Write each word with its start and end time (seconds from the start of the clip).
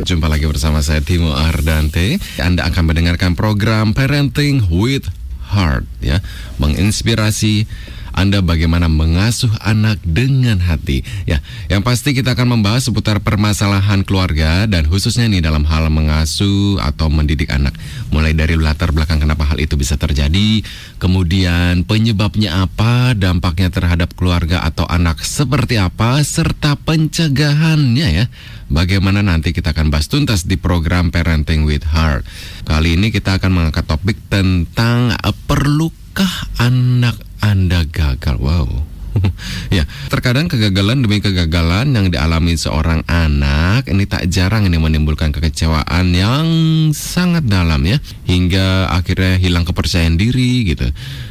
Jumpa 0.00 0.32
lagi 0.32 0.48
bersama 0.48 0.80
saya 0.80 1.04
Timo 1.04 1.36
Ardante. 1.36 2.16
Anda 2.40 2.64
akan 2.72 2.88
mendengarkan 2.88 3.36
program 3.36 3.92
Parenting 3.92 4.72
with 4.72 5.04
Heart 5.52 5.84
ya, 6.00 6.24
menginspirasi 6.56 7.68
anda 8.14 8.42
bagaimana 8.42 8.90
mengasuh 8.90 9.50
anak 9.62 10.02
dengan 10.02 10.58
hati. 10.60 11.02
Ya, 11.24 11.40
yang 11.70 11.86
pasti 11.86 12.12
kita 12.12 12.34
akan 12.34 12.58
membahas 12.58 12.90
seputar 12.90 13.22
permasalahan 13.22 14.02
keluarga 14.02 14.66
dan 14.66 14.86
khususnya 14.86 15.30
nih 15.30 15.42
dalam 15.42 15.62
hal 15.66 15.86
mengasuh 15.88 16.80
atau 16.82 17.08
mendidik 17.08 17.50
anak. 17.50 17.74
Mulai 18.10 18.34
dari 18.34 18.58
latar 18.58 18.90
belakang 18.90 19.22
kenapa 19.22 19.46
hal 19.46 19.62
itu 19.62 19.78
bisa 19.78 19.94
terjadi, 19.94 20.62
kemudian 20.98 21.86
penyebabnya 21.86 22.66
apa, 22.66 23.14
dampaknya 23.14 23.70
terhadap 23.70 24.12
keluarga 24.18 24.62
atau 24.66 24.84
anak 24.86 25.22
seperti 25.22 25.78
apa, 25.78 26.20
serta 26.22 26.74
pencegahannya 26.78 28.08
ya. 28.10 28.26
Bagaimana 28.70 29.18
nanti 29.26 29.50
kita 29.50 29.74
akan 29.74 29.90
bahas 29.90 30.06
tuntas 30.06 30.46
di 30.46 30.54
program 30.54 31.10
Parenting 31.10 31.66
with 31.66 31.82
Heart. 31.90 32.22
Kali 32.70 32.94
ini 32.94 33.10
kita 33.10 33.42
akan 33.42 33.50
mengangkat 33.50 33.82
topik 33.82 34.14
tentang 34.30 35.10
uh, 35.10 35.34
perlukah 35.50 36.30
anak 36.62 37.18
anda 37.40 37.84
gagal. 37.88 38.36
Wow. 38.38 38.90
ya, 39.76 39.82
terkadang 40.06 40.46
kegagalan 40.46 41.02
demi 41.02 41.18
kegagalan 41.18 41.90
yang 41.90 42.06
dialami 42.14 42.54
seorang 42.54 43.02
anak 43.10 43.90
ini 43.90 44.06
tak 44.06 44.30
jarang 44.30 44.70
ini 44.70 44.78
menimbulkan 44.78 45.34
kekecewaan 45.34 46.14
yang 46.14 46.46
sangat 46.94 47.46
dalam 47.46 47.82
ya, 47.86 47.98
hingga 48.26 48.90
akhirnya 48.94 49.36
hilang 49.40 49.66
kepercayaan 49.66 50.14
diri 50.14 50.70
gitu. 50.70 50.86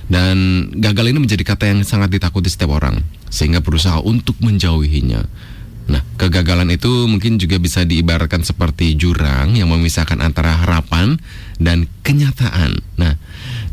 Dan 0.09 0.67
gagal 0.75 1.05
ini 1.13 1.19
menjadi 1.23 1.43
kata 1.45 1.71
yang 1.71 1.81
sangat 1.87 2.11
ditakuti 2.11 2.51
setiap 2.51 2.75
orang, 2.75 2.99
sehingga 3.31 3.63
berusaha 3.63 4.03
untuk 4.03 4.35
menjauhinya. 4.43 5.23
Nah, 5.89 6.05
kegagalan 6.21 6.69
itu 6.69 7.09
mungkin 7.09 7.41
juga 7.41 7.57
bisa 7.57 7.81
diibaratkan 7.81 8.45
seperti 8.45 8.93
jurang 8.93 9.57
yang 9.57 9.73
memisahkan 9.73 10.21
antara 10.21 10.61
harapan 10.61 11.17
dan 11.57 11.89
kenyataan. 12.05 12.77
Nah, 13.01 13.17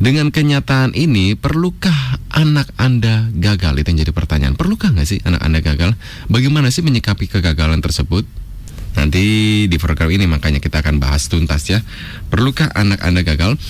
dengan 0.01 0.33
kenyataan 0.33 0.97
ini, 0.97 1.37
perlukah 1.37 2.19
anak 2.33 2.73
Anda 2.81 3.29
gagal? 3.37 3.85
Itu 3.85 3.93
yang 3.93 4.01
jadi 4.09 4.13
pertanyaan. 4.17 4.57
Perlukah 4.57 4.97
nggak 4.97 5.09
sih 5.09 5.21
anak 5.29 5.45
Anda 5.45 5.61
gagal? 5.61 5.93
Bagaimana 6.33 6.73
sih 6.73 6.81
menyikapi 6.81 7.29
kegagalan 7.29 7.85
tersebut? 7.85 8.25
Nanti 8.97 9.25
di 9.69 9.77
program 9.77 10.09
ini 10.09 10.25
makanya 10.25 10.59
kita 10.59 10.81
akan 10.81 10.97
bahas 10.97 11.29
tuntas 11.29 11.69
ya. 11.69 11.85
Perlukah 12.33 12.73
anak 12.73 13.05
Anda 13.05 13.21
gagal? 13.21 13.61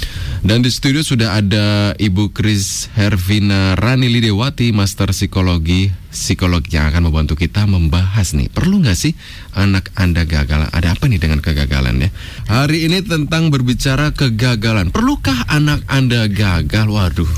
Dan 0.47 0.63
di 0.63 0.71
studio 0.71 1.03
sudah 1.03 1.43
ada 1.43 1.93
Ibu 1.99 2.31
Kris 2.31 2.87
Hervina 2.95 3.75
Rani 3.75 4.07
Lidewati, 4.07 4.71
Master 4.71 5.11
Psikologi, 5.11 5.91
psikolog 6.15 6.63
yang 6.71 6.89
akan 6.89 7.11
membantu 7.11 7.35
kita 7.35 7.67
membahas 7.67 8.33
nih. 8.39 8.47
Perlu 8.49 8.81
nggak 8.81 8.95
sih 8.95 9.13
anak 9.59 9.91
Anda 9.99 10.23
gagal? 10.23 10.71
Ada 10.71 10.95
apa 10.95 11.11
nih 11.11 11.19
dengan 11.19 11.43
kegagalan 11.43 12.07
ya? 12.07 12.11
Hari 12.47 12.87
ini 12.87 13.03
tentang 13.03 13.51
berbicara 13.51 14.15
kegagalan. 14.15 14.95
Perlukah 14.95 15.51
anak 15.51 15.83
Anda 15.91 16.31
gagal? 16.31 16.87
Waduh, 16.87 17.29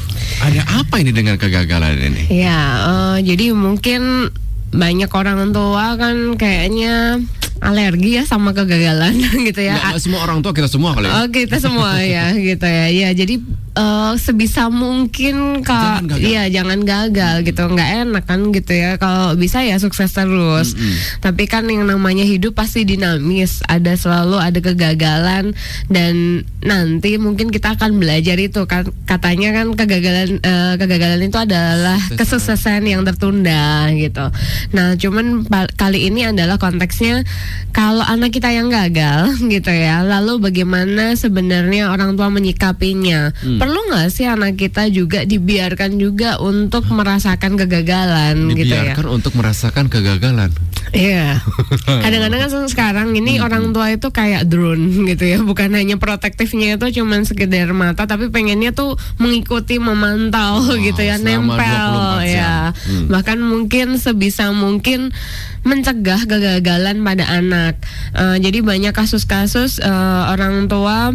ada 0.44 0.62
apa 0.76 1.00
ini 1.00 1.16
dengan 1.16 1.40
kegagalan 1.40 1.96
ini? 1.96 2.28
Ya, 2.28 2.84
uh, 2.84 3.16
jadi 3.18 3.56
mungkin 3.56 4.28
banyak 4.68 5.08
orang 5.08 5.56
tua 5.56 5.96
kan 5.96 6.36
kayaknya 6.36 7.24
alergi 7.58 8.18
ya 8.18 8.22
sama 8.24 8.54
kegagalan 8.54 9.14
gitu 9.48 9.60
ya. 9.60 9.78
Nggak, 9.78 10.00
semua 10.02 10.20
orang 10.24 10.38
tua 10.42 10.52
kita 10.54 10.68
semua 10.70 10.94
kali 10.94 11.06
ya. 11.10 11.12
Oh, 11.22 11.26
kita 11.30 11.56
semua 11.58 11.98
ya 12.02 12.32
gitu 12.34 12.66
ya. 12.66 12.86
Ya, 12.90 13.08
jadi 13.14 13.40
uh, 13.78 14.12
sebisa 14.18 14.66
mungkin 14.68 15.62
kalau 15.62 16.02
iya 16.18 16.50
jangan 16.50 16.82
gagal 16.82 17.46
gitu. 17.46 17.70
nggak 17.70 17.90
enak 18.10 18.24
kan 18.26 18.50
gitu 18.50 18.72
ya. 18.74 18.98
Kalau 18.98 19.38
bisa 19.38 19.62
ya 19.62 19.78
sukses 19.78 20.10
terus. 20.10 20.74
Mm 20.74 20.82
-hmm. 20.82 20.96
Tapi 21.22 21.46
kan 21.46 21.64
yang 21.70 21.86
namanya 21.86 22.26
hidup 22.26 22.58
pasti 22.58 22.82
dinamis. 22.82 23.62
Ada 23.70 23.94
selalu 23.94 24.36
ada 24.42 24.58
kegagalan 24.58 25.54
dan 25.86 26.42
nanti 26.58 27.14
mungkin 27.22 27.54
kita 27.54 27.78
akan 27.78 28.02
belajar 28.02 28.34
itu 28.34 28.66
kan 28.66 28.90
katanya 29.06 29.54
kan 29.54 29.78
kegagalan 29.78 30.42
uh, 30.42 30.74
kegagalan 30.74 31.22
itu 31.22 31.38
adalah 31.38 31.98
kesuksesan 32.18 32.82
yang 32.84 33.06
tertunda 33.06 33.86
gitu. 33.94 34.26
Nah, 34.74 34.98
cuman 34.98 35.46
kali 35.78 36.10
ini 36.10 36.26
adalah 36.26 36.58
konteksnya 36.58 37.22
kalau 37.70 38.02
anak 38.02 38.34
kita 38.34 38.50
yang 38.50 38.72
gagal 38.72 39.36
gitu 39.54 39.70
ya, 39.70 40.02
lalu 40.02 40.42
bagaimana 40.42 41.14
sebenarnya 41.14 41.92
orang 41.92 42.18
tua 42.18 42.32
menyikapinya? 42.32 43.30
Hmm. 43.38 43.58
Perlu 43.68 43.84
nggak 43.92 44.08
sih 44.08 44.24
anak 44.24 44.56
kita 44.56 44.88
juga 44.88 45.28
dibiarkan 45.28 46.00
juga 46.00 46.40
untuk 46.40 46.88
merasakan 46.88 47.52
kegagalan 47.60 48.48
dibiarkan 48.48 48.56
gitu 48.56 48.72
ya? 48.72 48.80
Dibiarkan 48.96 49.06
untuk 49.12 49.32
merasakan 49.36 49.84
kegagalan. 49.92 50.48
Iya. 50.96 51.36
Kadang-kadang 52.08 52.40
kan 52.48 52.64
sekarang 52.64 53.08
ini 53.12 53.36
hmm. 53.36 53.44
orang 53.44 53.64
tua 53.76 53.92
itu 53.92 54.08
kayak 54.08 54.48
drone 54.48 55.04
gitu 55.04 55.20
ya, 55.20 55.44
bukan 55.44 55.76
hanya 55.76 56.00
protektifnya 56.00 56.80
itu 56.80 57.04
cuman 57.04 57.28
sekedar 57.28 57.68
mata, 57.76 58.08
tapi 58.08 58.32
pengennya 58.32 58.72
tuh 58.72 58.96
mengikuti, 59.20 59.76
memantau 59.76 60.64
wow, 60.64 60.80
gitu 60.80 61.04
ya, 61.04 61.20
nempel 61.20 62.24
ya. 62.24 62.72
Hmm. 62.72 63.12
Bahkan 63.12 63.36
mungkin 63.36 64.00
sebisa 64.00 64.48
mungkin 64.48 65.12
mencegah 65.60 66.24
kegagalan 66.24 67.04
pada 67.04 67.28
anak. 67.36 67.76
Uh, 68.16 68.40
jadi 68.40 68.64
banyak 68.64 68.96
kasus-kasus 68.96 69.76
uh, 69.84 70.32
orang 70.32 70.72
tua 70.72 71.12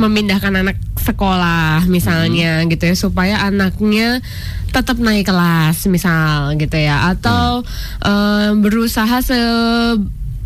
memindahkan 0.00 0.64
anak 0.64 0.80
sekolah 1.10 1.84
misalnya 1.90 2.62
hmm. 2.62 2.70
gitu 2.70 2.84
ya 2.90 2.96
supaya 2.96 3.34
anaknya 3.42 4.22
tetap 4.70 5.02
naik 5.02 5.26
kelas 5.26 5.90
misal 5.90 6.54
gitu 6.54 6.78
ya 6.78 7.10
atau 7.10 7.66
hmm. 7.66 8.06
uh, 8.06 8.50
berusaha 8.62 9.18
se 9.20 9.38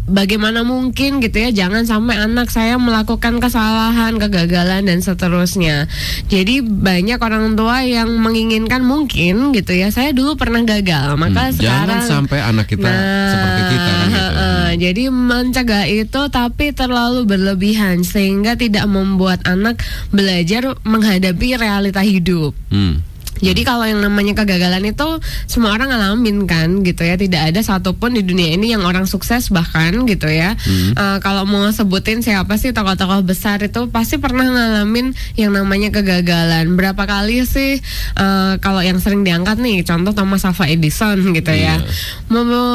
bagaimana 0.05 0.61
mungkin 0.69 1.25
gitu 1.25 1.37
ya 1.41 1.51
jangan 1.65 1.89
sampai 1.89 2.21
anak 2.21 2.53
saya 2.53 2.77
melakukan 2.77 3.41
kesalahan 3.41 4.21
kegagalan 4.21 4.85
dan 4.85 5.01
seterusnya 5.01 5.89
jadi 6.29 6.61
banyak 6.61 7.17
orang 7.17 7.57
tua 7.57 7.81
yang 7.89 8.13
menginginkan 8.21 8.85
mungkin 8.85 9.57
gitu 9.57 9.73
ya 9.73 9.89
saya 9.89 10.13
dulu 10.13 10.37
pernah 10.37 10.61
gagal 10.61 11.17
maka 11.17 11.49
hmm, 11.49 11.57
sekarang 11.57 12.05
jangan 12.05 12.21
sampai 12.29 12.39
anak 12.45 12.67
kita 12.69 12.85
nah, 12.85 13.31
seperti 13.33 13.63
kita 13.73 13.91
kan 13.97 14.09
gitu. 14.13 14.25
uh, 14.37 14.71
jadi 14.77 15.05
mencegah 15.09 15.85
itu 15.89 16.21
tapi 16.29 16.67
terlalu 16.77 17.21
berlebihan 17.25 18.05
sehingga 18.05 18.61
tidak 18.61 18.85
membuat 18.85 19.41
anak 19.49 19.81
belajar 20.13 20.77
menghadapi 20.85 21.57
realita 21.57 22.05
hidup 22.05 22.53
hmm. 22.69 23.14
Jadi 23.45 23.61
kalau 23.69 23.85
yang 23.85 24.01
namanya 24.01 24.33
kegagalan 24.41 24.89
itu 24.89 25.21
semua 25.45 25.77
orang 25.77 25.93
ngalamin 25.93 26.49
kan 26.49 26.81
gitu 26.81 27.05
ya. 27.05 27.21
Tidak 27.21 27.53
ada 27.53 27.61
satupun 27.61 28.17
di 28.17 28.25
dunia 28.25 28.57
ini 28.57 28.73
yang 28.73 28.83
orang 28.89 29.05
sukses 29.05 29.53
bahkan 29.53 30.09
gitu 30.09 30.27
ya. 30.33 30.57
Hmm. 30.57 30.97
Uh, 30.97 31.19
kalau 31.21 31.45
mau 31.45 31.69
sebutin 31.69 32.25
siapa 32.25 32.57
sih 32.57 32.73
tokoh-tokoh 32.73 33.21
besar 33.23 33.61
itu 33.61 33.87
pasti 33.93 34.17
pernah 34.17 34.49
ngalamin 34.49 35.13
yang 35.37 35.53
namanya 35.53 35.93
kegagalan. 35.93 36.73
Berapa 36.73 37.05
kali 37.05 37.45
sih 37.45 37.85
uh, 38.17 38.57
kalau 38.65 38.81
yang 38.81 38.97
sering 38.99 39.23
diangkat 39.23 39.61
nih 39.61 39.85
contoh 39.85 40.17
Thomas 40.17 40.49
Alva 40.49 40.65
Edison 40.65 41.21
gitu 41.37 41.53
yeah. 41.53 41.77
ya. 41.79 41.85
Iya. 41.85 42.33
Mau, 42.33 42.43
mau 42.49 42.69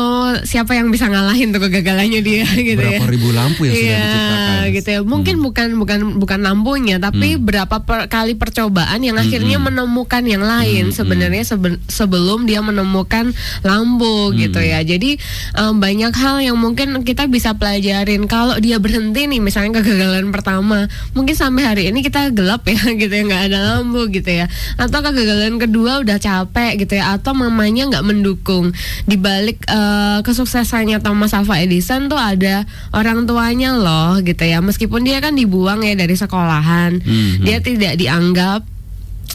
siapa 0.45 0.77
yang 0.77 0.93
bisa 0.93 1.09
ngalahin 1.09 1.49
tuh 1.49 1.65
kegagalannya 1.65 2.21
dia 2.21 2.45
gitu 2.69 2.77
berapa 2.77 2.93
ya. 2.93 2.99
Berapa 3.01 3.15
ribu 3.15 3.29
lampu 3.33 3.61
yang 3.65 3.75
yeah, 3.75 3.81
sudah 3.81 3.97
diciptakan. 4.05 4.75
gitu 4.77 4.89
ya. 4.93 4.99
Mungkin 5.01 5.35
hmm. 5.39 5.45
bukan 5.45 5.69
bukan 5.79 5.99
bukan 6.19 6.39
lampunya 6.45 6.95
tapi 7.01 7.35
hmm. 7.35 7.43
berapa 7.43 7.75
per, 7.83 8.11
kali 8.11 8.35
percobaan 8.35 8.99
yang 9.01 9.17
akhirnya 9.17 9.57
hmm. 9.57 9.65
menemukan 9.71 10.23
yang 10.27 10.43
lain 10.43 10.58
lain 10.59 10.91
hmm, 10.91 10.95
sebenarnya 10.95 11.43
sebe 11.47 11.79
sebelum 11.87 12.43
dia 12.43 12.59
menemukan 12.59 13.31
lampu 13.63 14.31
hmm. 14.31 14.35
gitu 14.35 14.59
ya. 14.59 14.79
Jadi 14.83 15.15
um, 15.55 15.79
banyak 15.79 16.13
hal 16.13 16.43
yang 16.43 16.57
mungkin 16.59 17.01
kita 17.07 17.25
bisa 17.31 17.55
pelajarin 17.55 18.27
kalau 18.27 18.59
dia 18.59 18.77
berhenti 18.77 19.25
nih 19.25 19.39
misalnya 19.39 19.79
kegagalan 19.79 20.29
pertama, 20.35 20.91
mungkin 21.15 21.35
sampai 21.35 21.63
hari 21.63 21.83
ini 21.89 22.03
kita 22.03 22.31
gelap 22.35 22.67
ya 22.67 22.79
gitu 23.01 23.11
ya 23.11 23.23
nggak 23.23 23.43
ada 23.51 23.59
lampu 23.79 24.11
gitu 24.11 24.29
ya. 24.29 24.45
Atau 24.75 24.99
kegagalan 24.99 25.55
kedua 25.57 26.03
udah 26.03 26.17
capek 26.19 26.83
gitu 26.83 26.99
ya 26.99 27.15
atau 27.15 27.31
mamanya 27.31 27.87
nggak 27.87 28.05
mendukung. 28.05 28.75
Di 29.07 29.15
balik 29.15 29.63
uh, 29.71 30.19
kesuksesannya 30.21 30.99
Thomas 30.99 31.31
Alva 31.31 31.61
Edison 31.63 32.11
tuh 32.11 32.19
ada 32.19 32.67
orang 32.91 33.23
tuanya 33.23 33.75
loh 33.75 34.19
gitu 34.21 34.43
ya. 34.43 34.59
Meskipun 34.59 35.07
dia 35.07 35.23
kan 35.23 35.35
dibuang 35.35 35.85
ya 35.85 35.95
dari 35.95 36.15
sekolahan, 36.15 36.99
hmm. 36.99 37.45
dia 37.45 37.63
tidak 37.63 37.95
dianggap 37.95 38.78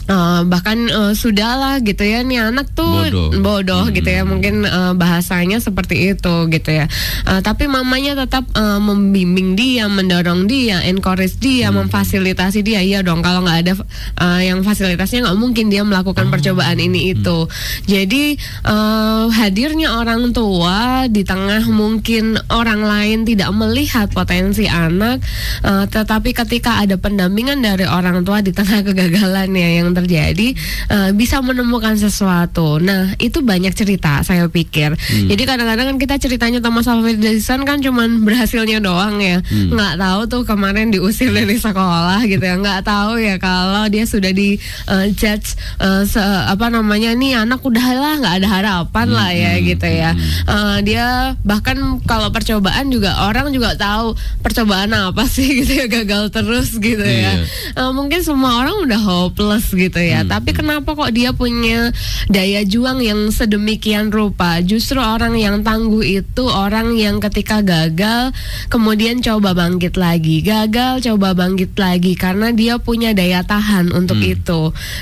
Uh, 0.05 0.45
bahkan 0.45 0.85
uh, 0.93 1.17
sudahlah 1.17 1.81
gitu 1.81 2.05
ya 2.05 2.21
nih 2.21 2.37
anak 2.37 2.69
tuh 2.77 3.09
bodoh, 3.09 3.29
bodoh 3.41 3.83
hmm. 3.89 3.93
gitu 3.97 4.09
ya 4.13 4.21
mungkin 4.21 4.61
uh, 4.61 4.93
bahasanya 4.93 5.57
seperti 5.57 6.13
itu 6.13 6.45
gitu 6.53 6.69
ya 6.69 6.85
uh, 7.25 7.41
tapi 7.41 7.65
mamanya 7.65 8.13
tetap 8.13 8.45
uh, 8.53 8.77
membimbing 8.77 9.57
dia 9.57 9.89
mendorong 9.89 10.45
dia 10.45 10.85
encourage 10.85 11.41
dia 11.41 11.73
hmm. 11.73 11.89
memfasilitasi 11.89 12.61
dia 12.61 12.85
iya 12.85 13.01
dong 13.01 13.25
kalau 13.25 13.49
nggak 13.49 13.59
ada 13.65 13.73
uh, 14.21 14.41
yang 14.45 14.61
fasilitasnya 14.61 15.25
nggak 15.25 15.39
mungkin 15.41 15.73
dia 15.73 15.81
melakukan 15.81 16.29
hmm. 16.29 16.33
percobaan 16.37 16.77
ini 16.77 17.17
itu 17.17 17.49
hmm. 17.49 17.89
jadi 17.89 18.23
uh, 18.61 19.25
hadirnya 19.33 19.97
orang 19.97 20.37
tua 20.37 21.09
di 21.09 21.25
tengah 21.25 21.65
mungkin 21.65 22.37
orang 22.53 22.85
lain 22.85 23.25
tidak 23.25 23.49
melihat 23.57 24.13
potensi 24.13 24.69
anak 24.69 25.17
uh, 25.65 25.89
tetapi 25.89 26.29
ketika 26.37 26.77
ada 26.85 26.93
pendampingan 27.01 27.57
dari 27.57 27.89
orang 27.89 28.21
tua 28.21 28.45
di 28.45 28.53
tengah 28.53 28.85
kegagalannya 28.85 29.81
yang 29.81 29.84
yang 29.85 29.95
terjadi 29.95 30.57
uh, 30.89 31.09
bisa 31.13 31.39
menemukan 31.45 31.93
sesuatu. 31.95 32.81
Nah 32.81 33.13
itu 33.21 33.45
banyak 33.45 33.71
cerita 33.77 34.25
saya 34.25 34.49
pikir. 34.49 34.97
Hmm. 34.97 35.27
Jadi 35.29 35.43
kadang-kadang 35.45 35.93
kan 35.93 35.97
kita 36.01 36.15
ceritanya 36.17 36.59
Thomas 36.59 36.89
Alva 36.89 37.13
Edison 37.13 37.61
kan 37.63 37.79
cuman 37.79 38.19
berhasilnya 38.27 38.81
doang 38.81 39.21
ya, 39.21 39.39
hmm. 39.45 39.75
nggak 39.75 39.95
tahu 40.01 40.21
tuh 40.25 40.43
kemarin 40.47 40.89
diusir 40.89 41.29
dari 41.29 41.55
sekolah 41.61 42.25
gitu 42.25 42.41
ya, 42.41 42.55
nggak 42.57 42.81
tahu 42.81 43.21
ya 43.21 43.37
kalau 43.37 43.85
dia 43.91 44.09
sudah 44.09 44.31
di 44.33 44.57
uh, 44.89 45.05
judge 45.13 45.53
uh, 45.77 46.01
se 46.07 46.21
apa 46.25 46.73
namanya 46.73 47.13
nih 47.13 47.37
anak 47.37 47.61
udah 47.61 47.85
lah 47.95 48.13
nggak 48.19 48.35
ada 48.41 48.47
harapan 48.49 49.07
hmm. 49.11 49.17
lah 49.17 49.29
ya 49.31 49.53
hmm. 49.53 49.63
gitu 49.69 49.87
ya. 49.87 50.11
Uh, 50.49 50.77
dia 50.81 51.05
bahkan 51.45 51.77
kalau 52.09 52.33
percobaan 52.33 52.89
juga 52.89 53.27
orang 53.27 53.51
juga 53.53 53.77
tahu 53.77 54.17
percobaan 54.41 54.89
apa 54.95 55.27
sih 55.29 55.47
gitu 55.61 55.85
ya 55.85 55.87
gagal 55.91 56.31
terus 56.33 56.73
gitu 56.79 57.03
ya. 57.05 57.45
Uh, 57.77 57.91
mungkin 57.91 58.23
semua 58.23 58.63
orang 58.63 58.75
udah 58.81 59.01
hopeless 59.01 59.74
gitu 59.75 59.99
ya. 59.99 60.23
Hmm. 60.23 60.31
Tapi 60.31 60.55
kenapa 60.55 60.95
kok 60.95 61.11
dia 61.11 61.35
punya 61.35 61.91
daya 62.31 62.63
juang 62.63 63.03
yang 63.03 63.29
sedemikian 63.29 64.09
rupa? 64.09 64.63
Justru 64.63 64.97
orang 64.97 65.35
yang 65.35 65.61
tangguh 65.61 66.03
itu 66.03 66.47
orang 66.47 66.95
yang 66.95 67.19
ketika 67.19 67.61
gagal 67.61 68.31
kemudian 68.71 69.19
coba 69.21 69.53
bangkit 69.53 69.99
lagi, 69.99 70.41
gagal 70.41 71.03
coba 71.05 71.35
bangkit 71.35 71.75
lagi 71.75 72.15
karena 72.15 72.55
dia 72.55 72.79
punya 72.79 73.11
daya 73.11 73.43
tahan 73.43 73.91
untuk 73.91 74.19
hmm. 74.19 74.33
itu. 74.39 74.61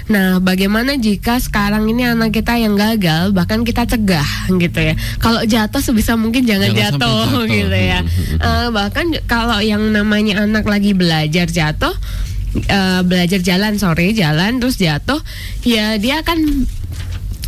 Nah, 0.10 0.42
bagaimana 0.42 0.98
jika 0.98 1.38
sekarang 1.38 1.88
ini 1.88 2.10
anak 2.10 2.34
kita 2.34 2.58
yang 2.58 2.74
gagal 2.74 3.32
bahkan 3.32 3.62
kita 3.64 3.86
cegah 3.86 4.50
gitu 4.50 4.80
ya. 4.80 4.94
Kalau 5.22 5.46
jatuh 5.46 5.82
sebisa 5.82 6.18
mungkin 6.18 6.44
jangan, 6.44 6.74
jangan 6.74 6.98
jatuh, 6.98 7.26
jatuh 7.30 7.44
gitu 7.62 7.78
ya. 7.78 8.00
uh, 8.42 8.68
bahkan 8.74 9.14
kalau 9.30 9.60
yang 9.62 9.82
namanya 9.94 10.44
anak 10.44 10.66
lagi 10.66 10.92
belajar 10.98 11.48
jatuh 11.48 11.94
uh, 12.56 13.02
belajar 13.06 13.40
jalan 13.42 13.76
sore 13.82 14.14
jalan 14.14 14.62
terus 14.62 14.78
jatuh 14.78 15.20
ya 15.66 15.98
dia 15.98 16.22
akan 16.22 16.70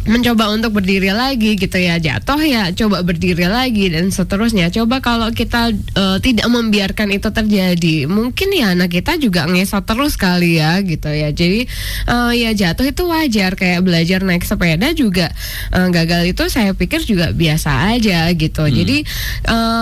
mencoba 0.06 0.54
untuk 0.54 0.78
berdiri 0.82 1.10
lagi 1.12 1.58
gitu 1.58 1.78
ya. 1.78 1.98
Jatuh 1.98 2.40
ya 2.42 2.70
coba 2.74 3.02
berdiri 3.02 3.50
lagi 3.50 3.90
dan 3.90 4.14
seterusnya. 4.14 4.70
Coba 4.70 5.02
kalau 5.02 5.30
kita 5.34 5.74
uh, 5.98 6.18
tidak 6.22 6.48
membiarkan 6.50 7.10
itu 7.14 7.30
terjadi 7.34 8.06
mungkin 8.06 8.54
ya 8.54 8.78
anak 8.78 8.94
kita 8.94 9.18
juga 9.18 9.50
ngesot 9.50 9.86
terus 9.86 10.14
kali 10.16 10.62
ya 10.62 10.80
gitu 10.86 11.10
ya. 11.10 11.34
Jadi 11.34 11.66
uh, 12.10 12.32
ya 12.32 12.54
jatuh 12.54 12.86
itu 12.90 13.04
wajar. 13.10 13.58
Kayak 13.58 13.82
belajar 13.82 14.20
naik 14.22 14.46
sepeda 14.46 14.94
juga 14.94 15.34
uh, 15.74 15.90
gagal 15.90 16.32
itu 16.32 16.44
saya 16.48 16.72
pikir 16.78 17.02
juga 17.04 17.34
biasa 17.34 17.98
aja 17.98 18.30
gitu. 18.34 18.64
Hmm. 18.66 18.74
jadi 18.74 18.98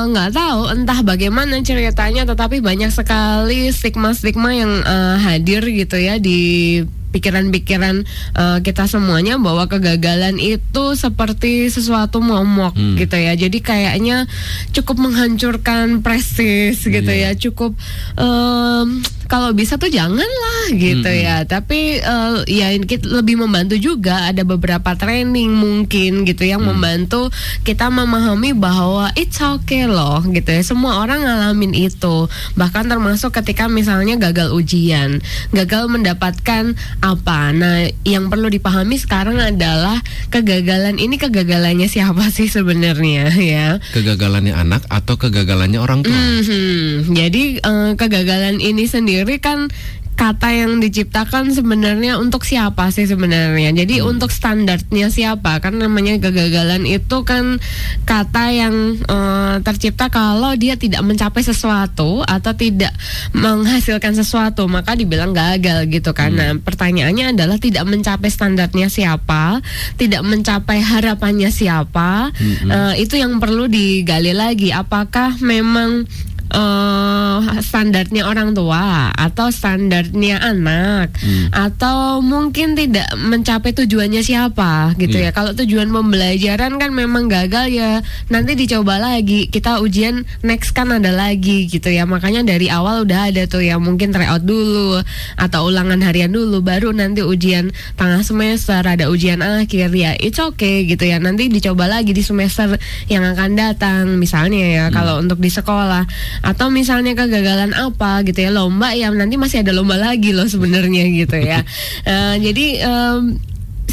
nggak 0.09 0.29
uh, 0.29 0.33
tahu 0.33 0.61
entah 0.71 0.99
bagaimana 1.05 1.59
ceritanya 1.61 2.23
tetapi 2.23 2.63
banyak 2.63 2.89
sekali 2.89 3.69
stigma-stigma 3.69 4.49
yang 4.55 4.71
uh, 4.83 5.17
hadir 5.19 5.63
gitu 5.67 5.99
ya 5.99 6.17
di 6.17 6.81
pikiran-pikiran 7.13 8.04
uh, 8.33 8.57
kita 8.65 8.89
semuanya 8.89 9.38
bahwa 9.38 9.69
kegagalan 9.69 10.42
itu 10.42 10.98
seperti 10.98 11.69
sesuatu 11.69 12.18
momok 12.19 12.74
hmm. 12.74 12.98
gitu 12.98 13.15
ya. 13.21 13.38
Jadi 13.38 13.62
kayaknya 13.62 14.25
cukup 14.74 14.98
menghancurkan 14.98 16.01
prestis 16.01 16.81
gitu 16.81 17.13
yeah. 17.13 17.31
ya. 17.31 17.38
Cukup 17.38 17.77
um, 18.18 19.06
kalau 19.33 19.50
bisa 19.50 19.81
tuh 19.81 19.89
janganlah 19.89 20.69
gitu 20.77 21.09
hmm. 21.09 21.24
ya. 21.25 21.41
Tapi 21.50 21.97
uh, 22.06 22.45
ya 22.45 22.69
kita 22.77 23.09
lebih 23.09 23.41
membantu 23.41 23.81
juga 23.81 24.30
ada 24.30 24.45
beberapa 24.45 24.94
training 24.94 25.50
mungkin 25.50 26.21
gitu 26.21 26.45
yang 26.45 26.62
hmm. 26.62 26.69
membantu 26.69 27.33
kita 27.65 27.89
memahami 27.89 28.53
bahwa 28.53 29.09
it's 29.18 29.41
okay 29.41 29.89
loh 29.89 30.21
gitu 30.30 30.53
ya. 30.53 30.62
Semua 30.62 31.01
orang 31.01 31.25
ngalamin 31.25 31.74
itu. 31.74 32.30
Bahkan 32.53 32.94
termasuk 32.94 33.33
ketika 33.41 33.65
misalnya 33.65 34.21
gagal 34.21 34.53
ujian, 34.53 35.18
gagal 35.50 35.89
mendapatkan 35.89 36.77
apa. 37.01 37.50
Nah, 37.57 37.89
yang 38.06 38.29
perlu 38.29 38.53
dipahami 38.53 39.01
sekarang 39.01 39.41
adalah 39.41 39.97
kegagalan 40.29 41.01
ini 41.01 41.18
kegagalannya 41.18 41.89
siapa 41.89 42.29
sih 42.29 42.53
sebenarnya 42.53 43.33
ya? 43.57 43.81
Kegagalannya 43.97 44.53
anak 44.53 44.86
atau 44.94 45.18
kegagalannya 45.18 45.81
orang 45.81 46.06
tua? 46.06 46.13
Mm 46.13 46.41
-hmm. 46.45 46.86
Jadi 47.18 47.44
uh, 47.65 47.97
kegagalan 47.97 48.62
ini 48.62 48.86
sendiri 48.86 49.22
sendiri 49.23 49.39
kan 49.39 49.71
kata 50.13 50.53
yang 50.53 50.77
diciptakan 50.77 51.57
sebenarnya 51.57 52.21
untuk 52.21 52.45
siapa 52.45 52.93
sih 52.93 53.09
sebenarnya? 53.09 53.73
Jadi 53.73 53.97
hmm. 53.97 54.13
untuk 54.13 54.29
standarnya 54.29 55.09
siapa? 55.09 55.57
Kan 55.57 55.81
namanya 55.81 56.21
kegagalan 56.21 56.85
itu 56.85 57.25
kan 57.25 57.57
kata 58.05 58.53
yang 58.53 59.01
uh, 59.09 59.57
tercipta 59.65 60.13
kalau 60.13 60.53
dia 60.53 60.77
tidak 60.77 61.01
mencapai 61.01 61.41
sesuatu 61.41 62.21
atau 62.21 62.53
tidak 62.53 62.93
menghasilkan 63.33 64.13
sesuatu, 64.13 64.69
maka 64.69 64.93
dibilang 64.93 65.33
gagal 65.33 65.89
gitu 65.89 66.13
kan. 66.13 66.29
Hmm. 66.29 66.37
Nah, 66.37 66.51
pertanyaannya 66.61 67.33
adalah 67.33 67.57
tidak 67.57 67.81
mencapai 67.89 68.29
standarnya 68.29 68.93
siapa, 68.93 69.65
tidak 69.97 70.21
mencapai 70.21 70.77
harapannya 70.77 71.49
siapa? 71.49 72.29
Hmm. 72.29 72.69
Uh, 72.69 72.93
itu 73.01 73.17
yang 73.17 73.41
perlu 73.41 73.65
digali 73.65 74.35
lagi. 74.37 74.69
Apakah 74.69 75.41
memang 75.41 76.05
uh, 76.51 77.39
standarnya 77.63 78.27
orang 78.27 78.51
tua 78.51 79.13
atau 79.15 79.47
standarnya 79.53 80.41
anak 80.43 81.15
hmm. 81.21 81.53
atau 81.53 82.19
mungkin 82.19 82.75
tidak 82.75 83.07
mencapai 83.15 83.71
tujuannya 83.71 84.25
siapa 84.25 84.97
gitu 84.99 85.21
yeah. 85.21 85.31
ya. 85.31 85.35
Kalau 85.35 85.55
tujuan 85.55 85.87
pembelajaran 85.93 86.75
kan 86.75 86.91
memang 86.91 87.31
gagal 87.31 87.71
ya 87.71 88.03
nanti 88.27 88.57
dicoba 88.57 88.99
lagi. 88.99 89.47
Kita 89.47 89.79
ujian 89.79 90.27
next 90.43 90.75
kan 90.75 90.91
ada 90.91 91.13
lagi 91.13 91.69
gitu 91.69 91.87
ya. 91.87 92.03
Makanya 92.03 92.43
dari 92.43 92.67
awal 92.67 93.07
udah 93.07 93.31
ada 93.31 93.47
tuh 93.47 93.63
ya 93.63 93.79
mungkin 93.79 94.11
tryout 94.11 94.43
dulu 94.43 94.99
atau 95.39 95.69
ulangan 95.69 96.01
harian 96.03 96.31
dulu 96.33 96.59
baru 96.59 96.91
nanti 96.91 97.23
ujian 97.23 97.71
tengah 97.95 98.21
semester 98.25 98.83
ada 98.83 99.07
ujian 99.07 99.39
akhir 99.39 99.93
ya. 99.95 100.17
It's 100.19 100.41
okay 100.41 100.83
gitu 100.89 101.07
ya. 101.07 101.21
Nanti 101.21 101.47
dicoba 101.47 101.87
lagi 101.87 102.11
di 102.11 102.23
semester 102.25 102.75
yang 103.07 103.23
akan 103.23 103.55
datang 103.55 104.03
misalnya 104.17 104.63
ya 104.63 104.85
hmm. 104.87 104.93
kalau 104.95 105.19
untuk 105.19 105.39
di 105.39 105.51
sekolah 105.51 106.03
atau 106.41 106.74
misalnya 106.74 107.13
kegagalan 107.13 107.75
apa 107.75 108.25
gitu 108.25 108.47
ya 108.47 108.51
lomba 108.51 108.95
ya 108.97 109.13
nanti 109.13 109.38
masih 109.38 109.62
ada 109.62 109.75
lomba 109.75 110.00
lagi 110.00 110.33
loh 110.33 110.50
sebenarnya 110.50 111.06
gitu 111.13 111.38
ya 111.38 111.62
uh, 112.07 112.35
jadi 112.45 112.68
um, 112.88 113.38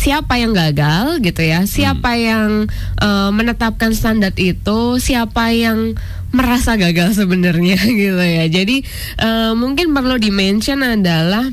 siapa 0.01 0.41
yang 0.41 0.57
gagal 0.57 1.21
gitu 1.21 1.45
ya 1.45 1.69
siapa 1.69 2.17
hmm. 2.17 2.23
yang 2.25 2.51
uh, 3.05 3.29
menetapkan 3.35 3.93
standar 3.93 4.33
itu 4.41 4.97
siapa 4.97 5.53
yang 5.53 5.99
merasa 6.33 6.79
gagal 6.81 7.21
sebenarnya 7.21 7.77
gitu 8.01 8.23
ya 8.23 8.49
jadi 8.49 8.77
uh, 9.21 9.53
mungkin 9.59 9.93
perlu 9.93 10.17
dimention 10.17 10.81
adalah 10.81 11.53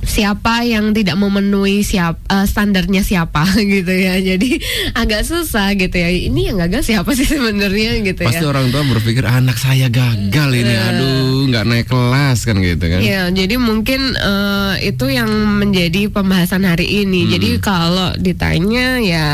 siapa 0.00 0.64
yang 0.64 0.96
tidak 0.96 1.16
memenuhi 1.20 1.84
siap 1.84 2.16
uh, 2.28 2.44
standarnya 2.48 3.04
siapa 3.04 3.44
gitu 3.76 3.92
ya. 3.92 4.16
Jadi 4.20 4.60
agak 4.96 5.22
susah 5.28 5.76
gitu 5.76 5.96
ya. 5.96 6.08
Ini 6.10 6.52
yang 6.52 6.56
gagal 6.58 6.90
siapa 6.90 7.12
sih 7.12 7.28
sebenarnya 7.28 8.00
gitu 8.02 8.20
pasti 8.24 8.40
ya. 8.40 8.42
Pasti 8.42 8.46
orang 8.48 8.66
tua 8.72 8.82
berpikir 8.88 9.24
anak 9.28 9.56
saya 9.60 9.92
gagal 9.92 10.50
ini 10.56 10.74
uh, 10.74 10.88
aduh 10.90 11.46
nggak 11.52 11.64
naik 11.68 11.86
kelas 11.86 12.38
kan 12.48 12.56
gitu 12.58 12.84
kan. 12.84 13.00
Ya 13.04 13.28
jadi 13.28 13.54
mungkin 13.60 14.16
uh, 14.16 14.74
itu 14.80 15.12
yang 15.12 15.30
menjadi 15.60 16.08
pembahasan 16.08 16.64
hari 16.64 17.06
ini. 17.06 17.26
Hmm. 17.26 17.30
jadi 17.36 17.48
kalau 17.60 18.10
ditanya 18.16 18.98
ya 19.02 19.26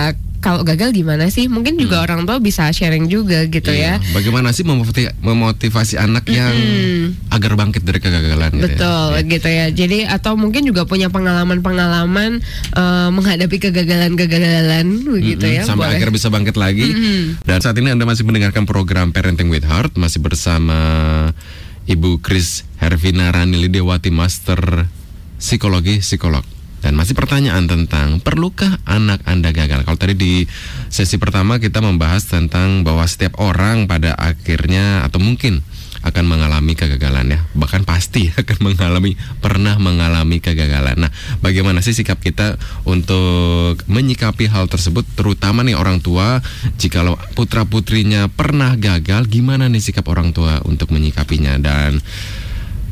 kalau 0.47 0.63
gagal 0.63 0.95
gimana 0.95 1.27
sih? 1.27 1.51
Mungkin 1.51 1.75
juga 1.75 1.99
hmm. 1.99 2.07
orang 2.07 2.21
tua 2.23 2.39
bisa 2.39 2.71
sharing 2.71 3.11
juga 3.11 3.51
gitu 3.51 3.75
iya. 3.75 3.99
ya. 3.99 4.15
Bagaimana 4.15 4.55
sih 4.55 4.63
memotivasi, 4.63 5.19
memotivasi 5.19 5.99
anak 5.99 6.31
yang 6.31 6.55
hmm. 6.55 7.35
agar 7.35 7.59
bangkit 7.59 7.83
dari 7.83 7.99
kegagalan? 7.99 8.55
Gitu 8.55 8.63
ya? 8.63 8.79
Betul 8.79 9.11
ya? 9.11 9.23
gitu 9.27 9.49
ya. 9.51 9.67
Jadi 9.75 9.99
atau 10.07 10.39
mungkin 10.39 10.63
juga 10.63 10.87
punya 10.87 11.11
pengalaman-pengalaman 11.11 12.39
uh, 12.79 13.11
menghadapi 13.11 13.59
kegagalan-kegagalan 13.59 14.87
begitu 15.03 15.51
hmm, 15.51 15.57
ya. 15.59 15.63
Sampai 15.67 15.91
boleh. 15.91 15.99
akhirnya 15.99 16.15
bisa 16.15 16.29
bangkit 16.31 16.55
lagi. 16.55 16.87
Hmm. 16.95 17.25
Dan 17.43 17.59
saat 17.59 17.75
ini 17.83 17.91
Anda 17.91 18.07
masih 18.07 18.23
mendengarkan 18.23 18.71
program 18.71 19.11
Parenting 19.11 19.51
with 19.51 19.67
Heart 19.67 19.99
masih 19.99 20.23
bersama 20.23 20.79
Ibu 21.91 22.23
Kris 22.23 22.63
Hervina 22.79 23.35
Rani 23.35 23.67
Lidewati 23.67 24.15
Master 24.15 24.87
Psikologi 25.43 25.99
Psikolog. 25.99 26.56
Dan 26.85 26.95
masih 26.95 27.17
pertanyaan 27.17 27.67
tentang 27.67 28.21
perlukah 28.23 28.79
anak 28.87 29.25
Anda 29.27 29.51
gagal? 29.51 29.83
Kalau 29.83 29.99
tadi 29.99 30.15
di 30.15 30.35
sesi 30.93 31.17
pertama 31.17 31.59
kita 31.59 31.83
membahas 31.83 32.29
tentang 32.29 32.87
bahwa 32.87 33.03
setiap 33.09 33.41
orang 33.43 33.91
pada 33.91 34.15
akhirnya 34.15 35.03
atau 35.03 35.19
mungkin 35.19 35.65
akan 36.07 36.25
mengalami 36.31 36.79
kegagalan 36.79 37.35
ya. 37.35 37.41
Bahkan 37.59 37.83
pasti 37.83 38.31
akan 38.41 38.59
mengalami 38.63 39.19
pernah 39.43 39.75
mengalami 39.83 40.39
kegagalan. 40.39 41.09
Nah 41.09 41.11
bagaimana 41.43 41.83
sih 41.83 41.99
sikap 41.99 42.23
kita 42.23 42.55
untuk 42.87 43.83
menyikapi 43.91 44.47
hal 44.47 44.71
tersebut? 44.71 45.03
Terutama 45.19 45.67
nih 45.67 45.75
orang 45.75 45.99
tua 45.99 46.39
jika 46.79 47.03
putra 47.35 47.67
putrinya 47.67 48.31
pernah 48.31 48.79
gagal 48.79 49.27
gimana 49.27 49.67
nih 49.67 49.83
sikap 49.83 50.07
orang 50.07 50.31
tua 50.31 50.63
untuk 50.63 50.95
menyikapinya? 50.95 51.59
Dan 51.59 51.99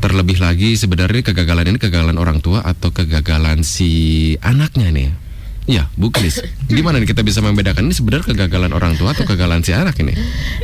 Terlebih 0.05 0.37
lagi 0.37 0.77
sebenarnya 0.77 1.33
kegagalan 1.33 1.65
ini 1.65 1.79
kegagalan 1.81 2.21
orang 2.21 2.45
tua 2.45 2.61
atau 2.61 2.93
kegagalan 2.93 3.65
si 3.65 4.37
anaknya 4.45 4.93
nih. 4.93 5.24
Ya, 5.65 5.89
Bu 5.97 6.13
Kris. 6.13 6.45
Di 6.69 6.85
mana 6.85 7.01
nih 7.01 7.09
kita 7.09 7.25
bisa 7.25 7.41
membedakan 7.41 7.89
ini 7.89 7.97
sebenarnya 7.97 8.37
kegagalan 8.37 8.77
orang 8.77 9.01
tua 9.01 9.17
atau 9.17 9.25
kegagalan 9.25 9.65
si 9.65 9.73
anak 9.73 9.97
ini? 9.97 10.13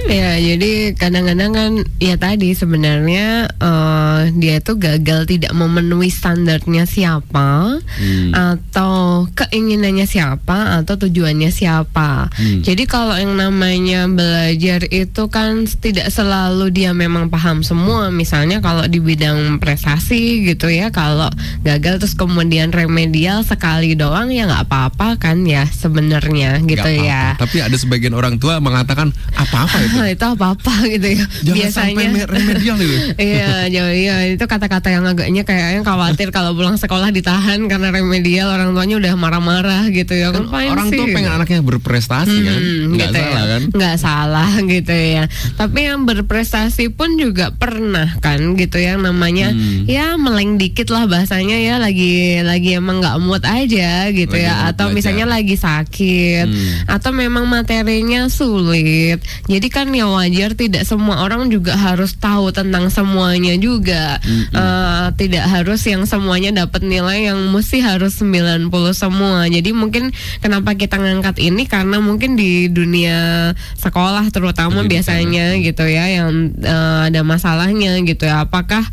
Ya, 0.04 0.36
jadi 0.36 0.92
kadang-kadang 0.92 1.52
kan 1.56 1.70
ya 1.96 2.20
tadi 2.20 2.52
sebenarnya 2.52 3.48
uh, 3.56 4.28
dia 4.36 4.60
itu 4.60 4.76
gagal 4.76 5.24
tidak 5.24 5.56
memenuhi 5.56 6.12
standarnya 6.12 6.84
siapa 6.84 7.80
Hmm. 8.00 8.32
atau 8.32 9.24
keinginannya 9.32 10.04
siapa 10.04 10.80
atau 10.80 11.00
tujuannya 11.00 11.48
siapa. 11.48 12.28
Hmm. 12.32 12.60
Jadi 12.60 12.84
kalau 12.84 13.16
yang 13.16 13.36
namanya 13.36 14.04
belajar 14.08 14.84
itu 14.88 15.28
kan 15.32 15.64
tidak 15.80 16.12
selalu 16.12 16.68
dia 16.72 16.92
memang 16.92 17.32
paham 17.32 17.64
semua. 17.64 18.12
Misalnya 18.12 18.60
kalau 18.60 18.84
di 18.84 19.00
bidang 19.00 19.60
prestasi 19.60 20.44
gitu 20.44 20.68
ya, 20.68 20.92
kalau 20.92 21.28
gagal 21.64 22.04
terus 22.04 22.16
kemudian 22.16 22.72
remedial 22.72 23.44
sekali 23.44 23.96
doang 23.96 24.32
ya 24.32 24.44
nggak 24.48 24.68
apa-apa 24.68 24.89
kan 24.94 25.42
ya 25.42 25.66
sebenarnya 25.66 26.60
gitu 26.62 26.80
Nggak 26.80 27.02
ya. 27.02 27.22
apa-apa. 27.32 27.40
Tapi 27.40 27.56
ada 27.60 27.76
sebagian 27.76 28.12
orang 28.12 28.36
tua 28.36 28.58
mengatakan 28.58 29.10
apa-apa 29.32 29.76
itu. 29.80 29.96
Itu 30.14 30.24
apa-apa 30.28 30.74
gitu 30.86 31.06
ya. 31.12 31.24
Jangan 31.42 31.56
Biasanya 31.56 31.94
sampai 31.94 32.26
remedial 32.26 32.76
itu. 32.78 32.96
Iya, 33.20 33.68
jauh, 33.68 33.92
iya 33.92 34.16
itu 34.26 34.42
kata-kata 34.42 34.88
yang 34.88 35.04
agaknya 35.04 35.42
kayaknya 35.42 35.82
khawatir 35.82 36.30
kalau 36.30 36.52
pulang 36.52 36.74
sekolah 36.74 37.10
ditahan 37.10 37.60
karena 37.64 37.90
remedial 37.90 38.48
orang 38.48 38.72
tuanya 38.72 38.96
udah 38.98 39.12
marah-marah 39.14 39.84
gitu 39.88 40.12
ya. 40.12 40.30
Kan 40.30 40.46
Ngapain 40.46 40.70
orang 40.70 40.88
sih, 40.88 40.96
tua 40.96 41.06
gitu. 41.06 41.14
pengen 41.14 41.32
anaknya 41.32 41.60
berprestasi 41.60 42.36
kan, 42.40 42.58
Hmm, 42.60 42.80
nggak 42.90 43.08
gitu 43.08 43.18
salah 43.18 43.28
ya. 43.36 43.42
kan? 43.46 43.62
Nggak 43.70 43.96
salah 43.96 44.50
gitu 44.62 44.94
ya. 44.94 45.24
Tapi 45.54 45.78
yang 45.82 46.00
berprestasi 46.04 46.84
pun 46.90 47.16
juga 47.16 47.52
pernah 47.52 48.16
kan 48.18 48.38
gitu 48.54 48.76
yang 48.76 49.00
namanya 49.00 49.52
Hmm. 49.52 49.84
ya 49.84 50.14
meleng 50.16 50.56
dikit 50.56 50.88
lah 50.88 51.04
bahasanya 51.04 51.56
ya 51.56 51.74
lagi 51.76 52.10
lagi 52.40 52.74
emang 52.74 53.00
nggak 53.00 53.16
mood 53.18 53.42
aja 53.42 54.08
gitu 54.08 54.32
Lagi 54.32 54.46
ya 54.46 54.70
atau 54.80 54.88
belajar. 54.88 54.96
misalnya 54.96 55.26
lagi 55.28 55.60
sakit 55.60 56.46
Hmm. 56.48 56.88
atau 56.88 57.12
memang 57.12 57.44
materinya 57.44 58.32
sulit. 58.32 59.20
Jadi 59.44 59.68
kan 59.68 59.92
ya 59.92 60.08
wajar 60.08 60.56
tidak 60.56 60.88
semua 60.88 61.20
orang 61.20 61.52
juga 61.52 61.76
harus 61.76 62.16
tahu 62.16 62.48
tentang 62.48 62.88
semuanya 62.88 63.60
juga. 63.60 64.16
Eh, 64.24 65.06
tidak 65.20 65.44
harus 65.44 65.84
yang 65.84 66.08
semuanya 66.08 66.64
dapat 66.64 66.80
nilai 66.80 67.28
yang 67.28 67.36
mesti 67.52 67.84
harus 67.84 68.16
90 68.16 68.96
semua. 68.96 69.44
Jadi 69.46 69.76
mungkin 69.76 70.16
kenapa 70.40 70.72
kita 70.72 70.96
ngangkat 70.96 71.36
ini 71.44 71.68
karena 71.68 72.00
mungkin 72.00 72.40
di 72.40 72.72
dunia 72.72 73.52
sekolah 73.76 74.32
terutama 74.32 74.80
Pendidikan, 74.80 74.88
biasanya 74.96 75.46
gitu 75.60 75.84
ya 75.84 76.08
yang 76.08 76.56
eh, 76.56 77.00
ada 77.12 77.20
masalahnya 77.20 78.00
gitu 78.00 78.24
ya. 78.24 78.48
Apakah 78.48 78.86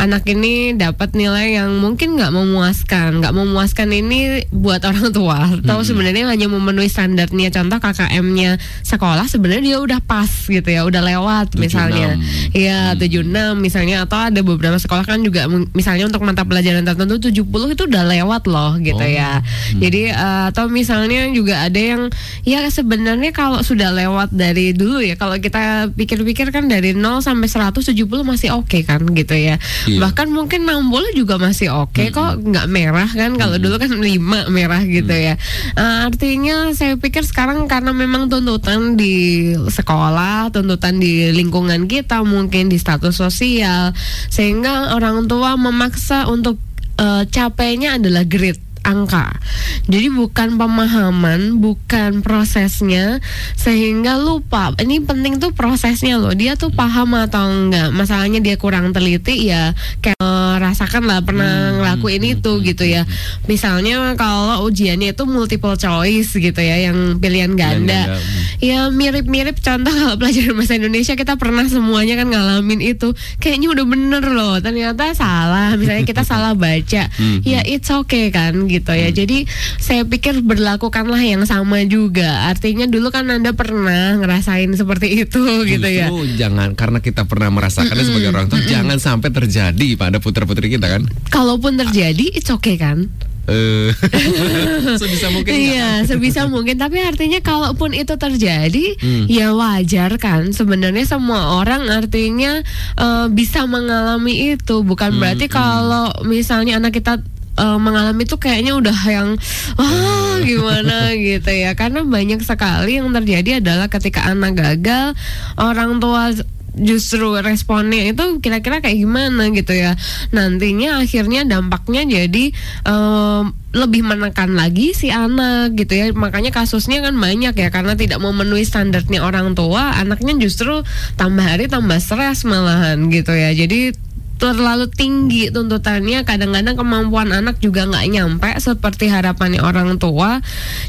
anak 0.00 0.24
ini 0.24 0.72
dapat 0.72 1.12
nilai 1.12 1.60
yang 1.60 1.76
mungkin 1.76 2.16
nggak 2.16 2.32
memuaskan? 2.32 3.20
Nggak 3.20 3.34
memuaskan 3.36 3.88
ini 3.92 4.48
buat 4.48 4.80
orang 4.86 5.10
tua 5.12 5.33
atau 5.34 5.80
sebenarnya 5.84 6.28
hanya 6.30 6.46
memenuhi 6.50 6.88
standarnya. 6.90 7.48
Contoh 7.54 7.78
KKM-nya 7.78 8.58
sekolah 8.82 9.26
sebenarnya 9.26 9.74
dia 9.74 9.78
udah 9.80 10.00
pas 10.02 10.28
gitu 10.46 10.68
ya, 10.68 10.86
udah 10.86 11.02
lewat 11.02 11.54
76. 11.54 11.60
misalnya. 11.60 12.08
Iya, 12.54 12.78
76 12.98 13.58
misalnya 13.58 13.96
atau 14.04 14.18
ada 14.18 14.40
beberapa 14.40 14.76
sekolah 14.78 15.04
kan 15.06 15.20
juga 15.22 15.46
misalnya 15.72 16.08
untuk 16.08 16.22
mata 16.24 16.42
pelajaran 16.46 16.84
tertentu 16.84 17.30
70 17.30 17.74
itu 17.74 17.82
udah 17.86 18.04
lewat 18.06 18.42
loh 18.50 18.76
gitu 18.80 19.04
Oh, 19.04 19.10
ya. 19.10 19.44
Jadi 19.76 20.08
eh, 20.08 20.44
atau 20.48 20.70
misalnya 20.72 21.28
juga 21.34 21.68
ada 21.68 21.76
yang 21.76 22.08
ya 22.46 22.64
sebenarnya 22.70 23.36
kalau 23.36 23.60
sudah 23.60 23.92
lewat 23.92 24.32
dari 24.32 24.72
dulu 24.72 25.04
ya 25.04 25.18
kalau 25.18 25.36
kita 25.36 25.92
pikir-pikir 25.92 26.48
kan 26.54 26.70
dari 26.70 26.96
0 26.96 27.20
sampai 27.20 27.48
170 27.50 27.92
masih 28.24 28.56
oke 28.56 28.78
kan 28.86 29.04
gitu 29.12 29.34
ya. 29.36 29.60
Iya. 29.84 30.00
Bahkan 30.00 30.32
mungkin 30.32 30.64
60 30.64 31.18
juga 31.18 31.36
masih 31.36 31.68
oke 31.74 32.10
kok 32.10 32.40
nggak 32.40 32.66
merah 32.70 33.10
kan 33.10 33.36
kalau 33.36 33.56
dulu 33.60 33.76
kan 33.76 33.90
5 33.92 34.48
merah 34.48 34.82
gitu 34.84 35.14
ya. 35.24 35.34
Eh, 35.74 35.98
artinya 36.04 36.70
saya 36.76 37.00
pikir 37.00 37.24
sekarang 37.24 37.64
karena 37.64 37.96
memang 37.96 38.28
tuntutan 38.28 39.00
di 39.00 39.50
sekolah, 39.56 40.52
tuntutan 40.52 41.00
di 41.00 41.32
lingkungan 41.32 41.88
kita 41.88 42.20
mungkin 42.20 42.68
di 42.68 42.76
status 42.76 43.16
sosial 43.16 43.96
sehingga 44.28 44.92
orang 44.92 45.24
tua 45.24 45.56
memaksa 45.56 46.28
untuk 46.28 46.60
eh, 47.00 47.24
capainya 47.32 47.96
adalah 47.96 48.28
grade 48.28 48.74
angka. 48.84 49.40
Jadi 49.88 50.12
bukan 50.12 50.60
pemahaman, 50.60 51.58
bukan 51.58 52.20
prosesnya 52.20 53.18
sehingga 53.56 54.20
lupa. 54.20 54.76
Ini 54.76 55.02
penting 55.02 55.40
tuh 55.40 55.56
prosesnya 55.56 56.20
loh. 56.20 56.36
Dia 56.36 56.54
tuh 56.54 56.70
paham 56.70 57.16
atau 57.16 57.48
enggak. 57.48 57.90
Masalahnya 57.96 58.44
dia 58.44 58.60
kurang 58.60 58.92
teliti 58.92 59.48
ya 59.48 59.72
kayak 60.04 60.20
rasakan 60.64 61.04
lah 61.04 61.20
pernah 61.20 61.76
ngelakuin 61.80 62.24
itu 62.24 62.64
gitu 62.64 62.84
ya. 62.88 63.04
Misalnya 63.44 64.16
kalau 64.16 64.64
ujiannya 64.64 65.12
itu 65.12 65.24
multiple 65.28 65.76
choice 65.76 66.32
gitu 66.32 66.60
ya 66.60 66.88
yang 66.88 67.20
pilihan 67.20 67.52
ganda. 67.52 68.08
ganda, 68.08 68.16
hmm. 68.16 68.62
Ya 68.64 68.78
mirip-mirip 68.88 69.60
contoh 69.60 69.92
kalau 69.92 70.16
pelajaran 70.16 70.56
bahasa 70.56 70.74
Indonesia 70.80 71.14
kita 71.14 71.36
pernah 71.36 71.68
semuanya 71.68 72.16
kan 72.16 72.32
ngalamin 72.32 72.80
itu. 72.80 73.12
Kayaknya 73.42 73.68
udah 73.76 73.84
bener 73.84 74.24
loh. 74.32 74.56
Ternyata 74.60 75.12
salah. 75.12 75.76
Misalnya 75.76 76.08
kita 76.08 76.22
salah 76.30 76.56
baca. 76.56 77.12
Hmm, 77.20 77.44
Ya 77.44 77.60
it's 77.66 77.92
okay 77.92 78.32
kan 78.32 78.56
gitu 78.70 78.92
ya. 78.96 79.12
Jadi 79.12 79.44
saya 79.76 80.08
pikir 80.08 80.40
berlakukanlah 80.40 81.20
yang 81.20 81.44
sama 81.44 81.84
juga. 81.84 82.48
Artinya 82.48 82.88
dulu 82.88 83.12
kan 83.12 83.28
Anda 83.28 83.52
pernah 83.52 84.16
ngerasain 84.16 84.70
seperti 84.72 85.26
itu 85.26 85.42
gitu 85.68 85.88
ya. 85.88 86.08
Justru 86.08 86.38
jangan 86.40 86.72
karena 86.72 86.98
kita 87.04 87.28
pernah 87.28 87.50
merasakannya 87.52 88.04
sebagai 88.06 88.30
orang 88.32 88.46
tua, 88.48 88.60
jangan 88.64 88.96
sampai 88.96 89.28
terjadi 89.34 89.88
pada 89.98 90.18
putra-putri 90.54 90.78
kita 90.78 90.86
kan. 90.86 91.02
Kalaupun 91.34 91.74
terjadi 91.74 92.30
it's 92.30 92.48
okay 92.48 92.78
kan? 92.78 93.10
Eh, 93.44 93.92
sebisa 95.02 95.28
mungkin. 95.28 95.52
Iya, 95.52 96.06
sebisa 96.08 96.48
mungkin. 96.48 96.80
Tapi 96.80 97.02
artinya 97.04 97.44
kalaupun 97.44 97.92
itu 97.92 98.16
terjadi, 98.16 98.96
Hmm. 99.02 99.26
ya 99.28 99.52
wajar 99.52 100.16
kan. 100.16 100.54
Sebenarnya 100.54 101.04
semua 101.04 101.60
orang 101.60 101.90
artinya 101.92 102.64
eh, 102.96 103.26
bisa 103.28 103.66
mengalami 103.68 104.56
itu. 104.56 104.80
Bukan 104.80 105.18
Hmm, 105.18 105.20
berarti 105.20 105.50
kalau 105.50 106.14
misalnya 106.24 106.80
anak 106.80 106.96
kita 106.96 107.20
eh, 107.60 107.78
mengalami 107.82 108.24
itu 108.24 108.40
kayaknya 108.40 108.80
udah 108.80 108.98
yang 109.12 109.36
wah 109.76 110.40
gimana 110.40 111.12
gitu 111.28 111.50
ya. 111.52 111.76
Karena 111.76 112.00
banyak 112.00 112.40
sekali 112.40 112.96
yang 112.96 113.12
terjadi 113.12 113.60
adalah 113.60 113.92
ketika 113.92 114.24
anak 114.24 114.56
gagal, 114.56 115.12
orang 115.60 116.00
tua 116.00 116.32
justru 116.78 117.38
responnya 117.38 118.10
itu 118.10 118.42
kira-kira 118.42 118.82
kayak 118.82 118.98
gimana 118.98 119.50
gitu 119.54 119.74
ya. 119.74 119.94
Nantinya 120.34 121.02
akhirnya 121.02 121.46
dampaknya 121.46 122.02
jadi 122.06 122.44
em, 122.86 123.44
lebih 123.74 124.06
menekan 124.06 124.54
lagi 124.54 124.94
si 124.94 125.10
anak 125.10 125.74
gitu 125.78 125.92
ya. 125.94 126.06
Makanya 126.14 126.54
kasusnya 126.54 127.02
kan 127.02 127.14
banyak 127.18 127.54
ya 127.54 127.68
karena 127.70 127.94
tidak 127.98 128.22
memenuhi 128.22 128.66
standarnya 128.66 129.22
orang 129.22 129.54
tua 129.58 129.98
anaknya 129.98 130.38
justru 130.38 130.82
tambah 131.18 131.42
hari 131.42 131.66
tambah 131.66 131.98
stres 131.98 132.46
malahan 132.46 133.10
gitu 133.10 133.34
ya. 133.34 133.54
Jadi 133.54 133.94
terlalu 134.34 134.90
tinggi 134.90 135.48
tuntutannya 135.48 136.26
kadang-kadang 136.26 136.74
kemampuan 136.76 137.30
anak 137.30 137.62
juga 137.62 137.86
nggak 137.88 138.06
nyampe 138.10 138.50
seperti 138.58 139.08
harapannya 139.08 139.62
orang 139.62 139.96
tua. 139.96 140.42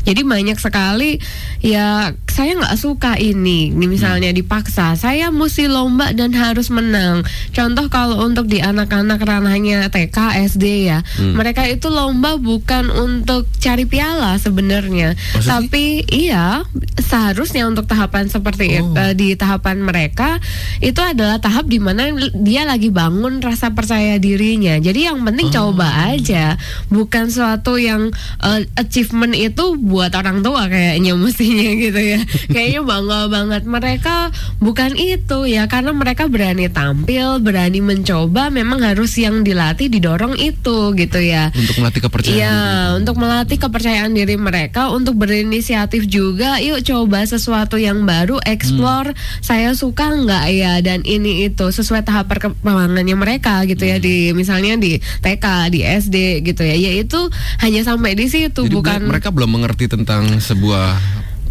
Jadi 0.03 0.21
banyak 0.25 0.57
sekali 0.59 1.21
ya 1.61 2.11
saya 2.27 2.51
nggak 2.59 2.75
suka 2.75 3.15
ini 3.21 3.71
misalnya 3.71 4.33
dipaksa. 4.35 4.97
Saya 4.99 5.31
mesti 5.31 5.71
lomba 5.71 6.11
dan 6.11 6.35
harus 6.35 6.67
menang. 6.73 7.23
Contoh 7.55 7.87
kalau 7.87 8.25
untuk 8.25 8.49
di 8.49 8.59
anak-anak 8.59 9.21
ranahnya 9.23 9.87
TK 9.87 10.17
SD 10.51 10.89
ya 10.89 10.99
mereka 11.37 11.63
itu 11.69 11.87
lomba 11.87 12.35
bukan 12.35 12.91
untuk 12.91 13.47
cari 13.61 13.85
piala 13.87 14.35
sebenarnya. 14.41 15.15
Tapi 15.45 16.03
iya 16.11 16.65
seharusnya 16.99 17.69
untuk 17.69 17.85
tahapan 17.85 18.27
seperti 18.27 18.63
Oh. 18.65 18.71
itu 18.71 18.97
eh, 18.97 19.13
di 19.13 19.27
tahapan 19.37 19.77
mereka 19.83 20.41
itu 20.81 20.97
adalah 20.97 21.37
tahap 21.37 21.69
di 21.69 21.77
mana 21.77 22.09
dia 22.33 22.65
lagi 22.65 22.89
bangun 22.89 23.34
rasa 23.39 23.71
percaya 23.71 24.19
dirinya. 24.19 24.77
Jadi 24.77 25.07
yang 25.07 25.23
penting 25.23 25.47
Oh. 25.47 25.71
coba 25.71 26.11
aja, 26.11 26.57
bukan 26.89 27.29
suatu 27.29 27.77
yang 27.77 28.09
eh, 28.41 28.65
achievement 28.75 29.31
itu 29.31 29.77
buat 29.77 30.11
orang 30.13 30.41
tua 30.41 30.67
kayaknya 30.67 31.15
mestinya 31.15 31.69
gitu 31.85 32.01
ya. 32.01 32.19
Kayaknya 32.49 32.81
bangga 32.81 33.21
banget 33.29 33.63
mereka 33.65 34.15
bukan 34.59 34.93
itu 34.95 35.45
ya 35.45 35.65
karena 35.65 35.91
mereka 35.93 36.25
berani 36.25 36.67
tampil, 36.67 37.39
berani 37.39 37.79
mencoba, 37.79 38.49
memang 38.49 38.81
harus 38.81 39.15
yang 39.15 39.41
dilatih 39.41 39.87
didorong 39.87 40.35
itu 40.35 40.91
gitu 40.93 41.19
ya. 41.21 41.53
Untuk 41.53 41.77
melatih 41.79 42.01
kepercayaan. 42.03 42.35
Iya, 42.35 42.55
diri. 42.57 42.97
untuk 42.99 43.15
melatih 43.15 43.57
kepercayaan 43.61 44.11
diri 44.11 44.35
mereka, 44.35 44.91
untuk 44.91 45.15
berinisiatif 45.15 46.05
juga. 46.05 46.57
Yuk 46.59 46.83
coba 46.83 47.23
sesuatu 47.23 47.77
yang 47.77 48.03
baru, 48.03 48.41
explore. 48.43 49.13
Saya 49.39 49.71
suka 49.73 50.11
nggak 50.11 50.45
ya 50.51 50.73
dan 50.81 51.01
ini 51.05 51.47
itu 51.47 51.65
sesuai 51.69 52.03
tahap 52.03 52.27
perkembangannya 52.27 53.15
mereka 53.25 53.65
gitu 53.65 53.81
ya 53.81 53.97
di 53.97 54.29
misalnya 54.37 54.77
di 54.77 55.01
TK, 55.01 55.45
di 55.73 55.81
SD 55.81 56.45
gitu 56.45 56.61
ya. 56.61 56.77
Yaitu 56.77 57.17
hanya 57.65 57.81
sampai 57.81 58.13
di 58.13 58.29
situ 58.29 58.69
Jadi 58.69 58.75
bukan 58.77 59.09
mereka 59.09 59.33
belum 59.33 59.57
mengerti 59.57 59.89
tentang 59.89 60.37
sebuah 60.37 61.01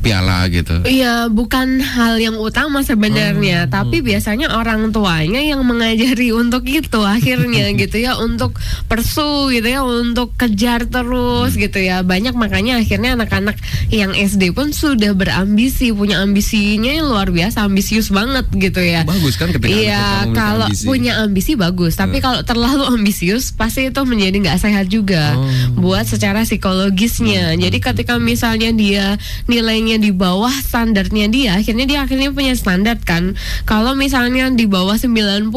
piala 0.05 0.45
gitu. 0.47 0.85
Iya, 0.85 1.27
bukan 1.27 1.81
hal 1.81 2.21
yang 2.21 2.37
utama 2.37 2.85
sebenarnya, 2.85 3.65
Oh. 3.67 3.71
tapi 3.73 3.99
biasanya 3.99 4.53
orang 4.53 4.93
tuanya 4.93 5.41
yang 5.41 5.65
mengajari 5.65 6.29
untuk 6.31 6.63
itu 6.65 7.01
akhirnya 7.01 7.73
gitu 7.81 7.97
ya, 7.97 8.15
untuk 8.17 8.55
persu 8.85 9.49
gitu 9.49 9.65
ya, 9.65 9.81
untuk 9.81 10.37
kejar 10.37 10.85
terus 10.85 11.57
gitu 11.57 11.81
ya. 11.81 12.05
Banyak 12.05 12.35
makanya 12.35 12.79
akhirnya 12.79 13.17
anak-anak 13.17 13.57
yang 13.89 14.13
SD 14.13 14.53
pun 14.53 14.71
sudah 14.71 15.11
berambisi, 15.11 15.89
punya 15.91 16.21
ambisinya 16.21 16.93
yang 16.93 17.09
luar 17.09 17.33
biasa, 17.33 17.65
ambisius 17.65 18.13
banget 18.13 18.45
gitu 18.53 18.79
ya. 18.79 19.03
Bagus 19.03 19.35
kan 19.35 19.49
ketika 19.49 19.73
Iya, 19.73 20.29
kalau 20.31 20.69
ambisi. 20.69 20.85
punya 20.85 21.13
ambisi 21.19 21.53
bagus, 21.55 21.95
tapi 21.95 22.21
kalau 22.21 22.45
terlalu 22.45 22.85
ambisius 22.85 23.51
pasti 23.51 23.89
itu 23.89 24.01
menjadi 24.05 24.37
nggak 24.37 24.61
sehat 24.61 24.87
juga 24.87 25.33
Oh. 25.35 25.49
buat 25.81 26.05
secara 26.05 26.45
psikologisnya. 26.45 27.57
Jadi 27.57 27.79
ketika 27.79 28.19
misalnya 28.19 28.69
dia 28.71 29.07
nilainya 29.47 29.94
di 29.97 30.11
bawah 30.11 30.51
standarnya 30.51 31.27
dia, 31.27 31.51
akhirnya 31.55 31.85
dia 31.85 31.99
akhirnya 32.03 32.31
punya 32.31 32.53
standar 32.53 32.99
kan. 32.99 33.35
Kalau 33.63 33.93
misalnya 33.93 34.47
di 34.49 34.65
bawah 34.65 34.95
90 34.95 35.51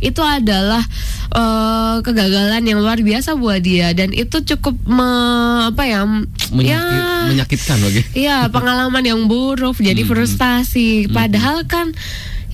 itu 0.00 0.22
adalah 0.22 0.82
eh, 1.28 1.96
kegagalan 2.00 2.62
yang 2.62 2.78
luar 2.78 2.98
biasa 2.98 3.34
buat 3.34 3.58
dia 3.58 3.92
dan 3.92 4.10
itu 4.10 4.40
cukup 4.46 4.78
me- 4.84 5.14
apa 5.66 5.82
ya? 5.82 6.06
Menyakit- 6.48 7.02
ya 7.02 7.26
menyakitkan 7.26 7.76
bagi. 7.80 8.00
Iya 8.14 8.46
pengalaman 8.48 9.02
yang 9.02 9.20
buruk 9.26 9.76
jadi 9.76 9.98
Hmm. 10.04 10.10
frustasi. 10.10 11.08
Padahal 11.08 11.66
kan 11.66 11.90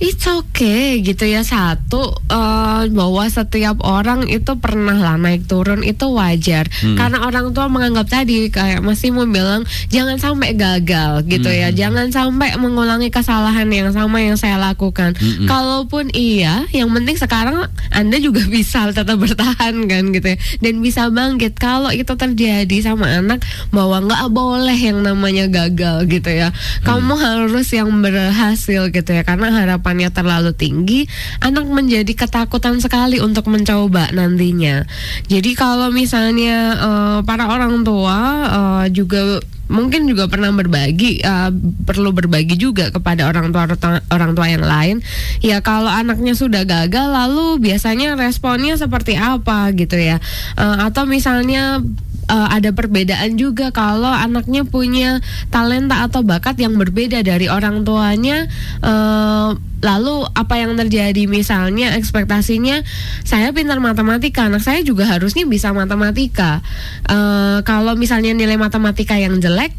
It's 0.03 0.27
okay 0.27 0.99
gitu 0.99 1.23
ya. 1.23 1.47
Satu 1.47 2.11
eh, 2.27 2.83
bahwa 2.91 3.23
setiap 3.31 3.79
orang 3.87 4.27
itu 4.27 4.59
pernah 4.59 4.99
lah 4.99 5.15
naik 5.15 5.47
turun 5.47 5.79
itu 5.81 6.11
wajar. 6.11 6.67
Hmm. 6.83 6.99
karena 6.99 7.23
orang 7.23 7.55
tua 7.55 7.71
menganggap 7.71 8.11
tadi 8.11 8.51
kayak 8.51 8.83
masih 8.83 9.15
mau 9.15 9.23
bilang 9.23 9.63
jangan 9.87 10.19
sampai 10.19 10.51
gagal 10.59 11.23
gitu 11.31 11.47
ya. 11.47 11.71
Hmm. 11.71 11.77
jangan 11.77 12.07
sampai 12.11 12.59
mengulangi 12.59 13.07
kesalahan 13.07 13.69
yang 13.71 13.95
sama 13.95 14.19
yang 14.19 14.35
saya 14.35 14.59
lakukan. 14.59 15.15
Hmm. 15.15 15.47
kalaupun 15.47 16.11
iya 16.11 16.67
yang 16.75 16.91
penting 16.91 17.15
sekarang 17.15 17.71
anda 17.93 18.17
juga 18.19 18.43
bisa 18.55 18.91
tetap 18.91 19.15
bertahan 19.15 19.87
kan 19.87 20.03
gitu 20.11 20.27
ya. 20.35 20.37
Dan 20.59 20.83
bisa 20.83 21.07
bangkit. 21.07 21.55
Kalau 21.55 21.93
itu 21.95 22.11
terjadi 22.11 22.77
sama 22.83 23.07
anak 23.23 23.45
bahwa 23.71 24.03
nggak 24.03 24.27
boleh 24.33 24.75
yang 24.75 24.99
namanya 24.99 25.47
gagal 25.47 26.09
gitu 26.11 26.27
ya. 26.27 26.49
Kamu 26.83 27.15
harus 27.15 27.71
yang 27.71 27.89
berhasil 28.03 28.91
gitu 28.91 29.11
ya. 29.13 29.23
Karena 29.23 29.47
harapannya 29.93 30.09
terlalu 30.09 30.51
tinggi 30.57 30.99
anak 31.37 31.69
menjadi 31.69 32.09
ketakutan 32.17 32.81
sekali 32.81 33.21
untuk 33.21 33.45
mencoba 33.45 34.09
nantinya. 34.09 34.81
Jadi 35.29 35.53
kalau 35.53 35.93
misalnya 35.93 36.57
eh, 36.81 37.19
para 37.21 37.45
orang 37.45 37.85
tua 37.85 38.17
eh, 38.49 38.85
juga 38.89 39.37
mungkin 39.71 40.05
juga 40.05 40.27
pernah 40.27 40.51
berbagi 40.51 41.23
eh, 41.23 41.51
perlu 41.87 42.11
berbagi 42.11 42.59
juga 42.59 42.91
kepada 42.91 43.27
orang 43.27 43.55
tua 43.55 43.67
orang 44.11 44.31
tua 44.35 44.47
yang 44.51 44.65
lain. 44.65 44.97
Ya 45.39 45.63
kalau 45.63 45.89
anaknya 45.89 46.35
sudah 46.35 46.67
gagal 46.67 47.07
lalu 47.07 47.63
biasanya 47.63 48.19
responnya 48.19 48.75
seperti 48.75 49.15
apa 49.15 49.71
gitu 49.75 49.95
ya? 49.95 50.19
Eh, 50.59 50.77
atau 50.83 51.07
misalnya 51.07 51.79
eh, 52.27 52.47
ada 52.51 52.75
perbedaan 52.75 53.39
juga 53.39 53.71
kalau 53.71 54.11
anaknya 54.11 54.67
punya 54.67 55.23
talenta 55.47 56.03
atau 56.07 56.23
bakat 56.23 56.59
yang 56.59 56.75
berbeda 56.75 57.23
dari 57.23 57.47
orang 57.47 57.87
tuanya 57.87 58.47
eh, 58.83 59.49
lalu 59.83 60.23
apa 60.31 60.55
yang 60.57 60.79
terjadi? 60.79 61.27
Misalnya 61.27 61.93
ekspektasinya 61.99 62.81
saya 63.27 63.51
pintar 63.51 63.83
matematika 63.83 64.47
anak 64.47 64.63
saya 64.63 64.79
juga 64.81 65.05
harusnya 65.05 65.43
bisa 65.43 65.75
matematika. 65.75 66.63
Eh, 67.05 67.59
kalau 67.67 67.93
misalnya 67.99 68.31
nilai 68.31 68.55
matematika 68.55 69.19
yang 69.19 69.37
jelek 69.53 69.73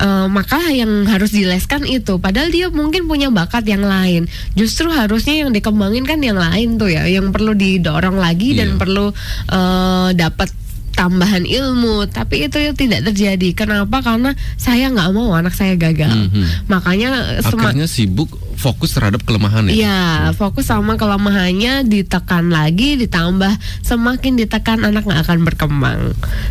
eh, 0.00 0.26
maka 0.26 0.58
yang 0.72 1.04
harus 1.04 1.30
dileskan 1.30 1.84
itu. 1.84 2.16
Padahal 2.16 2.48
dia 2.48 2.66
mungkin 2.68 3.04
punya 3.04 3.28
bakat 3.28 3.62
yang 3.62 3.84
lain. 3.84 4.24
Justru 4.52 4.88
harusnya 4.88 5.44
yang 5.44 5.52
dikembangin 5.52 6.02
kan 6.02 6.18
yang 6.18 6.40
lain 6.40 6.80
tuh 6.80 6.88
ya 6.88 7.04
yang 7.04 7.28
perlu 7.28 7.52
didorong 7.52 8.16
lagi 8.16 8.56
dan 8.56 8.74
Iya. 8.74 8.78
perlu 8.80 9.06
eh, 9.52 10.08
dapat 10.16 10.48
tambahan 10.94 11.46
ilmu. 11.46 12.08
Tapi 12.08 12.48
itu 12.48 12.58
tidak 12.74 13.06
terjadi. 13.06 13.48
Kenapa? 13.54 14.02
Karena 14.02 14.32
saya 14.56 14.88
nggak 14.88 15.12
mau 15.12 15.30
anak 15.30 15.52
saya 15.52 15.76
gagal. 15.76 16.10
Mhm. 16.10 16.66
makanya 16.66 17.38
sema- 17.38 17.70
Akhirnya 17.70 17.86
sibuk 17.86 18.34
fokus 18.58 18.90
terhadap 18.98 19.22
kelemahan 19.22 19.70
ya. 19.70 19.72
Iya, 19.72 20.02
fokus 20.34 20.66
sama 20.66 20.98
kelemahannya 20.98 21.86
ditekan 21.86 22.50
lagi, 22.50 22.98
ditambah 22.98 23.54
semakin 23.86 24.34
ditekan 24.34 24.82
anak 24.82 25.06
nggak 25.06 25.22
akan 25.22 25.46
berkembang, 25.46 26.00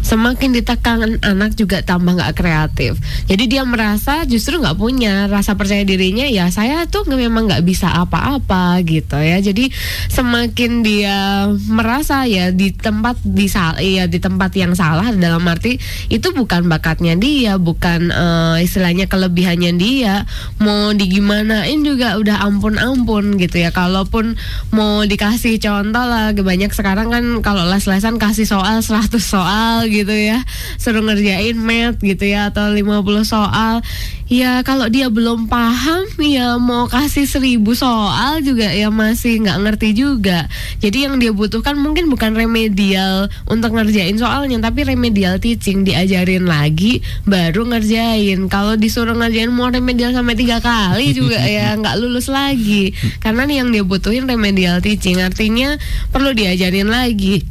semakin 0.08 0.56
ditekan 0.56 1.20
anak 1.20 1.60
juga 1.60 1.84
tambah 1.84 2.16
nggak 2.16 2.40
kreatif. 2.40 2.96
Jadi 3.28 3.44
dia 3.52 3.68
merasa 3.68 4.24
justru 4.24 4.64
nggak 4.64 4.80
punya 4.80 5.28
rasa 5.28 5.60
percaya 5.60 5.84
dirinya. 5.84 6.24
Ya 6.24 6.48
saya 6.48 6.88
tuh 6.88 7.04
memang 7.12 7.52
nggak 7.52 7.68
bisa 7.68 7.92
apa-apa 7.92 8.80
gitu 8.88 9.20
ya. 9.20 9.44
Jadi 9.44 9.68
semakin 10.08 10.88
dia 10.88 11.52
merasa 11.68 12.24
ya 12.24 12.56
di 12.56 12.72
tempat 12.72 13.20
di 13.20 13.52
sal- 13.52 13.84
ya 13.84 14.08
di 14.08 14.24
tempat 14.24 14.56
yang 14.56 14.72
salah 14.72 15.12
dalam 15.12 15.44
arti 15.44 15.76
itu 16.08 16.32
bukan 16.32 16.72
bakatnya 16.72 17.20
dia, 17.20 17.60
bukan 17.60 18.16
eh, 18.16 18.64
istilahnya 18.64 19.12
kelebihannya 19.12 19.76
dia. 19.76 20.24
Mau 20.64 20.96
digimanain 20.96 21.84
juga 21.84 21.97
udah 21.98 22.46
ampun-ampun 22.46 23.42
gitu 23.42 23.58
ya. 23.62 23.74
Kalaupun 23.74 24.38
mau 24.72 25.04
dikasih 25.04 25.58
contoh 25.58 26.06
lah, 26.06 26.32
banyak 26.34 26.72
sekarang 26.72 27.10
kan 27.10 27.26
kalau 27.42 27.66
les-lesan 27.68 28.22
kasih 28.22 28.46
soal 28.46 28.86
100 28.86 29.18
soal 29.18 29.90
gitu 29.90 30.14
ya. 30.14 30.46
Suruh 30.78 31.02
ngerjain 31.02 31.58
math 31.58 32.00
gitu 32.02 32.26
ya 32.30 32.54
atau 32.54 32.70
50 32.70 33.26
soal. 33.26 33.82
Ya 34.28 34.60
kalau 34.68 34.92
dia 34.92 35.08
belum 35.08 35.48
paham 35.48 36.04
ya 36.20 36.60
mau 36.60 36.92
kasih 36.92 37.24
1000 37.24 37.64
soal 37.80 38.44
juga 38.44 38.68
ya 38.76 38.92
masih 38.92 39.40
nggak 39.40 39.60
ngerti 39.64 39.90
juga. 39.96 40.52
Jadi 40.84 41.08
yang 41.08 41.16
dia 41.16 41.32
butuhkan 41.32 41.80
mungkin 41.80 42.12
bukan 42.12 42.36
remedial 42.36 43.32
untuk 43.48 43.72
ngerjain 43.72 44.20
soalnya 44.20 44.60
tapi 44.60 44.84
remedial 44.84 45.40
teaching 45.40 45.88
diajarin 45.88 46.44
lagi 46.44 47.00
baru 47.24 47.72
ngerjain. 47.72 48.52
Kalau 48.52 48.76
disuruh 48.76 49.16
ngerjain 49.16 49.48
mau 49.48 49.72
remedial 49.72 50.12
sampai 50.12 50.36
tiga 50.36 50.60
kali 50.60 51.16
juga 51.16 51.40
ya 51.40 51.80
lulus 51.96 52.28
lagi. 52.28 52.92
Karena 53.24 53.48
nih 53.48 53.64
yang 53.64 53.70
dia 53.72 53.88
butuhin 53.88 54.28
remedial 54.28 54.84
teaching 54.84 55.24
artinya 55.24 55.80
perlu 56.12 56.36
diajarin 56.36 56.92
lagi. 56.92 57.48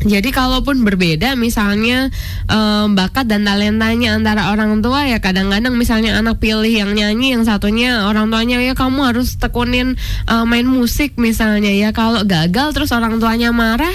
Jadi 0.00 0.32
kalaupun 0.32 0.80
berbeda 0.80 1.36
misalnya 1.36 2.08
em, 2.48 2.96
bakat 2.96 3.28
dan 3.28 3.44
talentanya 3.44 4.16
antara 4.16 4.48
orang 4.48 4.80
tua 4.80 5.04
ya 5.04 5.20
kadang-kadang 5.20 5.76
misalnya 5.76 6.16
anak 6.16 6.40
pilih 6.40 6.72
yang 6.72 6.96
nyanyi 6.96 7.36
yang 7.36 7.44
satunya 7.44 8.08
orang 8.08 8.32
tuanya 8.32 8.64
ya 8.64 8.72
kamu 8.72 9.12
harus 9.12 9.36
tekunin 9.36 10.00
eh, 10.24 10.44
main 10.48 10.64
musik 10.64 11.20
misalnya 11.20 11.68
ya 11.68 11.92
kalau 11.92 12.24
gagal 12.24 12.72
terus 12.72 12.96
orang 12.96 13.20
tuanya 13.20 13.52
marah 13.52 13.92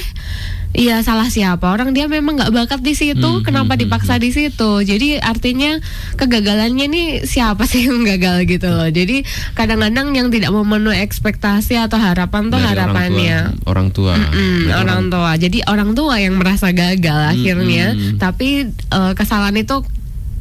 Iya 0.75 0.99
salah 1.07 1.31
siapa 1.31 1.71
orang 1.71 1.95
dia 1.95 2.11
memang 2.11 2.35
nggak 2.35 2.51
bakat 2.51 2.81
di 2.83 2.93
situ 2.93 3.23
Hmm, 3.23 3.43
kenapa 3.47 3.73
hmm, 3.79 3.81
dipaksa 3.87 4.19
di 4.19 4.29
situ 4.35 4.83
jadi 4.83 5.23
artinya 5.23 5.79
kegagalannya 6.19 6.85
nih 6.91 7.07
siapa 7.23 7.63
sih 7.63 7.87
yang 7.87 8.03
gagal 8.03 8.43
gitu 8.45 8.67
loh 8.67 8.91
jadi 8.91 9.23
kadang-kadang 9.55 10.11
yang 10.13 10.27
tidak 10.29 10.51
memenuhi 10.51 10.99
ekspektasi 10.99 11.79
atau 11.79 11.95
harapan 11.95 12.51
tuh 12.51 12.59
Dari 12.59 12.69
harapannya 12.75 13.55
Orang 13.65 13.95
tua. 13.95 14.19
Orang 14.19 14.29
tua. 14.29 14.35
Mm, 14.35 14.59
Berarti 14.65 14.81
orang 14.81 15.01
tua. 15.09 15.31
Jadi 15.35 15.57
orang 15.65 15.91
tua 15.95 16.15
yang 16.19 16.35
merasa 16.37 16.67
gagal 16.75 17.19
akhirnya, 17.31 17.85
mm. 17.95 18.17
tapi 18.19 18.67
eh, 18.71 19.13
kesalahan 19.15 19.55
itu 19.55 19.81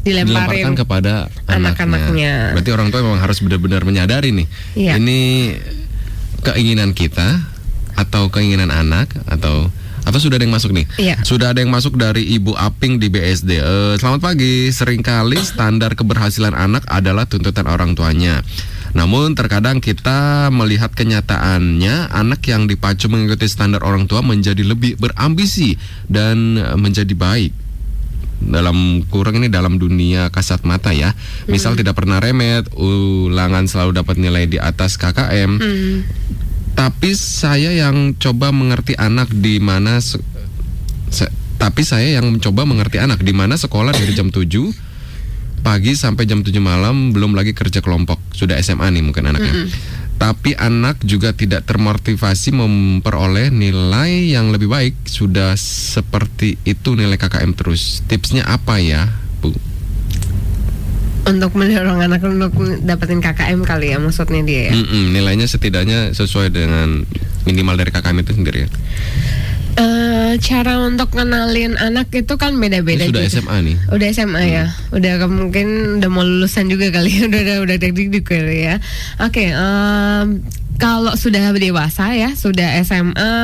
dilemparin. 0.05 0.69
dilemparkan 0.69 0.75
kepada 0.77 1.13
anak-anaknya. 1.49 1.85
anaknya. 2.11 2.35
Berarti 2.59 2.71
orang 2.75 2.89
tua 2.93 3.01
memang 3.01 3.21
harus 3.23 3.39
benar-benar 3.41 3.83
menyadari 3.89 4.31
nih. 4.35 4.47
Iya. 4.77 4.93
Ini 5.01 5.21
keinginan 6.45 6.93
kita 6.93 7.41
atau 7.95 8.29
keinginan 8.29 8.69
anak 8.69 9.09
atau 9.25 9.73
atau 10.05 10.21
sudah 10.21 10.37
ada 10.37 10.45
yang 10.45 10.55
masuk 10.55 10.71
nih? 10.77 10.87
Iya. 11.01 11.17
Sudah 11.25 11.57
ada 11.57 11.65
yang 11.65 11.73
masuk 11.73 11.97
dari 11.97 12.29
Ibu 12.37 12.53
Aping 12.55 13.01
di 13.01 13.09
BSD. 13.09 13.51
Eh, 13.57 13.95
selamat 13.97 14.21
pagi. 14.21 14.69
Seringkali 14.69 15.41
standar 15.41 15.97
keberhasilan 15.97 16.53
anak 16.53 16.85
adalah 16.93 17.25
tuntutan 17.25 17.65
orang 17.65 17.97
tuanya. 17.97 18.45
Namun 18.95 19.35
terkadang 19.35 19.83
kita 19.83 20.49
melihat 20.55 20.95
kenyataannya 20.95 22.15
anak 22.15 22.47
yang 22.47 22.71
dipacu 22.71 23.11
mengikuti 23.11 23.51
standar 23.51 23.83
orang 23.83 24.07
tua 24.07 24.23
menjadi 24.23 24.63
lebih 24.63 25.01
berambisi 25.01 25.75
dan 26.07 26.61
eh, 26.61 26.77
menjadi 26.79 27.17
baik 27.17 27.65
dalam 28.45 29.01
kurang 29.09 29.41
ini 29.41 29.49
dalam 29.49 29.81
dunia 29.81 30.29
kasat 30.29 30.69
mata 30.69 30.93
ya. 30.93 31.17
Misal 31.49 31.81
tidak 31.81 31.97
pernah 31.97 32.21
remet, 32.21 32.69
ulangan 32.77 33.65
selalu 33.65 33.97
dapat 33.97 34.21
nilai 34.21 34.45
di 34.45 34.61
atas 34.61 35.01
KKM. 35.01 35.51
Hmm. 35.57 35.97
Tapi 36.75 37.15
saya 37.15 37.71
yang 37.71 38.19
coba 38.19 38.51
mengerti 38.51 38.99
anak 38.99 39.31
di 39.31 39.63
mana 39.63 40.03
se- 40.03 40.23
se- 41.09 41.31
tapi 41.55 41.87
saya 41.87 42.19
yang 42.19 42.35
mencoba 42.35 42.67
mengerti 42.67 42.99
anak 42.99 43.23
di 43.23 43.31
mana 43.31 43.55
sekolah 43.55 43.95
dari 43.95 44.11
jam 44.13 44.29
7 44.29 44.75
pagi 45.63 45.97
sampai 45.97 46.29
jam 46.29 46.45
7 46.45 46.51
malam 46.61 47.15
belum 47.15 47.33
lagi 47.33 47.55
kerja 47.55 47.79
kelompok. 47.81 48.21
Sudah 48.35 48.59
SMA 48.59 48.91
nih 48.91 49.01
mungkin 49.01 49.31
anaknya. 49.31 49.71
Tapi 50.15 50.55
anak 50.55 51.03
juga 51.03 51.35
tidak 51.35 51.67
termotivasi 51.67 52.55
memperoleh 52.55 53.51
nilai 53.51 54.31
yang 54.31 54.51
lebih 54.51 54.71
baik. 54.71 54.95
Sudah 55.07 55.55
seperti 55.59 56.59
itu 56.63 56.95
nilai 56.95 57.17
KKM 57.17 57.51
terus. 57.55 58.03
Tipsnya 58.07 58.45
apa 58.45 58.79
ya, 58.79 59.11
Bu? 59.41 59.51
Untuk 61.25 61.53
mendorong 61.53 62.01
anak 62.01 62.21
untuk 62.21 62.53
dapetin 62.81 63.19
KKM 63.19 63.61
kali 63.63 63.91
ya 63.91 63.99
maksudnya 63.99 64.41
dia 64.41 64.63
ya. 64.69 64.73
Mm-mm, 64.75 65.11
nilainya 65.11 65.45
setidaknya 65.45 66.13
sesuai 66.13 66.49
dengan 66.49 67.09
minimal 67.43 67.75
dari 67.75 67.91
KKM 67.91 68.19
itu 68.21 68.33
sendiri 68.35 68.59
ya. 68.65 68.71
Eh, 69.75 70.33
cara 70.39 70.79
untuk 70.79 71.11
kenalin 71.11 71.75
anak 71.75 72.07
itu 72.13 72.39
kan 72.39 72.55
beda-beda 72.55 73.11
sudah 73.11 73.27
juga. 73.27 73.35
SMA 73.35 73.57
nih. 73.61 73.77
Udah 73.91 74.07
SMA 74.09 74.43
ya, 74.47 74.65
udah 74.93 75.13
ke- 75.19 75.33
mungkin 75.33 75.67
udah 75.99 76.09
mau 76.09 76.23
lulusan 76.23 76.71
juga 76.71 76.95
kali 76.95 77.11
ya, 77.11 77.27
udah 77.29 77.41
udah 77.43 77.57
udah 77.67 77.77
dik 77.83 78.23
kali 78.23 78.71
ya. 78.71 78.79
Oke, 79.19 79.51
em, 79.51 80.47
kalau 80.79 81.15
sudah 81.15 81.55
dewasa 81.55 82.15
ya, 82.19 82.35
sudah 82.35 82.83
SMA 82.83 83.35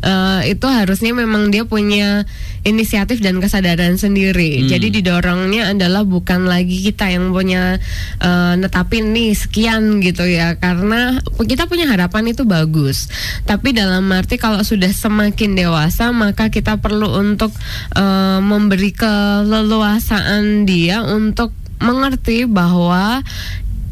eh, 0.00 0.40
itu 0.52 0.66
harusnya 0.68 1.12
memang 1.12 1.52
dia 1.52 1.68
punya 1.68 2.24
inisiatif 2.64 3.20
dan 3.20 3.38
kesadaran 3.38 4.00
sendiri. 4.00 4.64
Hmm. 4.64 4.68
Jadi 4.72 5.00
didorongnya 5.00 5.76
adalah 5.76 6.02
bukan 6.02 6.48
lagi 6.48 6.80
kita 6.90 7.12
yang 7.12 7.30
punya 7.30 7.76
eh, 8.20 8.54
netapin 8.56 9.12
nih 9.12 9.36
sekian 9.36 10.00
gitu 10.00 10.24
ya, 10.24 10.56
karena 10.56 11.20
kita 11.44 11.68
punya 11.68 11.88
harapan 11.92 12.32
itu 12.32 12.48
bagus. 12.48 13.08
Tapi 13.44 13.76
dalam 13.76 14.08
arti 14.12 14.40
kalau 14.40 14.64
sudah 14.64 14.90
semakin 14.90 15.54
dewasa 15.54 16.10
maka 16.10 16.48
kita 16.48 16.80
perlu 16.80 17.20
untuk 17.20 17.52
eh, 17.94 18.40
memberi 18.40 18.96
keleluasaan 18.96 20.64
dia 20.64 21.04
untuk 21.04 21.52
mengerti 21.76 22.48
bahwa 22.48 23.20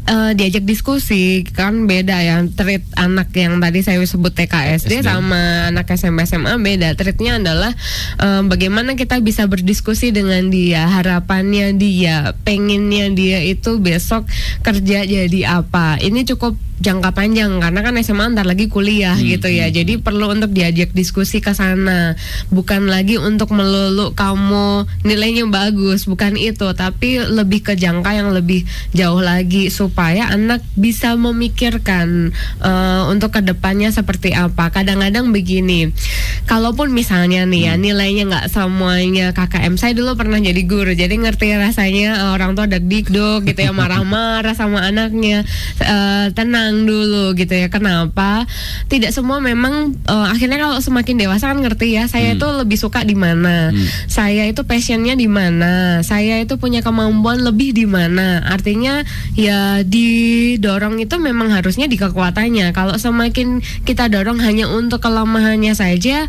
eh, 0.05 0.31
diajak 0.37 0.63
diskusi 0.65 1.45
kan 1.45 1.89
beda 1.89 2.21
ya. 2.21 2.41
Treat 2.53 2.85
anak 2.97 3.33
yang 3.35 3.57
tadi 3.59 3.81
saya 3.81 4.01
sebut 4.05 4.33
TKSD 4.33 5.01
SD. 5.01 5.05
sama 5.05 5.69
anak 5.73 5.89
SMP 5.93 6.25
SMA 6.29 6.57
beda. 6.61 6.93
Treatnya 6.93 7.41
adalah 7.41 7.73
eh, 8.21 8.41
bagaimana 8.45 8.93
kita 8.93 9.19
bisa 9.21 9.45
berdiskusi 9.49 10.13
dengan 10.13 10.47
dia 10.49 10.87
harapannya 10.87 11.75
dia 11.75 12.37
pengennya 12.45 13.11
dia 13.13 13.39
itu 13.43 13.81
besok 13.81 14.29
kerja 14.61 15.05
jadi 15.05 15.61
apa. 15.61 15.97
Ini 16.01 16.25
cukup 16.29 16.57
jangka 16.75 17.15
panjang 17.15 17.63
karena 17.63 17.79
kan 17.79 17.95
SMA 18.03 18.35
ntar 18.35 18.43
lagi 18.43 18.67
kuliah 18.67 19.15
gitu 19.15 19.47
ya. 19.47 19.71
jadi 19.71 19.95
perlu 19.95 20.35
untuk 20.35 20.51
diajak 20.51 20.91
diskusi 20.91 21.39
ke 21.39 21.55
sana. 21.55 22.19
Bukan 22.51 22.91
lagi 22.91 23.15
untuk 23.15 23.55
melulu 23.55 24.11
kamu 24.11 24.85
nilainya 25.07 25.47
bagus 25.47 26.03
bukan 26.05 26.35
itu. 26.35 26.67
Tapi 26.75 27.23
lebih 27.31 27.63
ke 27.63 27.73
jangka 27.79 28.11
yang 28.11 28.29
lebih 28.35 28.67
jauh 28.91 29.23
lagi 29.23 29.71
supaya 29.95 30.27
anak 30.27 30.59
bisa 30.75 31.15
memikirkan 31.15 32.35
eh, 32.59 33.01
untuk 33.07 33.31
ke 33.31 33.39
depannya 33.39 33.95
seperti 33.95 34.35
apa. 34.35 34.67
Kadang-kadang 34.67 35.31
begini 35.31 35.95
kalaupun 36.43 36.91
misalnya 36.91 37.47
nih 37.47 37.71
ya 37.71 37.73
nilainya 37.79 38.27
nggak 38.27 38.47
semuanya 38.51 39.31
KKM 39.31 39.79
saya 39.79 39.95
dulu 39.95 40.19
pernah 40.19 40.35
jadi 40.35 40.61
guru 40.67 40.91
jadi 40.91 41.15
ngerti 41.15 41.55
rasanya 41.55 42.11
eh, 42.27 42.29
orang 42.35 42.59
tua 42.59 42.67
deg-deg 42.67 43.07
gitu 43.47 43.59
ya 43.63 43.71
marah-marah 43.71 44.51
sama 44.51 44.83
anaknya. 44.83 45.47
Eh, 45.79 46.25
tenang 46.35 46.83
dulu 46.83 47.31
gitu 47.39 47.55
ya. 47.55 47.71
Kenapa? 47.71 48.43
Tidak 48.91 49.15
semua 49.15 49.39
memang 49.39 49.95
eh, 49.95 50.27
akhirnya 50.27 50.59
kalau 50.59 50.83
semakin 50.83 51.23
dewasa 51.23 51.55
kan 51.55 51.63
ngerti 51.63 51.95
ya 51.95 52.11
saya 52.11 52.35
itu 52.35 52.43
lebih 52.51 52.75
suka 52.75 53.07
di 53.07 53.15
mana. 53.15 53.71
Saya 54.11 54.43
itu 54.43 54.67
passionnya 54.67 55.15
di 55.15 55.31
mana. 55.31 56.03
Saya 56.03 56.43
itu 56.43 56.59
punya 56.59 56.83
kemampuan 56.83 57.39
lebih 57.45 57.71
di 57.71 57.87
mana. 57.87 58.43
Artinya 58.43 59.05
ya 59.39 59.84
didorong 59.85 60.97
itu 60.99 61.15
memang 61.21 61.53
harusnya 61.53 61.85
di 61.85 61.95
kekuatannya. 61.95 62.73
Kalau 62.73 62.97
semakin 62.97 63.61
kita 63.85 64.09
dorong 64.09 64.41
hanya 64.41 64.67
untuk 64.67 64.99
kelemahannya 64.99 65.77
saja 65.77 66.25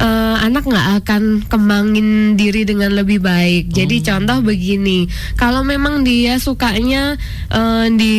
eh, 0.00 0.36
anak 0.40 0.64
nggak 0.64 0.88
akan 1.04 1.22
kembangin 1.46 2.34
diri 2.34 2.64
dengan 2.64 2.96
lebih 2.96 3.20
baik. 3.20 3.70
Jadi 3.70 4.00
contoh 4.00 4.40
begini 4.40 5.06
kalau 5.36 5.62
memang 5.62 6.02
dia 6.02 6.40
sukanya 6.40 7.20
eh, 7.52 7.86
di 7.92 8.16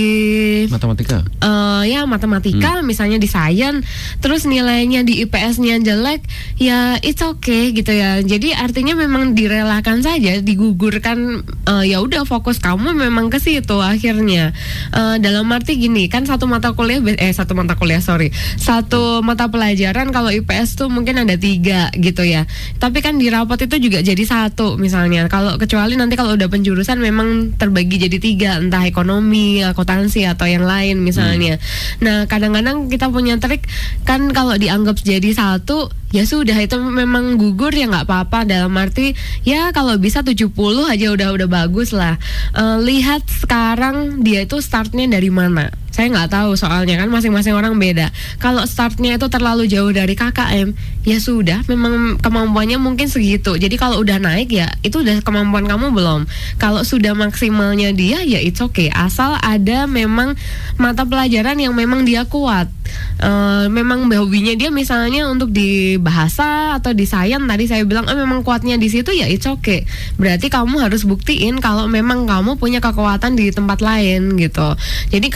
Matematika. 0.69 1.21
eh, 1.21 1.83
ya 1.89 2.05
matematika 2.05 2.81
misalnya 2.81 3.17
di 3.17 3.27
sains 3.29 3.85
terus 4.21 4.45
nilainya 4.45 5.01
di 5.01 5.25
IPS-nya 5.25 5.81
jelek 5.81 6.21
ya 6.61 6.97
it's 7.01 7.21
okay 7.21 7.73
gitu 7.73 7.91
ya. 7.91 8.21
Jadi 8.21 8.53
artinya 8.53 8.93
memang 8.93 9.33
direlakan 9.33 10.05
saja 10.05 10.39
digugurkan 10.39 11.41
eh, 11.65 11.83
ya 11.89 11.99
udah 12.01 12.23
fokus 12.27 12.61
kamu 12.61 12.93
memang 12.93 13.27
ke 13.29 13.41
situ 13.41 13.77
akhirnya 13.81 14.53
Eh, 14.95 15.17
dalam 15.19 15.47
arti 15.51 15.75
gini 15.75 16.07
kan 16.07 16.23
satu 16.23 16.47
mata 16.47 16.71
kuliah 16.71 17.03
eh 17.19 17.31
satu 17.31 17.51
mata 17.57 17.75
kuliah 17.75 17.99
sorry. 17.99 18.31
Satu 18.55 19.19
mata 19.19 19.51
pelajaran 19.51 20.11
kalau 20.15 20.31
IPS 20.31 20.79
tuh 20.79 20.87
mungkin 20.87 21.19
ada 21.19 21.35
tiga 21.35 21.91
gitu 21.95 22.23
ya. 22.23 22.47
Tapi 22.79 23.03
kan 23.03 23.19
di 23.19 23.27
rapot 23.27 23.59
itu 23.59 23.75
juga 23.79 23.99
jadi 23.99 24.23
satu 24.23 24.79
misalnya. 24.79 25.27
Kalau 25.27 25.59
kecuali 25.59 25.99
nanti 25.99 26.15
kalau 26.15 26.35
udah 26.39 26.47
penjurusan 26.47 26.99
memang 26.99 27.57
terbagi 27.59 28.07
jadi 28.07 28.17
tiga 28.21 28.49
entah 28.61 28.87
ekonomi 28.87 29.61
akuntansi 29.63 30.23
atau 30.27 30.47
yang 30.47 30.63
lain 30.63 31.03
misalnya. 31.03 31.59
Nah 31.99 32.29
kadang-kadang 32.29 32.87
kita 32.87 33.11
punya 33.11 33.35
trik 33.39 33.67
kan 34.07 34.31
kalau 34.31 34.55
dianggap 34.55 34.99
jadi 35.01 35.31
satu 35.35 35.91
ya 36.15 36.23
sudah 36.23 36.55
itu 36.55 36.79
memang 36.79 37.35
gugur 37.35 37.75
ya 37.75 37.91
nggak 37.91 38.07
apa-apa. 38.07 38.47
Dalam 38.47 38.71
arti 38.79 39.11
ya 39.43 39.75
kalau 39.75 39.99
bisa 39.99 40.23
70 40.23 40.55
aja 40.87 41.07
udah 41.11 41.29
udah 41.35 41.47
bagus 41.51 41.91
lah. 41.91 42.15
Eh, 42.55 42.77
lihat 42.79 43.27
sekarang 43.27 44.23
dia 44.23 44.47
itu 44.47 44.63
startnya 44.65 45.05
dari 45.05 45.29
mana 45.29 45.69
saya 45.95 46.11
nggak 46.11 46.27
tahu 46.27 46.59
soalnya 46.59 46.99
kan 46.99 47.07
masing-masing 47.07 47.55
orang 47.55 47.79
beda. 47.79 48.11
Kalau 48.43 48.67
startnya 48.67 49.15
itu 49.15 49.31
terlalu 49.31 49.63
jauh 49.71 49.95
dari 49.95 50.11
KKM, 50.11 50.75
ya 51.07 51.17
sudah, 51.23 51.63
memang 51.71 52.19
kemampuannya 52.19 52.75
mungkin 52.75 53.07
segitu. 53.07 53.55
Jadi 53.55 53.79
kalau 53.79 54.03
udah 54.03 54.19
naik 54.19 54.51
ya 54.51 54.75
itu 54.83 54.99
udah 54.99 55.23
kemampuan 55.23 55.63
kamu 55.63 55.95
belum. 55.95 56.27
Kalau 56.59 56.83
sudah 56.83 57.15
maksimalnya 57.15 57.95
dia 57.95 58.19
ya 58.27 58.43
it's 58.43 58.59
okay. 58.59 58.91
Asal 58.91 59.39
ada 59.39 59.87
memang 59.87 60.35
mata 60.75 61.07
pelajaran 61.07 61.55
yang 61.55 61.71
memang 61.71 62.03
dia 62.03 62.27
kuat. 62.27 62.67
Eh, 63.15 63.67
memang 63.71 64.11
hobinya 64.11 64.51
dia 64.59 64.67
misalnya 64.67 65.31
untuk 65.31 65.55
di 65.55 65.95
bahasa 65.95 66.75
atau 66.75 66.91
di 66.91 67.07
sains 67.07 67.47
tadi 67.47 67.63
saya 67.63 67.87
bilang 67.87 68.03
oh 68.11 68.17
memang 68.19 68.43
kuatnya 68.43 68.75
di 68.75 68.91
situ 68.91 69.15
ya 69.15 69.31
it's 69.31 69.47
okay. 69.47 69.87
Berarti 70.19 70.51
kamu 70.51 70.83
harus 70.83 71.07
buktiin 71.07 71.63
kalau 71.63 71.87
memang 71.87 72.27
kamu 72.27 72.59
punya 72.59 72.83
kekuatan 72.83 73.39
di 73.39 73.55
tempat 73.55 73.79
lain 73.79 74.35
gitu. 74.35 74.75
Jadi 75.15 75.27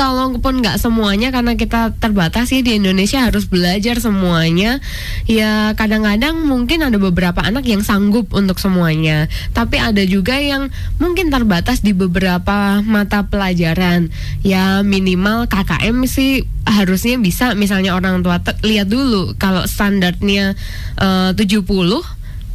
kalaupun 0.50 0.66
nggak 0.66 0.82
semuanya 0.82 1.30
karena 1.30 1.54
kita 1.54 1.94
terbatas 2.02 2.50
sih 2.50 2.66
di 2.66 2.82
Indonesia 2.82 3.22
harus 3.22 3.46
belajar 3.46 4.02
semuanya. 4.02 4.82
Ya 5.30 5.78
kadang-kadang 5.78 6.42
mungkin 6.42 6.82
ada 6.82 6.98
beberapa 6.98 7.38
anak 7.46 7.70
yang 7.70 7.86
sanggup 7.86 8.34
untuk 8.34 8.58
semuanya, 8.58 9.30
tapi 9.54 9.78
ada 9.78 10.02
juga 10.10 10.42
yang 10.42 10.74
mungkin 10.98 11.30
terbatas 11.30 11.86
di 11.86 11.94
beberapa 11.94 12.82
mata 12.82 13.30
pelajaran. 13.30 14.10
Ya 14.42 14.82
minimal 14.82 15.46
KKM 15.54 16.02
sih 16.10 16.50
harusnya 16.66 17.22
bisa 17.22 17.54
misalnya 17.54 17.94
orang 17.94 18.26
tua 18.26 18.42
lihat 18.66 18.90
dulu 18.90 19.38
kalau 19.38 19.70
standarnya 19.70 20.58
eh, 20.98 21.30
70 21.38 21.62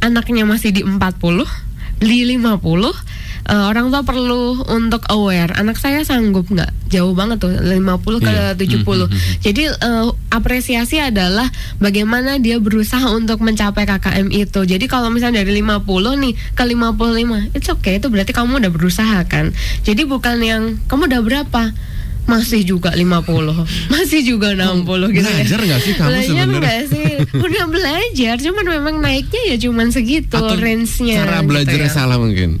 anaknya 0.03 0.43
masih 0.43 0.75
di 0.75 0.83
40 0.83 0.99
di 2.03 2.27
50 2.27 2.43
eh, 3.45 3.63
orang 3.69 3.93
tua 3.93 4.01
perlu 4.01 4.65
untuk 4.69 5.05
aware. 5.09 5.53
Anak 5.55 5.77
saya 5.77 6.01
sanggup 6.01 6.49
nggak? 6.49 6.89
Jauh 6.89 7.13
banget 7.17 7.41
tuh 7.41 7.49
50 7.49 8.21
ke 8.21 8.31
Iya. 8.31 8.53
70 8.53 9.09
jadi 9.41 9.63
eh, 9.73 10.05
apresiasi 10.29 11.01
adalah 11.01 11.49
bagaimana 11.81 12.37
dia 12.37 12.61
berusaha 12.61 13.09
untuk 13.13 13.41
mencapai 13.41 13.85
KKM 13.89 14.27
itu. 14.33 14.61
Jadi 14.65 14.85
kalau 14.85 15.09
misalnya 15.09 15.41
dari 15.45 15.61
50 15.61 15.85
nih 16.21 16.33
ke 16.53 16.63
55 16.65 17.55
it's 17.57 17.69
okay. 17.71 17.97
Itu 17.97 18.09
berarti 18.13 18.31
kamu 18.33 18.61
udah 18.61 18.71
berusaha 18.71 19.19
kan? 19.25 19.53
Jadi 19.85 20.05
bukan 20.05 20.37
yang 20.41 20.63
kamu 20.85 21.09
udah 21.09 21.21
berapa 21.25 21.63
masih 22.25 22.61
juga 22.61 22.89
50 22.89 23.25
masih 23.87 24.21
juga 24.21 24.51
60 24.51 24.81
gitu 25.11 25.23
ya 25.23 25.35
Belajar 25.37 25.59
nggak 25.61 25.79
sih 25.79 25.93
kamu 25.93 26.09
belajar 26.09 26.25
sebenarnya? 26.25 26.83
sih 26.87 27.09
udah 27.31 27.65
belajar 27.67 28.35
cuman 28.39 28.65
memang 28.67 28.95
naiknya 28.97 29.41
ya 29.45 29.57
cuman 29.61 29.87
segitu 29.89 30.33
Atau 30.33 30.57
range-nya 30.57 31.21
cara 31.21 31.39
gitu 31.39 31.49
belajarnya 31.49 31.85
ya. 31.85 31.93
salah 31.93 32.17
mungkin. 32.17 32.57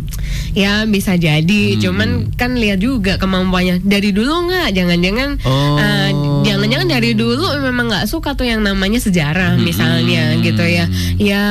Ya 0.55 0.87
bisa 0.87 1.15
jadi, 1.15 1.75
Hmm. 1.75 1.81
cuman 1.81 2.09
kan 2.33 2.55
lihat 2.55 2.79
juga 2.79 3.17
kemampuannya 3.17 3.83
dari 3.83 4.09
dulu 4.09 4.47
nggak, 4.47 4.71
jangan-jangan, 4.71 5.29
Oh. 5.43 5.75
eh, 5.75 6.09
jangan-jangan 6.43 6.87
dari 6.89 7.11
dulu 7.11 7.43
memang 7.59 7.91
nggak 7.91 8.07
suka 8.07 8.33
tuh 8.33 8.47
yang 8.47 8.63
namanya 8.63 8.95
sejarah 8.97 9.59
Hmm. 9.59 9.67
misalnya 9.67 10.39
gitu 10.39 10.63
ya, 10.63 10.87
ya, 11.17 11.43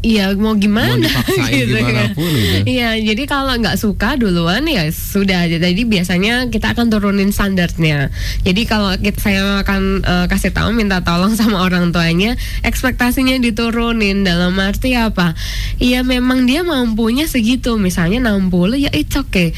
ya 0.00 0.30
mau 0.32 0.54
gimana 0.54 1.10
Mau 1.10 1.48
gitu 1.50 1.74
gimana 1.74 2.06
kan. 2.06 2.14
pun 2.14 2.30
gitu. 2.30 2.56
Iya, 2.64 2.94
jadi 3.02 3.22
kalau 3.24 3.54
nggak 3.54 3.74
suka 3.74 4.14
duluan 4.14 4.62
ya 4.64 4.86
sudah. 4.88 5.44
Jadi 5.44 5.82
biasanya 5.82 6.46
kita 6.46 6.70
akan 6.72 6.86
turunin 6.86 7.28
standarnya. 7.28 8.14
Jadi 8.40 8.62
kalau 8.62 8.94
kita, 8.94 9.18
saya 9.18 9.42
akan 9.60 9.80
eh, 10.00 10.26
kasih 10.26 10.50
tahu 10.50 10.70
minta 10.70 11.02
tolong 11.02 11.34
sama 11.34 11.60
orang 11.60 11.90
tuanya, 11.90 12.38
ekspektasinya 12.62 13.34
diturunin 13.38 14.22
dalam 14.22 14.54
arti 14.56 14.94
apa? 14.94 15.34
Iya 15.76 16.02
memang 16.02 16.46
dia 16.46 16.62
mampunya 16.62 17.26
segitu, 17.26 17.74
misalnya 17.74 18.22
60 18.22 18.78
ya 18.78 18.90
it's 18.92 19.14
okay. 19.14 19.50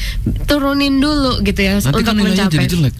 Turunin 0.45 0.97
dulu 0.97 1.41
gitu 1.41 1.59
ya 1.59 1.77
Nanti 1.77 1.89
untuk 1.91 2.03
kan 2.03 2.17
mencapai. 2.17 2.49
jadi 2.57 2.65
jelek. 2.67 2.95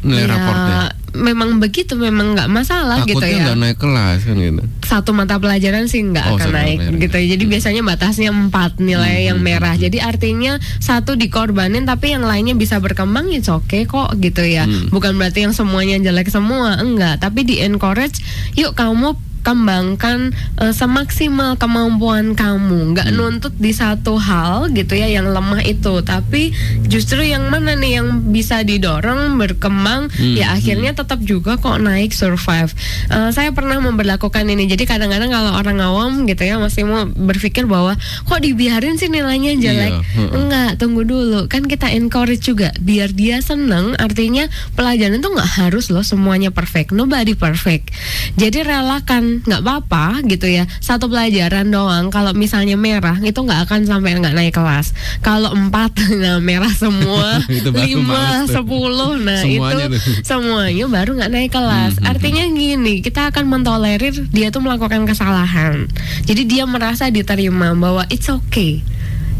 Nilai 0.00 0.22
Ya, 0.22 0.26
raportnya. 0.28 0.80
Memang 1.16 1.56
begitu, 1.56 1.96
memang 1.96 2.32
nggak 2.32 2.46
masalah 2.46 3.02
gitu 3.02 3.16
Takutnya 3.16 3.32
ya. 3.32 3.44
nggak 3.44 3.58
naik 3.58 3.78
kelas 3.78 4.18
kan 4.22 4.36
gitu. 4.36 4.62
Satu 4.82 5.10
mata 5.10 5.34
pelajaran 5.36 5.84
sih 5.84 6.04
nggak 6.04 6.24
Oh, 6.24 6.36
akan 6.36 6.48
naik 6.50 6.78
pelajaran. 6.78 7.00
gitu. 7.00 7.16
Jadi 7.32 7.44
biasanya 7.44 7.82
batasnya 7.82 8.30
empat 8.30 8.78
nilai 8.78 8.94
Hmm, 9.18 9.26
yang 9.26 9.38
hmm, 9.38 9.48
merah. 9.48 9.74
Jadi 9.74 9.98
artinya 9.98 10.52
satu 10.76 11.14
dikorbanin 11.14 11.82
tapi 11.82 12.12
yang 12.12 12.22
lainnya 12.22 12.52
bisa 12.52 12.76
berkembang 12.76 13.26
itu 13.28 13.50
oke 13.50 13.78
kok 13.82 14.14
gitu 14.16 14.42
ya. 14.42 14.64
Hmm. 14.64 14.88
Bukan 14.88 15.16
berarti 15.16 15.42
yang 15.42 15.52
semuanya 15.52 15.96
jelek 15.98 16.28
semua, 16.28 16.76
enggak. 16.76 17.18
Tapi 17.18 17.42
di 17.42 17.58
encourage, 17.58 18.20
yuk 18.52 18.72
kamu 18.72 19.16
kembangkan 19.46 20.34
eh, 20.58 20.74
semaksimal 20.74 21.54
kemampuan 21.54 22.34
kamu. 22.34 22.98
Nggak 22.98 23.08
Hmm. 23.14 23.16
nuntut 23.16 23.54
di 23.54 23.70
satu 23.70 24.18
hal 24.18 24.74
gitu 24.74 24.98
ya 24.98 25.06
yang 25.06 25.30
lemah 25.30 25.62
itu. 25.62 26.02
Tapi 26.02 26.50
justru 26.90 27.22
yang 27.22 27.46
mana 27.46 27.78
nih 27.78 28.02
yang 28.02 28.26
bisa 28.34 28.66
didorong 28.66 29.38
berkembang 29.38 30.10
Hmm, 30.10 30.34
ya 30.34 30.50
akhirnya 30.50 30.96
tetap 30.96 31.22
juga 31.22 31.54
kok 31.54 31.78
naik 31.78 32.10
survive. 32.10 32.72
Eh, 33.12 33.30
saya 33.30 33.54
pernah 33.54 33.78
memperlakukan 33.78 34.42
ini. 34.42 34.66
Jadi 34.66 34.82
kadang-kadang 34.82 35.30
kalau 35.30 35.52
orang 35.54 35.78
awam 35.78 36.12
gitu 36.26 36.42
ya 36.42 36.56
masih 36.56 36.82
mau 36.82 37.04
berpikir 37.06 37.68
bahwa 37.68 37.94
kok 38.24 38.40
dibiarin 38.40 38.96
sih 38.96 39.06
nilainya 39.06 39.54
jelek? 39.54 39.92
Iya, 39.92 40.00
heeh. 40.02 40.30
enggak 40.32 40.70
tunggu 40.80 41.04
dulu. 41.04 41.46
Kan 41.46 41.68
kita 41.68 41.92
encourage 41.92 42.48
juga 42.48 42.72
biar 42.80 43.12
dia 43.12 43.38
seneng. 43.38 43.92
Artinya 44.00 44.48
pelajaran 44.72 45.20
itu 45.20 45.28
nggak 45.28 45.50
harus 45.60 45.92
loh 45.92 46.02
semuanya 46.02 46.48
perfect. 46.48 46.90
Nobody 46.90 47.36
perfect. 47.36 47.92
Jadi 48.34 48.64
relakan 48.64 49.35
nggak 49.44 49.60
apa-apa 49.60 50.24
gitu 50.24 50.46
ya. 50.48 50.64
Satu 50.80 51.10
pelajaran 51.10 51.68
doang 51.68 52.08
kalau 52.08 52.32
misalnya 52.32 52.78
merah 52.78 53.18
itu 53.20 53.36
nggak 53.36 53.68
akan 53.68 53.84
sampai 53.84 54.16
nggak 54.16 54.36
naik 54.36 54.54
kelas. 54.54 54.96
Kalau 55.20 55.52
empat 55.52 55.92
nah 56.22 56.38
merah 56.40 56.72
semua. 56.72 57.42
Lima 57.86 58.48
sepuluh 58.48 59.20
nah 59.20 59.40
Semuanya 59.42 59.86
itu 59.92 59.98
tuh. 59.98 60.14
semuanya 60.28 60.84
baru 60.88 61.10
nggak 61.18 61.32
naik 61.32 61.50
kelas. 61.52 61.98
Hmm, 61.98 62.02
hmm, 62.02 62.10
artinya 62.10 62.44
gini 62.48 62.94
kita 63.04 63.28
akan 63.34 63.44
mentolerir 63.50 64.14
dia 64.32 64.48
tuh 64.48 64.62
melakukan 64.64 65.04
kesalahan. 65.04 65.90
Jadi 66.24 66.42
dia 66.48 66.64
merasa 66.64 67.10
diterima 67.12 67.76
bahwa 67.76 68.08
it's 68.08 68.30
okay 68.30 68.80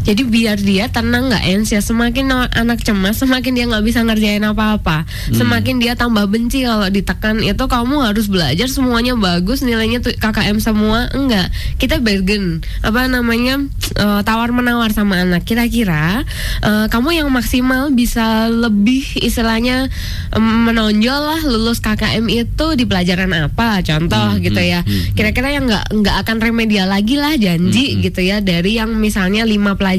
jadi 0.07 0.23
biar 0.23 0.55
dia 0.57 0.87
tenang 0.87 1.27
nggak 1.27 1.43
anxious 1.43 1.83
semakin 1.83 2.31
na- 2.31 2.47
anak 2.55 2.79
cemas 2.79 3.19
semakin 3.19 3.51
dia 3.51 3.67
nggak 3.67 3.83
bisa 3.83 3.99
ngerjain 3.99 4.39
apa-apa. 4.39 5.03
Hmm. 5.03 5.35
semakin 5.35 5.75
dia 5.77 5.93
tambah 5.93 6.23
benci 6.25 6.63
kalau 6.63 6.87
ditekan. 6.87 7.43
Itu 7.43 7.67
kamu 7.67 8.07
harus 8.07 8.31
belajar 8.31 8.71
semuanya 8.71 9.13
bagus 9.13 9.59
nilainya 9.59 9.99
tuh 9.99 10.15
KKM 10.15 10.63
semua. 10.63 11.11
Enggak. 11.11 11.51
Kita 11.75 11.99
bargain. 11.99 12.63
Apa 12.79 13.11
namanya? 13.11 13.59
Eh, 13.93 14.21
tawar 14.23 14.55
menawar 14.55 14.95
sama 14.95 15.19
anak. 15.19 15.43
Kira-kira 15.43 16.23
eh, 16.63 16.85
kamu 16.87 17.19
yang 17.19 17.27
maksimal 17.27 17.91
bisa 17.91 18.47
lebih 18.47 19.03
istilahnya 19.19 19.91
em, 20.31 20.45
menonjol 20.63 21.19
lah 21.19 21.41
lulus 21.43 21.83
KKM 21.83 22.23
itu 22.31 22.65
di 22.73 22.87
pelajaran 22.87 23.35
apa. 23.35 23.83
Contoh 23.83 24.39
Hmm, 24.39 24.39
gitu 24.39 24.55
hmm, 24.55 24.71
ya. 24.71 24.79
hmm, 24.87 25.19
kira-kira 25.19 25.51
yang 25.51 25.67
nggak 25.67 25.91
nggak 25.91 26.15
akan 26.23 26.37
remedial 26.39 26.87
lagi 26.87 27.19
lah 27.19 27.35
janji 27.35 27.99
gitu 27.99 28.23
ya. 28.23 28.39
Dari 28.39 28.79
yang 28.79 28.95
misalnya 28.95 29.43
lima 29.43 29.75
pelajaran 29.75 29.96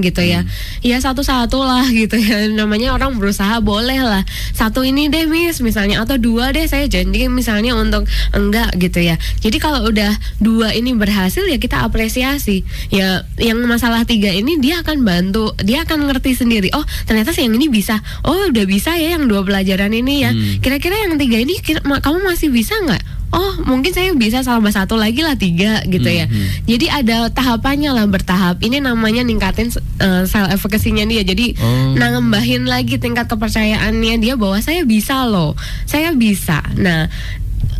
gitu 0.00 0.22
ya. 0.22 0.46
Ya 0.80 0.96
satu-satu 1.02 1.58
lah 1.62 1.86
gitu 1.90 2.16
ya. 2.16 2.46
Namanya 2.48 2.94
orang 2.94 3.18
berusaha 3.18 3.58
boleh 3.58 4.00
lah. 4.00 4.22
Satu 4.54 4.86
ini 4.86 5.10
deh 5.10 5.26
miss 5.26 5.60
misalnya. 5.60 6.02
Atau 6.02 6.16
dua 6.18 6.54
deh 6.54 6.64
saya 6.66 6.86
janji 6.86 7.26
misalnya 7.26 7.74
untuk 7.76 8.06
enggak 8.32 8.72
gitu 8.78 9.02
ya. 9.02 9.18
Jadi 9.42 9.58
kalau 9.58 9.86
udah 9.86 10.14
dua 10.38 10.72
ini 10.72 10.94
berhasil 10.94 11.42
ya 11.44 11.58
kita 11.58 11.82
apresiasi. 11.84 12.62
Ya 12.88 13.26
yang 13.36 13.60
masalah 13.66 14.06
tiga 14.06 14.30
ini 14.30 14.58
dia 14.62 14.80
akan 14.80 15.02
bantu. 15.02 15.52
Dia 15.60 15.84
akan 15.84 16.08
ngerti 16.08 16.38
sendiri. 16.38 16.70
Oh 16.72 16.84
ternyata 17.04 17.34
sih 17.34 17.44
yang 17.44 17.54
ini 17.58 17.68
bisa. 17.68 18.00
Oh 18.24 18.48
udah 18.48 18.64
bisa 18.64 18.94
ya 18.96 19.18
yang 19.18 19.26
dua 19.28 19.42
pelajaran 19.42 19.92
ini 19.92 20.24
ya. 20.24 20.30
Hmm. 20.32 20.58
kira-kira 20.62 20.96
yang 21.04 21.18
tiga 21.20 21.38
ini 21.42 21.58
kira- 21.60 21.82
kamu 21.82 22.18
masih 22.24 22.48
bisa 22.48 22.74
nggak 22.82 23.21
oh 23.32 23.52
mungkin 23.64 23.92
saya 23.96 24.12
bisa 24.12 24.44
tambah 24.44 24.70
satu 24.70 24.94
lagi 25.00 25.24
lah 25.24 25.34
tiga 25.34 25.80
gitu 25.88 26.06
ya. 26.06 26.28
Hmm, 26.28 26.36
hmm. 26.36 26.48
jadi 26.68 26.86
ada 27.02 27.16
tahapannya 27.32 27.90
lah 27.92 28.06
bertahap. 28.06 28.60
Ini 28.60 28.84
namanya 28.84 29.24
ningkatin 29.24 29.72
uh, 30.00 30.28
self 30.28 30.52
efficacy-nya 30.52 31.08
dia. 31.08 31.24
Jadi 31.24 31.56
Oh. 31.62 31.94
nambahin 31.94 32.66
lagi 32.66 32.96
tingkat 32.98 33.28
kepercayaannya 33.28 34.18
dia 34.18 34.34
bahwa 34.36 34.58
saya 34.60 34.82
bisa 34.84 35.24
loh. 35.28 35.56
Saya 35.88 36.12
bisa. 36.16 36.60
Nah 36.76 37.08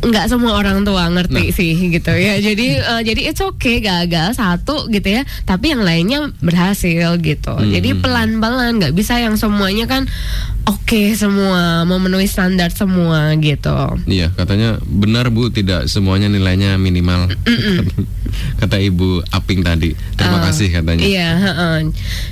nggak 0.03 0.27
semua 0.27 0.53
orang 0.55 0.83
tua 0.83 1.07
ngerti 1.09 1.31
Nah. 1.41 1.55
sih 1.55 1.73
gitu 1.89 2.11
ya 2.11 2.35
jadi 2.47 2.67
eh, 2.77 3.03
jadi 3.03 3.21
it's 3.25 3.41
okay 3.41 3.79
gagal 3.79 4.35
satu 4.35 4.87
gitu 4.89 5.09
ya 5.09 5.23
tapi 5.43 5.71
yang 5.71 5.81
lainnya 5.81 6.19
berhasil 6.39 7.17
gitu 7.17 7.53
Hmm, 7.53 7.71
jadi 7.71 7.95
pelan-pelan 7.95 8.79
nggak 8.79 8.93
bisa 8.93 9.17
yang 9.17 9.35
semuanya 9.35 9.87
kan 9.87 10.11
oke 10.65 11.03
semua 11.13 11.83
memenuhi 11.85 12.25
standar 12.25 12.69
semua 12.69 13.31
gitu 13.37 13.75
Iya, 14.05 14.31
katanya 14.33 14.79
benar 14.83 15.29
Bu, 15.29 15.49
tidak 15.49 15.87
semuanya 15.87 16.27
nilainya 16.27 16.75
minimal. 16.77 17.31
Kata 18.59 18.79
Ibu 18.79 19.29
Aping 19.29 19.61
tadi. 19.61 19.93
Terima 20.15 20.39
Eh, 20.39 20.43
kasih 20.43 20.69
katanya. 20.73 21.03
Iya, 21.03 21.29
heeh. 21.37 21.77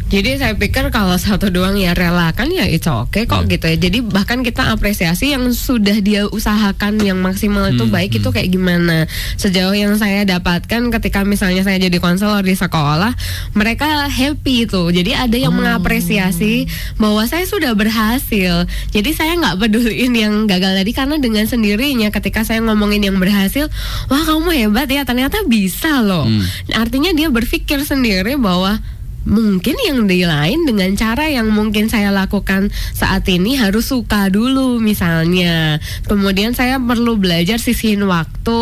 Jadi 0.09 0.31
saya 0.37 0.55
pikir 0.55 0.89
kalau 0.89 1.15
satu 1.15 1.49
doang 1.49 1.77
ya 1.77 1.93
relakan 1.93 2.49
ya 2.49 2.65
it's 2.65 2.87
okay 2.87 3.25
kok 3.25 3.45
Iya. 3.45 3.51
gitu 3.51 3.65
ya. 3.67 3.77
Jadi 3.79 3.99
bahkan 4.01 4.41
kita 4.41 4.71
apresiasi 4.71 5.31
yang 5.31 5.51
sudah 5.51 5.99
dia 5.99 6.25
usahakan 6.27 6.99
yang 6.99 7.21
maksimal 7.21 7.60
itu 7.69 7.85
Hmm, 7.85 7.93
baik 7.93 8.11
itu 8.17 8.29
kayak 8.33 8.49
gimana. 8.49 9.05
Sejauh 9.37 9.77
yang 9.77 9.93
saya 10.01 10.25
dapatkan 10.25 10.89
ketika 10.97 11.21
misalnya 11.27 11.61
saya 11.61 11.77
jadi 11.77 12.01
konselor 12.01 12.41
di 12.41 12.57
sekolah, 12.57 13.13
mereka 13.53 14.09
happy 14.09 14.65
itu. 14.65 14.83
Jadi 14.89 15.13
ada 15.13 15.37
yang 15.37 15.53
Oh. 15.53 15.59
mengapresiasi 15.61 16.65
bahwa 16.97 17.27
saya 17.29 17.45
sudah 17.45 17.77
berhasil. 17.77 18.65
Jadi 18.95 19.11
saya 19.13 19.35
nggak 19.37 19.61
peduliin 19.61 20.15
yang 20.15 20.35
gagal 20.47 20.79
tadi 20.79 20.93
karena 20.95 21.17
dengan 21.19 21.45
sendirinya 21.45 22.09
ketika 22.09 22.47
saya 22.47 22.63
ngomongin 22.65 23.05
yang 23.11 23.19
berhasil, 23.19 23.67
wah 24.07 24.23
kamu 24.23 24.55
hebat 24.55 24.89
ya 24.89 25.03
ternyata 25.03 25.43
bisa 25.45 26.01
loh. 26.01 26.25
Hmm. 26.25 26.47
Artinya 26.79 27.11
dia 27.11 27.29
berpikir 27.29 27.83
sendiri 27.83 28.39
bahwa 28.39 28.79
mungkin 29.23 29.77
yang 29.79 30.05
di 30.05 30.25
lain 30.25 30.65
dengan 30.65 30.89
cara 30.95 31.29
yang 31.29 31.49
mungkin 31.49 31.87
saya 31.87 32.09
lakukan 32.09 32.69
saat 32.91 33.29
ini 33.29 33.55
harus 33.55 33.87
suka 33.87 34.29
dulu 34.29 34.81
misalnya. 34.81 35.77
Kemudian 36.05 36.53
saya 36.53 36.77
perlu 36.77 37.15
belajar 37.15 37.57
sisihin 37.57 38.01
waktu 38.03 38.61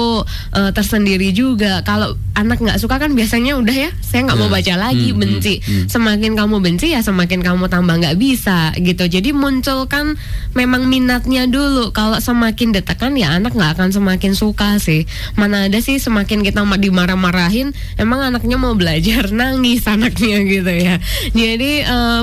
eh, 0.52 0.70
tersendiri 0.72 1.30
juga. 1.30 1.82
Kalau 1.82 2.18
anak 2.34 2.58
nggak 2.58 2.78
suka 2.78 2.96
kan 2.96 3.12
biasanya 3.12 3.54
udah 3.54 3.76
ya, 3.78 3.90
saya 4.00 4.24
nggak 4.24 4.36
mau 4.36 4.48
Ya. 4.48 4.54
baca 4.54 4.74
lagi, 4.80 5.10
Hmm, 5.10 5.18
benci. 5.18 5.54
hmm, 5.58 5.66
hmm. 5.66 5.86
Semakin 5.88 6.32
kamu 6.34 6.56
benci 6.58 6.86
ya 6.88 7.00
semakin 7.00 7.40
kamu 7.40 7.66
tambah 7.66 7.94
nggak 7.94 8.16
bisa 8.16 8.72
gitu. 8.76 9.04
Jadi 9.04 9.30
munculkan 9.30 10.16
memang 10.52 10.86
minatnya 10.86 11.44
dulu. 11.44 11.90
Kalau 11.90 12.18
semakin 12.18 12.72
ditekan 12.72 13.14
ya 13.14 13.36
anak 13.36 13.52
nggak 13.52 13.76
akan 13.76 13.90
semakin 13.90 14.32
suka 14.32 14.78
sih. 14.78 15.04
Mana 15.34 15.66
ada 15.66 15.78
sih 15.78 15.98
semakin 15.98 16.40
kita 16.40 16.62
ma- 16.62 16.78
dimarah-marahin, 16.78 17.70
emang 17.94 18.22
anaknya 18.24 18.56
mau 18.56 18.72
belajar 18.72 19.28
nangis 19.34 19.84
anaknya 19.84 20.47
gitu 20.48 20.72
ya. 20.72 20.96
Jadi 21.36 21.84
eh, 21.84 22.22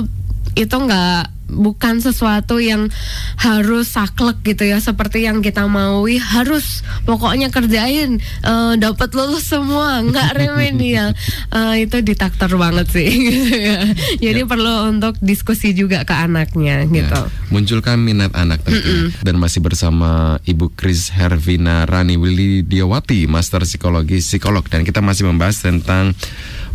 itu 0.55 0.75
nggak 0.75 1.35
bukan 1.45 2.01
sesuatu 2.01 2.57
yang 2.57 2.89
harus 3.37 3.93
saklek 3.93 4.41
gitu 4.41 4.65
ya. 4.65 4.81
Seperti 4.81 5.25
yang 5.25 5.45
kita 5.45 5.69
maui 5.69 6.17
harus 6.17 6.81
pokoknya 7.05 7.53
kerjain 7.53 8.17
eh, 8.21 8.73
dapat 8.81 9.09
lulus 9.13 9.45
semua. 9.49 10.01
Nggak 10.01 10.29
remedial. 10.35 11.11
Eh, 11.55 11.87
itu 11.87 12.01
ditakter 12.03 12.51
banget 12.57 12.89
sih. 12.91 13.07
Gitu 13.25 13.53
ya. 13.53 13.79
jadi 14.19 14.43
perlu 14.43 14.91
untuk 14.91 15.15
diskusi 15.23 15.71
juga 15.71 16.03
ke 16.03 16.11
anaknya 16.11 16.83
gitu. 16.87 17.15
Ya, 17.15 17.31
munculkan 17.47 18.01
minat 18.01 18.35
anak 18.35 18.65
tentunya. 18.65 19.13
Dan 19.23 19.39
masih 19.39 19.63
bersama 19.63 20.41
Ibu 20.43 20.75
Kris 20.75 21.15
Hervina 21.15 21.87
Rani 21.87 22.19
Widiawati, 22.19 23.29
Master 23.29 23.63
Psikologi 23.63 24.19
Psikolog. 24.19 24.67
Dan 24.67 24.83
kita 24.83 24.99
masih 24.99 25.31
membahas 25.31 25.63
tentang 25.63 26.11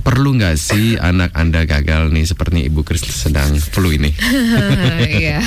perlu 0.01 0.33
nggak 0.33 0.57
sih 0.57 0.97
anak 0.97 1.31
Anda 1.33 1.63
gagal 1.63 2.09
nih 2.09 2.25
seperti 2.25 2.67
Ibu 2.67 2.81
Kris 2.83 3.05
sedang 3.05 3.53
flu 3.57 3.93
ini. 3.93 4.11
Iya. 5.01 5.41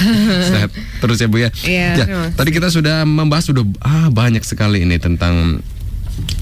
Sehat 0.44 0.70
terus 1.00 1.18
ya 1.18 1.28
Bu 1.28 1.40
ya. 1.40 1.50
Iya, 1.64 1.88
Ya, 1.94 2.06
kasih. 2.06 2.32
tadi 2.36 2.50
kita 2.52 2.68
sudah 2.70 3.02
membahas 3.04 3.46
sudah 3.46 3.64
ah 3.82 4.10
banyak 4.10 4.42
sekali 4.42 4.86
ini 4.86 4.98
tentang 4.98 5.62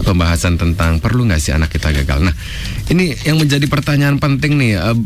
pembahasan 0.03 0.59
tentang 0.59 0.99
perlu 0.99 1.23
nggak 1.23 1.39
sih 1.39 1.51
anak 1.51 1.71
kita 1.71 1.93
gagal. 1.93 2.19
Nah, 2.21 2.35
ini 2.89 3.15
yang 3.23 3.39
menjadi 3.39 3.63
pertanyaan 3.65 4.19
penting 4.19 4.59
nih. 4.59 4.75
eh, 4.75 4.97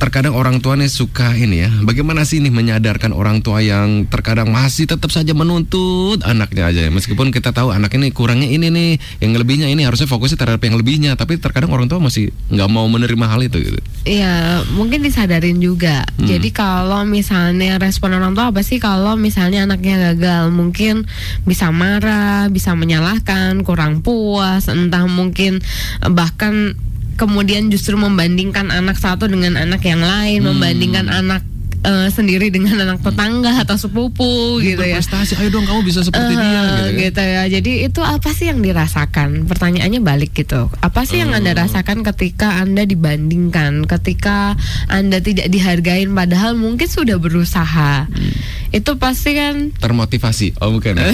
terkadang 0.00 0.32
orang 0.32 0.64
tua 0.64 0.80
nih 0.80 0.88
suka 0.88 1.36
ini 1.36 1.68
ya. 1.68 1.70
Bagaimana 1.84 2.24
sih 2.24 2.40
nih 2.40 2.48
menyadarkan 2.48 3.12
orang 3.12 3.44
tua 3.44 3.60
yang 3.60 4.08
terkadang 4.08 4.48
masih 4.48 4.88
tetap 4.88 5.12
saja 5.12 5.36
menuntut 5.36 6.24
anaknya 6.24 6.72
aja. 6.72 6.80
ya. 6.88 6.90
Meskipun 6.90 7.28
kita 7.28 7.52
tahu 7.52 7.68
anak 7.68 7.92
ini 8.00 8.08
kurangnya 8.08 8.48
ini 8.48 8.72
nih, 8.72 8.90
yang 9.20 9.36
lebihnya 9.36 9.68
ini 9.68 9.84
harusnya 9.84 10.08
fokusnya 10.08 10.40
terhadap 10.40 10.64
yang 10.64 10.80
lebihnya. 10.80 11.12
Tapi 11.20 11.36
terkadang 11.36 11.68
orang 11.76 11.84
tua 11.84 12.00
masih 12.00 12.32
nggak 12.48 12.68
mau 12.72 12.88
menerima 12.88 13.26
hal 13.28 13.44
itu. 13.44 13.60
Gitu. 13.60 13.80
Iya, 14.08 14.64
mungkin 14.72 15.04
disadarin 15.04 15.60
juga. 15.60 16.08
Hmm. 16.16 16.24
Jadi 16.24 16.48
kalau 16.48 17.04
misalnya 17.04 17.76
respon 17.76 18.16
orang 18.16 18.32
tua 18.32 18.48
apa 18.56 18.64
sih 18.64 18.80
kalau 18.80 19.20
misalnya 19.20 19.68
anaknya 19.68 20.16
gagal? 20.16 20.48
Mungkin 20.48 21.04
bisa 21.44 21.68
marah, 21.68 22.48
bisa 22.48 22.72
menyalahkan, 22.72 23.60
kurang 23.68 24.00
puas, 24.00 24.64
entah 24.72 25.04
mungkin 25.04 25.60
bahkan 26.08 26.72
kemudian 27.20 27.68
justru 27.68 27.92
membandingkan 27.94 28.72
anak 28.72 28.96
satu 28.96 29.28
dengan 29.28 29.60
anak 29.60 29.84
yang 29.84 30.00
lain, 30.00 30.40
Hmm. 30.40 30.56
membandingkan 30.56 31.06
anak 31.06 31.44
uh, 31.80 32.08
sendiri 32.08 32.48
dengan 32.48 32.76
anak 32.78 33.00
tetangga 33.00 33.60
atau 33.60 33.76
sepupu 33.76 34.56
Dia 34.56 34.72
gitu 34.72 34.82
ya. 34.82 34.96
berprestasi, 34.96 35.36
ayo 35.36 35.48
dong 35.48 35.64
kamu 35.64 35.80
bisa 35.82 36.00
seperti 36.00 36.32
dia 36.32 36.40
Eh, 36.40 36.52
gitu, 36.56 36.72
kan. 36.80 36.90
gitu 36.96 37.22
ya. 37.22 37.42
Jadi 37.50 37.72
itu 37.84 38.00
apa 38.00 38.30
sih 38.32 38.48
yang 38.48 38.60
dirasakan? 38.60 39.44
Pertanyaannya 39.44 40.00
balik 40.00 40.32
gitu. 40.32 40.68
Apa 40.80 41.04
sih 41.04 41.20
yang 41.20 41.32
Anda 41.32 41.52
Oh. 41.52 41.60
rasakan 41.60 42.00
ketika 42.04 42.56
Anda 42.56 42.84
dibandingkan, 42.84 43.84
ketika 43.84 44.56
Anda 44.88 45.20
tidak 45.20 45.48
dihargain 45.48 46.08
padahal 46.10 46.56
mungkin 46.56 46.84
sudah 46.84 47.16
berusaha. 47.16 48.08
Hmm. 48.08 48.32
Itu 48.70 48.96
pasti 48.96 49.34
kan 49.34 49.74
Termotivasi. 49.76 50.58
Oh, 50.62 50.70
bukan. 50.70 50.94
ya? 50.94 51.10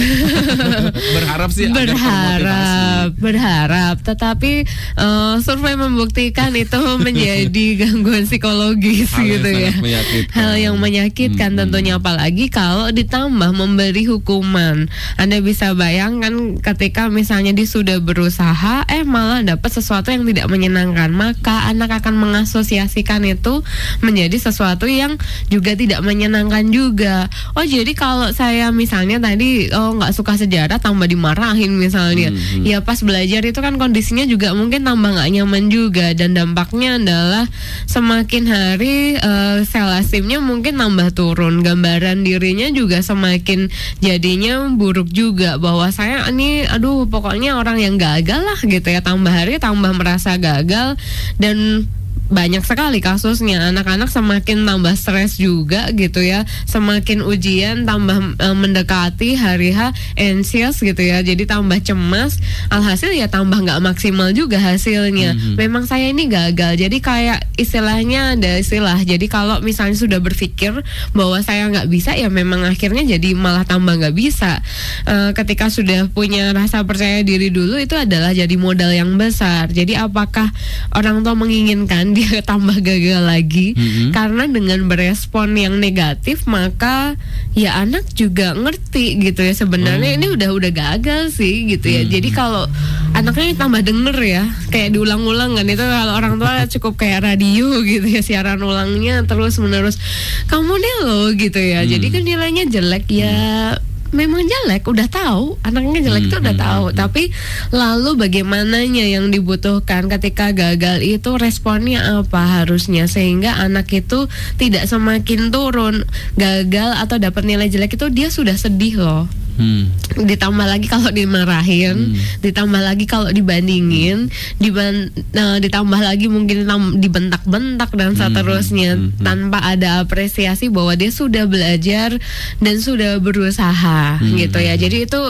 Berharap 1.17 1.49
sih 1.49 1.69
berharap, 1.69 3.13
berharap, 3.17 3.95
tetapi 4.01 4.65
eh, 4.95 5.35
survei 5.41 5.73
membuktikan 5.73 6.53
itu 6.53 6.77
menjadi 7.05 7.65
gangguan 7.81 8.25
psikologis 8.25 9.09
Hal 9.09 9.25
yang 9.25 9.31
gitu 9.33 9.49
ya. 9.49 9.71
menyakitkan. 9.77 10.33
Hal 10.33 10.53
yang 10.55 10.75
menyakitkan 10.77 11.49
Hmm. 11.49 11.59
tentunya 11.63 11.97
apalagi 11.97 12.51
kalau 12.51 12.91
ditambah 12.91 13.51
memberi 13.51 14.03
hukuman. 14.05 14.85
Anda 15.15 15.41
bisa 15.41 15.73
bayangkan 15.73 16.59
ketika 16.59 17.07
misalnya 17.09 17.55
dia 17.55 17.65
sudah 17.65 17.97
berusaha 17.97 18.83
eh 18.85 19.01
malah 19.01 19.41
dapat 19.41 19.71
sesuatu 19.71 20.11
yang 20.11 20.27
tidak 20.27 20.47
menyenangkan, 20.47 21.09
maka 21.09 21.71
anak 21.71 22.03
akan 22.03 22.19
mengasosiasikan 22.19 23.23
itu 23.25 23.63
menjadi 23.99 24.37
sesuatu 24.37 24.85
yang 24.85 25.15
juga 25.47 25.73
tidak 25.73 26.03
menyenangkan 26.03 26.69
juga. 26.69 27.31
Oh, 27.53 27.63
jadi 27.63 27.91
kalau 27.95 28.33
saya 28.35 28.73
misalnya 28.73 29.21
tadi 29.21 29.71
oh 29.71 29.95
nggak 29.95 30.11
suka 30.11 30.35
sejarah 30.35 30.81
tambah 30.81 31.07
dimarahin 31.07 31.77
misalnya. 31.77 32.33
Hmm, 32.33 32.63
hmm. 32.63 32.65
Ya 32.65 32.83
pas 32.83 32.99
belajar 32.99 33.45
itu 33.45 33.59
kan 33.61 33.79
kondisinya 33.79 34.27
juga 34.27 34.51
mungkin 34.57 34.83
tambah 34.83 35.15
nggak 35.15 35.29
nyaman 35.31 35.71
juga. 35.71 36.11
Dan 36.17 36.35
dampaknya 36.35 36.99
adalah 36.99 37.45
semakin 37.87 38.43
hari 38.49 39.15
eh, 39.15 39.57
sel 39.63 39.87
asimnya 39.87 40.43
mungkin 40.43 40.75
tambah 40.81 41.15
turun, 41.15 41.63
gambaran 41.63 42.27
dirinya 42.27 42.67
juga 42.73 42.99
semakin 42.99 43.71
jadinya 44.03 44.67
buruk 44.73 45.07
juga. 45.13 45.55
Bahwa 45.61 45.87
saya 45.93 46.27
ini 46.27 46.67
aduh 46.67 47.07
pokoknya 47.07 47.55
orang 47.55 47.79
yang 47.79 47.95
gagal 47.95 48.41
lah 48.43 48.59
gitu 48.65 48.87
ya. 48.89 48.99
Tambah 48.99 49.31
hari 49.31 49.61
tambah 49.61 49.93
merasa 49.95 50.35
gagal. 50.35 50.99
Dan 51.37 51.87
banyak 52.27 52.63
sekali 52.63 52.99
kasusnya. 52.99 53.71
Anak-anak 53.71 54.11
semakin 54.11 54.67
tambah 54.67 54.93
stres 54.99 55.39
juga 55.39 55.87
gitu 55.95 56.19
ya. 56.19 56.43
Semakin 56.67 57.23
ujian 57.23 57.87
tambah 57.87 58.35
eh, 58.39 58.55
mendekati 58.55 59.39
hari 59.39 59.71
H 59.71 59.95
anxious 60.19 60.83
gitu 60.83 60.99
ya. 60.99 61.23
Jadi 61.23 61.47
tambah 61.47 61.79
cemas. 61.79 62.39
Alhasil 62.67 63.15
ya 63.15 63.31
tambah 63.31 63.63
nggak 63.63 63.79
maksimal 63.79 64.35
juga 64.35 64.59
hasilnya. 64.59 65.33
Mhm. 65.37 65.55
memang 65.57 65.87
saya 65.87 66.11
ini 66.11 66.27
gagal. 66.27 66.75
Jadi 66.75 66.97
kayak 66.99 67.47
istilahnya 67.55 68.35
ada 68.35 68.59
istilah. 68.59 68.99
Jadi 69.01 69.25
kalau 69.31 69.63
misalnya 69.63 69.95
sudah 69.95 70.19
berpikir 70.19 70.75
bahwa 71.15 71.39
saya 71.41 71.67
nggak 71.71 71.87
bisa 71.87 72.13
ya 72.13 72.27
memang 72.27 72.67
akhirnya 72.67 73.05
jadi 73.05 73.33
malah 73.37 73.63
tambah 73.63 73.95
nggak 73.95 74.15
bisa. 74.15 74.59
Eh, 75.07 75.31
ketika 75.31 75.71
sudah 75.71 76.09
punya 76.11 76.51
rasa 76.51 76.83
percaya 76.83 77.23
diri 77.23 77.53
dulu 77.53 77.79
itu 77.79 77.95
adalah 77.95 78.33
jadi 78.35 78.55
modal 78.59 78.91
yang 78.91 79.15
besar. 79.15 79.69
Jadi 79.71 79.95
apakah 79.95 80.51
orang 80.91 81.23
tua 81.23 81.37
menginginkan 81.37 82.16
dia 82.17 82.41
tambah 82.49 82.73
gagal 82.75 83.21
lagi 83.21 83.67
Mhm. 83.71 84.09
karena 84.09 84.43
dengan 84.45 84.79
berespon 84.85 85.53
yang 85.53 85.77
negatif 85.77 86.43
maka 86.45 87.13
ya 87.53 87.77
anak 87.77 88.09
juga 88.11 88.51
ngerti 88.51 89.21
gitu 89.21 89.39
ya 89.39 89.53
sebenarnya 89.53 90.11
Oh. 90.11 90.17
ini 90.17 90.27
udah 90.31 90.49
udah 90.51 90.71
gagal 90.71 91.29
sih 91.31 91.67
gitu 91.67 91.85
ya 91.87 92.01
Hmm. 92.01 92.09
jadi 92.09 92.29
kalau 92.31 92.63
anaknya 93.11 93.53
tambah 93.55 93.81
denger 93.81 94.17
ya 94.19 94.43
kayak 94.67 94.91
diulang-ulang 94.91 95.53
kan 95.53 95.65
itu 95.65 95.81
kalau 95.81 96.13
orang 96.13 96.35
tua 96.35 96.65
cukup 96.73 96.93
kayak 96.97 97.21
radio 97.23 97.81
gitu 97.83 98.07
ya 98.07 98.19
siaran 98.19 98.57
ulangnya 98.59 99.21
terus 99.23 99.57
menerus 99.57 100.01
kamu 100.45 100.73
nih 100.73 100.95
loh 101.03 101.27
gitu 101.31 101.59
ya 101.59 101.79
Hmm. 101.79 101.89
jadi 101.89 102.05
kan 102.09 102.23
nilainya 102.23 102.63
jelek 102.67 103.05
ya 103.07 103.77
memang 104.11 104.43
jelek 104.43 104.85
udah 104.85 105.07
tahu. 105.07 105.55
Anaknya 105.63 105.99
jelek 106.05 106.27
itu 106.27 106.35
Hmm, 106.37 106.43
udah 106.45 106.55
hmm, 106.55 106.65
tahu. 106.67 106.85
hmm. 106.89 106.95
tapi 106.95 107.23
lalu 107.71 108.09
bagaimananya 108.15 109.05
yang 109.07 109.29
dibutuhkan 109.29 110.05
ketika 110.07 110.51
gagal 110.51 111.01
itu 111.01 111.35
responnya 111.35 112.21
apa 112.21 112.61
harusnya? 112.61 113.07
Sehingga 113.07 113.57
anak 113.57 113.89
itu 113.91 114.27
tidak 114.55 114.85
semakin 114.85 115.49
turun 115.49 116.03
gagal 116.35 116.93
atau 116.97 117.17
dapat 117.17 117.43
nilai 117.43 117.67
jelek 117.67 117.95
itu 117.95 118.07
dia 118.09 118.29
sudah 118.29 118.55
sedih 118.55 118.99
loh 118.99 119.25
Hmm. 119.57 119.89
ditambah 120.17 120.65
lagi 120.65 120.85
kalau 120.85 121.09
dimarahin, 121.09 122.13
Hmm. 122.13 122.17
ditambah 122.41 122.81
lagi 122.81 123.05
kalau 123.05 123.29
dibandingin, 123.29 124.29
diban 124.57 125.09
nah, 125.33 125.57
ditambah 125.57 125.97
lagi 125.97 126.29
mungkin 126.29 126.65
dibentak-bentak 126.97 127.89
dan 127.93 128.13
Hmm. 128.13 128.19
seterusnya 128.21 128.91
Hmm. 128.97 129.13
tanpa 129.21 129.61
ada 129.61 130.01
apresiasi 130.01 130.69
bahwa 130.69 130.93
dia 130.93 131.09
sudah 131.09 131.49
belajar 131.49 132.17
dan 132.61 132.75
sudah 132.77 133.17
berusaha 133.17 134.21
Hmm. 134.21 134.37
gitu 134.37 134.57
ya. 134.61 134.77
Jadi 134.77 135.09
itu 135.09 135.21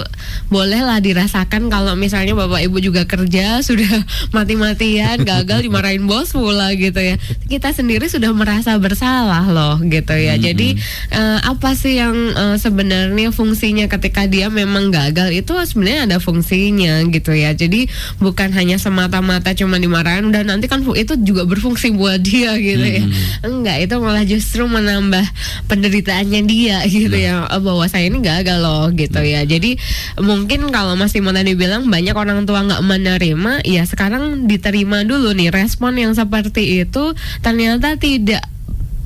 bolehlah 0.48 1.00
dirasakan 1.00 1.68
kalau 1.68 1.96
misalnya 1.96 2.36
bapak 2.36 2.64
ibu 2.68 2.78
juga 2.80 3.04
kerja 3.08 3.60
sudah 3.68 4.04
mati-matian 4.32 5.24
gagal 5.24 5.64
dimarahin 5.66 6.08
bos 6.08 6.32
pula 6.32 6.72
gitu 6.76 7.00
ya. 7.00 7.16
Kita 7.48 7.72
sendiri 7.72 8.08
sudah 8.08 8.32
merasa 8.32 8.76
bersalah 8.78 9.48
loh 9.48 9.80
gitu 9.84 10.14
ya. 10.16 10.36
Hmm. 10.36 10.44
Jadi 10.44 10.70
eh, 11.12 11.40
apa 11.44 11.74
sih 11.74 12.00
yang 12.00 12.16
eh, 12.34 12.56
sebenarnya 12.60 13.32
fungsinya 13.32 13.88
ketika 13.88 14.17
dia 14.26 14.50
memang 14.50 14.90
gagal 14.90 15.30
itu 15.30 15.54
sebenarnya 15.54 16.10
ada 16.10 16.18
fungsinya 16.18 17.06
gitu 17.14 17.38
ya. 17.38 17.54
Jadi 17.54 17.86
bukan 18.18 18.50
hanya 18.58 18.82
semata-mata 18.82 19.54
cuma 19.54 19.78
dimarahin 19.78 20.34
dan 20.34 20.50
nanti 20.50 20.66
kan 20.66 20.82
itu 20.98 21.14
juga 21.22 21.46
berfungsi 21.46 21.94
buat 21.94 22.18
dia 22.26 22.58
gitu 22.58 22.82
ya. 22.82 23.04
Enggak, 23.46 23.78
itu 23.86 23.96
malah 24.02 24.26
justru 24.26 24.66
menambah 24.66 25.28
penderitaannya 25.70 26.42
dia 26.50 26.82
gitu 26.90 27.14
ya. 27.14 27.46
Oh, 27.54 27.62
bahwa 27.62 27.86
saya 27.86 28.10
ini 28.10 28.24
gagal 28.26 28.58
loh 28.58 28.90
gitu 28.98 29.22
ya. 29.22 29.46
Jadi 29.46 29.78
mungkin 30.18 30.74
kalau 30.74 30.98
Mas 30.98 31.14
Timo 31.14 31.30
tadi 31.30 31.54
bilang 31.54 31.86
banyak 31.92 32.18
orang 32.18 32.50
tua 32.50 32.66
nggak 32.66 32.82
menerima, 32.82 33.62
ya 33.68 33.84
sekarang 33.86 34.48
diterima 34.48 35.04
dulu 35.04 35.36
nih 35.36 35.52
respon 35.52 36.00
yang 36.00 36.16
seperti 36.16 36.88
itu 36.88 37.12
ternyata 37.44 38.00
tidak 38.00 38.46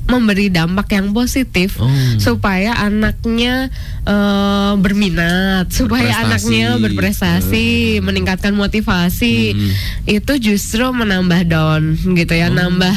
memberi 0.02 0.48
dampak 0.48 0.92
yang 0.92 1.10
positif 1.10 1.78
Oh. 1.78 1.88
supaya 2.18 2.74
anaknya 2.76 3.70
eh, 4.02 4.72
berminat, 4.76 5.70
supaya 5.70 6.10
Berprestasi. 6.10 6.26
anaknya 6.26 6.68
berprestasi, 6.76 7.68
Hmm. 7.96 8.02
meningkatkan 8.02 8.50
motivasi, 8.52 9.54
Hmm. 9.54 9.70
itu 10.04 10.32
justru 10.42 10.82
menambah 10.84 11.46
down 11.46 11.82
gitu 12.12 12.34
ya, 12.34 12.50
Oh. 12.50 12.54
nambah 12.54 12.90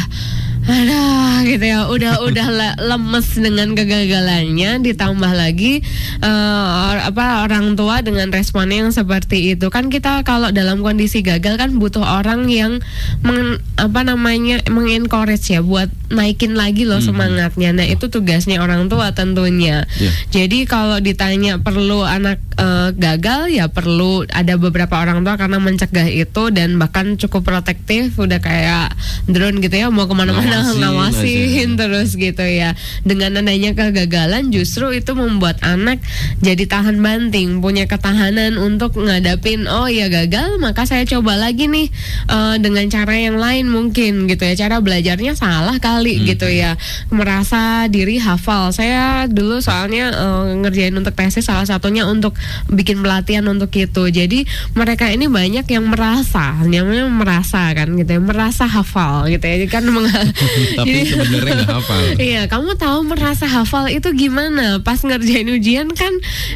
Aduh 0.65 1.45
gitu 1.45 1.61
ya. 1.61 1.85
Udah 1.85 2.19
udah 2.27 2.47
le- 2.49 2.77
lemes 2.81 3.27
dengan 3.35 3.73
kegagalannya. 3.73 4.81
Ditambah 4.81 5.31
lagi 5.31 5.85
or- 6.21 7.03
apa 7.05 7.45
orang 7.45 7.77
tua 7.77 8.01
dengan 8.01 8.29
responnya 8.29 8.87
yang 8.87 8.91
seperti 8.91 9.53
itu. 9.53 9.69
Kan 9.69 9.89
kita 9.89 10.21
kalau 10.21 10.49
dalam 10.49 10.81
kondisi 10.81 11.21
gagal 11.21 11.55
kan 11.55 11.77
butuh 11.77 12.01
orang 12.01 12.49
yang 12.49 12.81
meng, 13.21 13.61
apa 13.77 14.01
namanya 14.01 14.61
mengencourage 14.67 15.49
ya 15.49 15.61
buat 15.61 15.89
naikin 16.09 16.53
lagi 16.53 16.85
loh 16.85 17.01
Mhm. 17.01 17.05
semangatnya. 17.05 17.69
Nah 17.73 17.85
itu 17.85 18.07
tugasnya 18.07 18.61
orang 18.61 18.87
tua 18.87 19.11
tentunya. 19.11 19.85
Ya. 19.95 20.11
jadi 20.31 20.65
kalau 20.65 20.97
ditanya 20.99 21.57
perlu 21.57 22.01
anak 22.01 22.39
eh, 22.55 22.89
gagal 22.95 23.51
ya 23.51 23.67
perlu 23.67 24.23
ada 24.31 24.55
beberapa 24.55 24.95
orang 24.97 25.21
tua 25.21 25.35
karena 25.35 25.59
mencegah 25.59 26.07
itu 26.07 26.49
dan 26.49 26.77
bahkan 26.77 27.17
cukup 27.17 27.43
protektif. 27.43 28.15
Udah 28.15 28.39
kayak 28.39 28.95
drone 29.27 29.59
gitu 29.59 29.75
ya 29.75 29.87
mau 29.89 30.05
ke 30.05 30.15
mana-mana 30.15 30.54
Ngawasin 30.61 30.79
ngawasin 30.79 31.69
terus 31.75 32.09
gitu 32.13 32.45
ya. 32.45 32.71
Dengan 33.01 33.39
adanya 33.39 33.73
kegagalan 33.73 34.49
justru 34.49 34.91
itu 34.91 35.11
membuat 35.11 35.59
anak 35.61 35.99
jadi 36.39 36.63
tahan 36.65 36.99
banting 36.99 37.59
punya 37.59 37.85
ketahanan 37.85 38.55
untuk 38.55 38.95
ngadapin 38.95 39.65
oh 39.65 39.87
ya 39.87 40.07
gagal 40.07 40.57
maka 40.57 40.85
saya 40.85 41.03
coba 41.03 41.35
lagi 41.35 41.65
nih 41.65 41.87
eh, 42.27 42.55
dengan 42.59 42.85
cara 42.87 43.15
yang 43.15 43.35
lain 43.35 43.67
mungkin 43.67 44.25
gitu 44.25 44.43
ya. 44.43 44.55
Cara 44.55 44.79
belajarnya 44.79 45.33
salah 45.33 45.77
kali 45.77 46.15
Hmm. 46.15 46.25
gitu 46.27 46.47
ya. 46.47 46.77
Merasa 47.09 47.85
diri 47.87 48.17
hafal. 48.17 48.71
Saya 48.71 49.25
dulu 49.25 49.59
soalnya 49.59 50.11
eh, 50.11 50.45
ngerjain 50.59 50.93
untuk 50.93 51.13
tesis 51.13 51.45
salah 51.45 51.65
satunya 51.65 52.05
untuk 52.05 52.35
bikin 52.67 52.99
pelatihan 52.99 53.45
untuk 53.45 53.71
itu. 53.71 54.03
Jadi 54.07 54.43
mereka 54.73 55.09
ini 55.09 55.25
banyak 55.25 55.65
yang 55.65 55.85
merasa 55.87 56.55
namanya 56.63 57.07
merasa 57.07 57.71
kan 57.71 57.93
gitu 57.95 58.17
ya 58.17 58.21
merasa 58.21 58.65
hafal 58.65 59.27
gitu 59.27 59.43
ya. 59.43 59.65
Kan 59.67 59.87
meng- 59.87 60.07
Tapi 60.79 60.97
sebenarnya 61.05 61.53
nggak 61.63 61.71
hafal. 61.71 62.01
Iya, 62.25 62.41
kamu 62.47 62.71
tahu 62.79 62.99
merasa 63.05 63.45
hafal 63.45 63.91
itu 63.91 64.09
gimana? 64.15 64.79
Pas 64.81 64.97
ngerjain 65.01 65.47
ujian 65.51 65.87
kan 65.93 66.13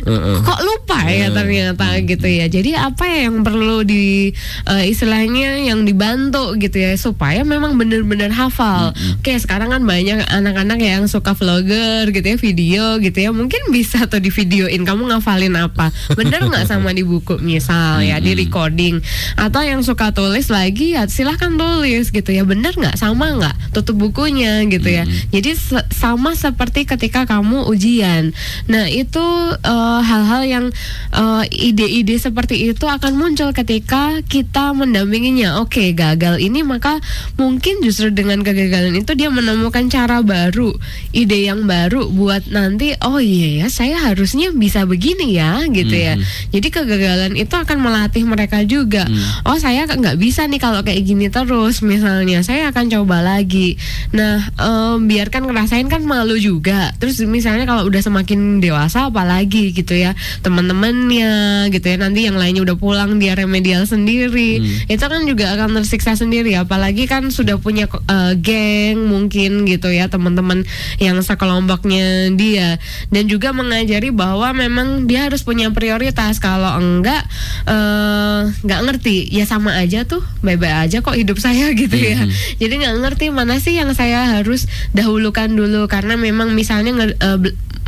Heeh. 0.07 0.37
kok 0.41 0.59
lupa 0.65 1.05
ya 1.07 1.29
Eh, 1.29 1.35
ternyata 1.35 1.87
gitu 2.01 2.27
ya. 2.27 2.45
Jadi 2.49 2.73
apa 2.73 3.05
ya 3.05 3.29
yang 3.29 3.45
perlu 3.45 3.85
di 3.85 4.31
eh, 4.65 4.83
istilahnya 4.89 5.61
yang 5.61 5.85
dibantu 5.85 6.55
gitu 6.57 6.79
ya 6.79 6.95
supaya 6.95 7.45
memang 7.45 7.75
benar-benar 7.77 8.33
hafal. 8.33 8.95
Oke, 9.19 9.35
sekarang 9.37 9.69
kan 9.69 9.83
banyak 9.85 10.25
anak-anak 10.25 10.79
yang 10.81 11.03
suka 11.05 11.35
vlogger 11.37 12.09
gitu 12.09 12.25
ya, 12.25 12.37
video 12.39 12.85
gitu 12.97 13.17
ya. 13.19 13.29
Mungkin 13.29 13.69
bisa 13.69 14.09
tuh 14.09 14.23
di 14.23 14.33
videoin 14.33 14.81
kamu 14.87 15.11
ngafalin 15.13 15.53
apa. 15.59 15.91
Bener 16.17 16.41
nggak 16.41 16.65
sama 16.71 16.95
di 16.95 17.03
buku 17.05 17.37
misal 17.39 18.01
ya, 18.01 18.17
di 18.17 18.33
recording. 18.33 18.99
Atau 19.37 19.61
yang 19.61 19.83
suka 19.85 20.11
tulis 20.15 20.49
lagi 20.49 20.97
ya 20.97 21.05
silahkan 21.05 21.53
tulis 21.55 22.09
gitu 22.09 22.29
ya. 22.31 22.43
Bener 22.47 22.73
nggak 22.73 22.97
sama 22.97 23.35
nggak 23.35 23.75
tutup 23.79 23.95
bukunya 23.97 24.67
gitu 24.67 24.85
ya. 24.85 25.03
Jadi 25.31 25.55
se- 25.55 25.87
sama 25.89 26.35
seperti 26.35 26.83
ketika 26.83 27.23
kamu 27.23 27.63
ujian. 27.65 28.35
Nah, 28.67 28.85
itu 28.85 29.23
eh, 29.55 29.99
hal-hal 30.01 30.41
yang 30.43 30.65
eh, 31.11 31.43
ide-ide 31.49 32.15
seperti 32.15 32.67
itu 32.67 32.83
akan 32.83 33.15
muncul 33.15 33.49
ketika 33.51 34.19
kita 34.25 34.71
mendampinginya. 34.73 35.59
Oke, 35.59 35.91
gagal 35.93 36.39
ini 36.39 36.61
maka 36.61 36.99
mungkin 37.35 37.79
justru 37.79 38.09
dengan 38.09 38.41
kegagalan 38.41 38.95
itu 38.95 39.11
dia 39.13 39.29
menemukan 39.29 39.87
cara 39.87 40.19
baru, 40.19 40.75
ide 41.11 41.47
yang 41.47 41.63
baru 41.63 42.09
buat 42.09 42.49
nanti 42.49 42.95
oh 42.99 43.19
iya 43.19 43.63
ya, 43.63 43.67
saya 43.69 43.95
harusnya 44.01 44.49
bisa 44.51 44.83
begini 44.83 45.35
ya 45.35 45.63
gitu 45.65 45.93
ya. 45.93 46.13
Jadi 46.49 46.67
kegagalan 46.67 47.33
itu 47.35 47.53
akan 47.53 47.77
melatih 47.79 48.25
mereka 48.25 48.65
juga. 48.65 49.05
Oh, 49.43 49.55
saya 49.55 49.85
nggak 49.85 50.17
bisa 50.17 50.45
nih 50.45 50.57
kalau 50.57 50.81
kayak 50.81 51.05
gini 51.05 51.29
terus 51.29 51.81
misalnya. 51.81 52.41
Saya 52.41 52.71
akan 52.71 52.89
coba 52.89 53.21
lagi. 53.21 53.68
Nah, 54.15 54.47
em, 54.55 55.05
biarkan 55.05 55.49
ngerasain 55.49 55.85
kan 55.91 56.05
malu 56.05 56.39
juga. 56.39 56.93
Terus 56.97 57.19
misalnya 57.27 57.67
kalau 57.67 57.85
udah 57.89 58.01
semakin 58.01 58.63
dewasa 58.63 59.11
apalagi 59.11 59.75
gitu 59.75 59.97
ya. 59.97 60.15
Teman-temannya 60.45 61.67
gitu 61.73 61.85
ya. 61.89 61.97
Nanti 61.99 62.25
yang 62.25 62.39
lainnya 62.39 62.63
udah 62.63 62.77
pulang 62.79 63.19
dia 63.19 63.35
remedial 63.35 63.83
sendiri. 63.83 64.61
Itu 64.87 65.05
kan 65.05 65.25
juga 65.27 65.53
akan 65.53 65.81
tersiksa 65.81 66.15
sendiri 66.15 66.55
apalagi 66.57 67.05
kan 67.05 67.29
sudah 67.29 67.59
punya 67.61 67.85
eh, 67.89 68.33
geng 68.39 69.05
mungkin 69.05 69.67
gitu 69.67 69.91
ya 69.91 70.07
teman-teman 70.07 70.65
yang 70.97 71.19
sekelompoknya 71.21 72.33
dia 72.33 72.81
dan 73.13 73.27
juga 73.27 73.53
mengajari 73.53 74.09
bahwa 74.09 74.51
memang 74.55 75.05
dia 75.05 75.27
harus 75.27 75.43
punya 75.43 75.69
prioritas 75.71 76.41
kalau 76.41 76.79
enggak 76.79 77.23
eh, 77.67 78.49
nggak 78.65 78.81
ngerti 78.87 79.29
ya 79.29 79.45
sama 79.45 79.77
aja 79.77 80.03
tuh 80.07 80.23
bye-bye 80.41 80.87
aja 80.87 80.99
kok 81.03 81.15
hidup 81.15 81.37
saya 81.37 81.71
gitu 81.79 81.95
ya 81.95 82.25
jadi 82.57 82.73
nggak 82.73 82.95
ngerti 83.05 83.25
mana 83.29 83.58
sih 83.59 83.75
yang 83.77 83.91
saya 83.93 84.39
harus 84.39 84.65
dahulukan 84.91 85.51
dulu? 85.51 85.85
Karena 85.85 86.15
memang 86.15 86.55
misalnya 86.55 86.95
eh, 87.19 87.39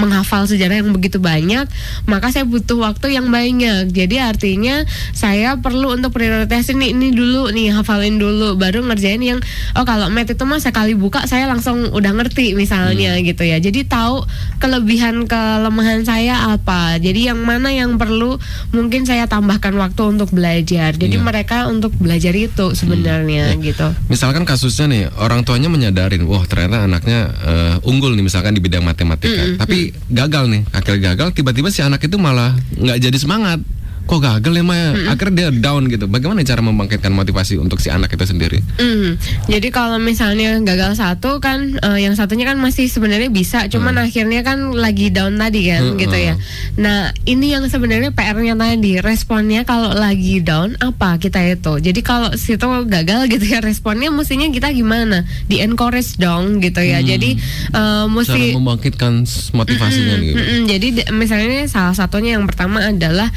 menghafal 0.02 0.50
sejarah 0.50 0.82
yang 0.82 0.90
begitu 0.98 1.22
banyak 1.22 1.70
maka 2.10 2.34
saya 2.34 2.42
butuh 2.42 2.82
waktu 2.82 3.14
yang 3.14 3.30
banyak. 3.30 3.94
Jadi 3.94 4.18
artinya 4.18 4.82
saya 5.14 5.62
perlu 5.62 5.94
untuk 5.94 6.10
prioritasin 6.18 6.82
nih 6.82 6.98
ini 6.98 7.14
dulu 7.14 7.54
nih 7.54 7.70
hafalin 7.70 8.18
dulu 8.18 8.58
baru 8.58 8.82
ngerjain 8.82 9.22
yang 9.22 9.40
oh 9.78 9.86
kalau 9.86 10.10
mat 10.10 10.26
itu 10.26 10.42
mah 10.42 10.58
sekali 10.58 10.98
buka 10.98 11.30
saya 11.30 11.46
langsung 11.46 11.94
udah 11.94 12.12
ngerti 12.18 12.58
misalnya 12.58 13.14
gitu 13.22 13.46
ya. 13.46 13.62
Jadi 13.62 13.86
tahu 13.86 14.26
kelebihan 14.58 15.30
kelemahan 15.30 16.02
saya 16.02 16.50
apa. 16.50 16.98
Jadi 16.98 17.30
yang 17.30 17.38
mana 17.46 17.70
yang 17.70 18.02
perlu 18.02 18.42
mungkin 18.74 19.06
saya 19.06 19.30
tambahkan 19.30 19.78
waktu 19.78 20.02
untuk 20.18 20.34
belajar. 20.34 20.98
Jadi 20.98 21.22
Iya. 21.22 21.24
mereka 21.28 21.58
untuk 21.70 21.94
belajar 22.02 22.34
itu 22.34 22.74
sebenarnya 22.74 23.54
gitu. 23.62 23.94
Misalkan 24.10 24.50
kasusnya 24.50 24.90
nih 24.90 25.04
orang 25.22 25.46
tuanya 25.52 25.68
menyadarin, 25.68 26.24
wah 26.32 26.48
ternyata 26.48 26.88
anaknya 26.88 27.28
eh, 27.44 27.76
unggul 27.84 28.16
nih 28.16 28.24
misalkan 28.24 28.56
di 28.56 28.64
bidang 28.64 28.88
matematika, 28.88 29.60
tapi 29.60 29.92
gagal 30.08 30.48
nih, 30.48 30.64
akhirnya 30.72 31.12
gagal, 31.12 31.36
tiba-tiba 31.36 31.68
si 31.68 31.84
anak 31.84 32.00
itu 32.08 32.16
malah 32.16 32.56
nggak 32.80 33.04
jadi 33.04 33.18
semangat. 33.20 33.60
Kok 34.04 34.20
gagal 34.20 34.54
ya 34.54 34.62
Maya? 34.62 34.92
Akhirnya 35.08 35.48
dia 35.48 35.64
down 35.64 35.88
gitu. 35.88 36.04
Bagaimana 36.06 36.42
cara 36.42 36.60
membangkitkan 36.60 37.10
motivasi 37.10 37.56
untuk 37.56 37.78
si 37.78 37.88
anak 37.88 38.12
itu 38.12 38.26
sendiri? 38.26 38.60
Mhm. 38.76 39.16
Jadi 39.48 39.68
kalau 39.70 39.98
misalnya 39.98 40.60
gagal 40.60 40.96
satu 40.96 41.38
kan, 41.38 41.78
eh, 41.78 42.00
yang 42.02 42.14
satunya 42.14 42.44
kan 42.44 42.58
masih 42.58 42.86
sebenarnya 42.86 43.28
bisa, 43.28 43.66
cuman 43.68 43.96
akhirnya 43.98 44.42
kan 44.42 44.72
lagi 44.74 45.10
down 45.10 45.36
tadi 45.36 45.64
kan, 45.66 45.82
Hmm, 45.86 45.98
gitu 45.98 46.12
ya. 46.14 46.36
Nah 46.76 47.00
ini 47.24 47.52
yang 47.52 47.64
sebenarnya 47.66 48.12
PR-nya 48.12 48.52
tadi, 48.54 49.00
responnya 49.00 49.64
kalau 49.64 49.92
lagi 49.92 50.40
down 50.40 50.76
apa 50.78 51.16
kita 51.16 51.40
itu. 51.40 51.80
Jadi 51.82 52.00
kalau 52.02 52.34
situ 52.34 52.62
gagal 52.86 53.30
gitu 53.30 53.46
ya, 53.48 53.60
responnya 53.60 54.10
mestinya 54.10 54.46
kita 54.46 54.70
gimana? 54.70 55.24
Di 55.46 55.60
encourage 55.60 56.18
dong 56.18 56.60
gitu 56.60 56.80
ya. 56.80 57.00
Jadi 57.00 57.40
eh, 57.70 57.72
Cara 57.72 58.12
mesti 58.12 58.52
membangkitkan 58.54 59.24
s- 59.24 59.50
motivasinya 59.52 60.16
nih. 60.16 60.28
gitu. 60.28 60.38
Mm-mm, 60.38 60.62
jadi 60.68 60.88
misalnya 61.12 61.64
salah 61.66 61.94
satunya 61.94 62.36
yang 62.36 62.44
pertama 62.44 62.84
adalah 62.84 63.32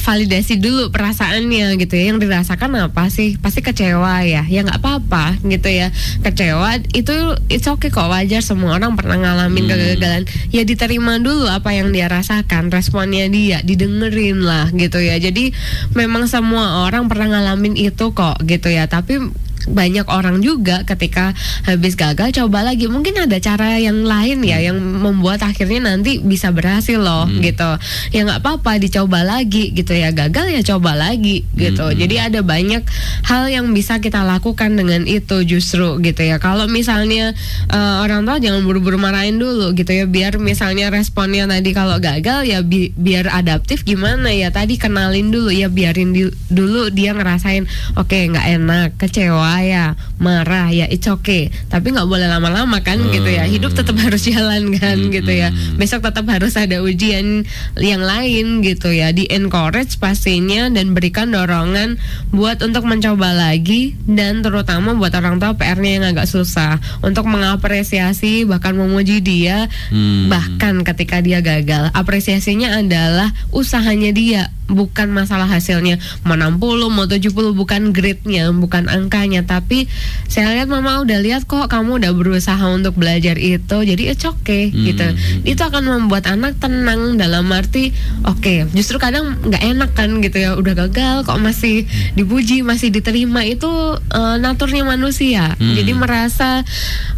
validasi 0.00 0.58
dulu 0.60 0.90
perasaannya 0.90 1.76
gitu 1.80 1.94
ya. 1.94 2.12
Yang 2.12 2.28
dirasakan 2.28 2.76
apa 2.80 3.08
sih? 3.12 3.36
Pasti 3.38 3.60
kecewa 3.60 4.24
ya. 4.24 4.42
Ya 4.48 4.60
nggak 4.64 4.80
apa-apa 4.80 5.38
gitu 5.44 5.68
ya. 5.70 5.92
Kecewa 6.20 6.80
itu 6.92 7.14
it's 7.52 7.68
okay 7.68 7.90
kok 7.92 8.08
wajar 8.10 8.40
semua 8.40 8.76
orang 8.76 8.96
pernah 8.98 9.20
ngalamin 9.20 9.68
kegagalan. 9.68 10.22
Ya 10.50 10.62
diterima 10.66 11.20
dulu 11.20 11.46
apa 11.48 11.72
yang 11.76 11.92
dia 11.92 12.08
rasakan, 12.10 12.72
responnya 12.72 13.28
dia, 13.28 13.60
didengerin 13.60 14.42
lah 14.42 14.72
gitu 14.72 15.00
ya. 15.00 15.20
Jadi 15.20 15.54
memang 15.92 16.26
semua 16.26 16.86
orang 16.86 17.06
pernah 17.06 17.38
ngalamin 17.38 17.76
itu 17.76 18.12
kok 18.16 18.40
gitu 18.44 18.72
ya. 18.72 18.88
Tapi 18.88 19.43
banyak 19.66 20.04
orang 20.08 20.40
juga 20.40 20.82
ketika 20.84 21.32
habis 21.64 21.94
gagal 21.94 22.32
coba 22.34 22.64
lagi. 22.64 22.86
Mungkin 22.86 23.16
ada 23.16 23.36
cara 23.38 23.78
yang 23.78 24.04
lain 24.04 24.44
ya 24.44 24.60
yang 24.60 24.76
membuat 24.78 25.40
akhirnya 25.40 25.84
nanti 25.84 26.20
bisa 26.20 26.50
berhasil 26.50 26.98
loh 26.98 27.24
gitu. 27.40 27.70
Ya 28.10 28.24
nggak 28.24 28.40
apa-apa 28.40 28.76
dicoba 28.78 29.24
lagi 29.24 29.72
gitu 29.72 29.92
ya. 29.92 30.10
Gagal 30.10 30.52
ya 30.52 30.62
coba 30.64 30.92
lagi 30.94 31.44
gitu. 31.54 31.84
Jadi 31.94 32.16
ada 32.18 32.40
banyak 32.40 32.82
hal 33.24 33.48
yang 33.48 33.70
bisa 33.72 33.98
kita 33.98 34.20
lakukan 34.22 34.74
dengan 34.74 35.06
itu 35.06 35.42
justru 35.44 36.00
gitu 36.00 36.22
ya. 36.22 36.36
Kalau 36.36 36.66
misalnya 36.66 37.32
eh, 37.70 37.94
orang 38.04 38.24
tua 38.24 38.36
jangan 38.40 38.64
buru-buru 38.64 38.96
marahin 38.96 39.38
dulu 39.38 39.72
gitu 39.72 39.92
ya. 39.92 40.04
Biar 40.04 40.36
misalnya 40.36 40.90
responnya 40.90 41.46
tadi 41.46 41.70
kalau 41.72 41.96
gagal 41.98 42.44
ya 42.44 42.60
bi- 42.60 42.92
biar 42.94 43.30
adaptif 43.30 43.82
gimana 43.82 44.28
ya. 44.30 44.50
Tadi 44.50 44.76
kenalin 44.76 45.30
dulu 45.30 45.50
ya 45.50 45.68
biarin 45.68 46.12
di- 46.12 46.34
dulu 46.50 46.90
dia 46.90 47.14
ngerasain 47.14 47.66
oke 47.94 48.14
nggak 48.14 48.46
enak 48.60 48.88
kecewa 48.98 49.53
ya 49.60 49.94
marah 50.18 50.72
ya 50.72 50.88
it's 50.88 51.06
okay. 51.06 51.52
Tapi 51.68 51.92
nggak 51.94 52.08
boleh 52.08 52.26
lama-lama 52.26 52.80
kan 52.80 52.98
gitu 53.12 53.28
ya. 53.28 53.44
Hidup 53.46 53.76
tetap 53.76 53.94
harus 54.00 54.24
jalan 54.26 54.74
kan 54.74 54.98
gitu 55.12 55.30
ya. 55.30 55.52
besok 55.76 56.06
tetap 56.06 56.24
harus 56.30 56.54
ada 56.56 56.80
ujian 56.80 57.44
yang 57.78 58.02
lain 58.02 58.62
gitu 58.64 58.90
ya. 58.90 59.12
Di 59.12 59.28
encourage 59.30 60.00
pastinya 60.00 60.70
dan 60.72 60.96
berikan 60.96 61.30
dorongan 61.30 62.00
buat 62.32 62.62
untuk 62.64 62.88
mencoba 62.88 63.34
lagi 63.36 63.94
dan 64.08 64.40
terutama 64.40 64.96
buat 64.96 65.12
orang 65.14 65.38
tua 65.38 65.54
PR-nya 65.54 65.92
yang 66.00 66.04
agak 66.10 66.26
susah 66.26 66.80
untuk 67.04 67.28
mengapresiasi 67.28 68.46
bahkan 68.48 68.74
memuji 68.74 69.20
dia 69.20 69.66
Hmm. 69.90 70.30
bahkan 70.30 70.80
ketika 70.86 71.20
dia 71.20 71.44
gagal. 71.44 71.90
Apresiasinya 71.92 72.80
adalah 72.80 73.34
usahanya 73.50 74.10
dia 74.14 74.42
bukan 74.68 75.12
masalah 75.12 75.48
hasilnya. 75.48 76.00
Mau 76.24 76.36
60 76.36 76.88
mau 76.88 77.04
70 77.04 77.30
bukan 77.52 77.82
grade-nya 77.92 78.48
bukan 78.52 78.88
angkanya. 78.88 79.44
Tapi 79.44 79.86
saya 80.28 80.56
lihat 80.56 80.68
mama 80.72 81.04
udah 81.04 81.18
lihat 81.20 81.44
kok 81.44 81.68
kamu 81.68 82.00
udah 82.00 82.12
berusaha 82.16 82.64
untuk 82.72 82.96
belajar 82.96 83.36
itu 83.36 83.76
jadi 83.84 84.16
it's 84.16 84.24
okay 84.24 84.72
gitu. 84.72 85.04
Itu 85.44 85.60
akan 85.64 85.84
membuat 85.84 86.28
anak 86.30 86.56
tenang 86.60 87.20
dalam 87.20 87.48
arti 87.52 87.92
oke 88.24 88.72
justru 88.72 88.96
kadang 88.96 89.36
nggak 89.44 89.62
enak 89.62 89.90
kan 89.92 90.10
gitu 90.24 90.36
ya 90.40 90.56
udah 90.56 90.74
gagal 90.86 91.28
kok 91.28 91.40
masih 91.40 91.84
dipuji 92.16 92.64
masih 92.64 92.88
diterima 92.88 93.44
itu 93.44 93.68
eh, 94.12 94.36
naturnya 94.40 94.84
manusia. 94.86 95.56
Jadi 95.58 95.92
merasa 95.96 96.64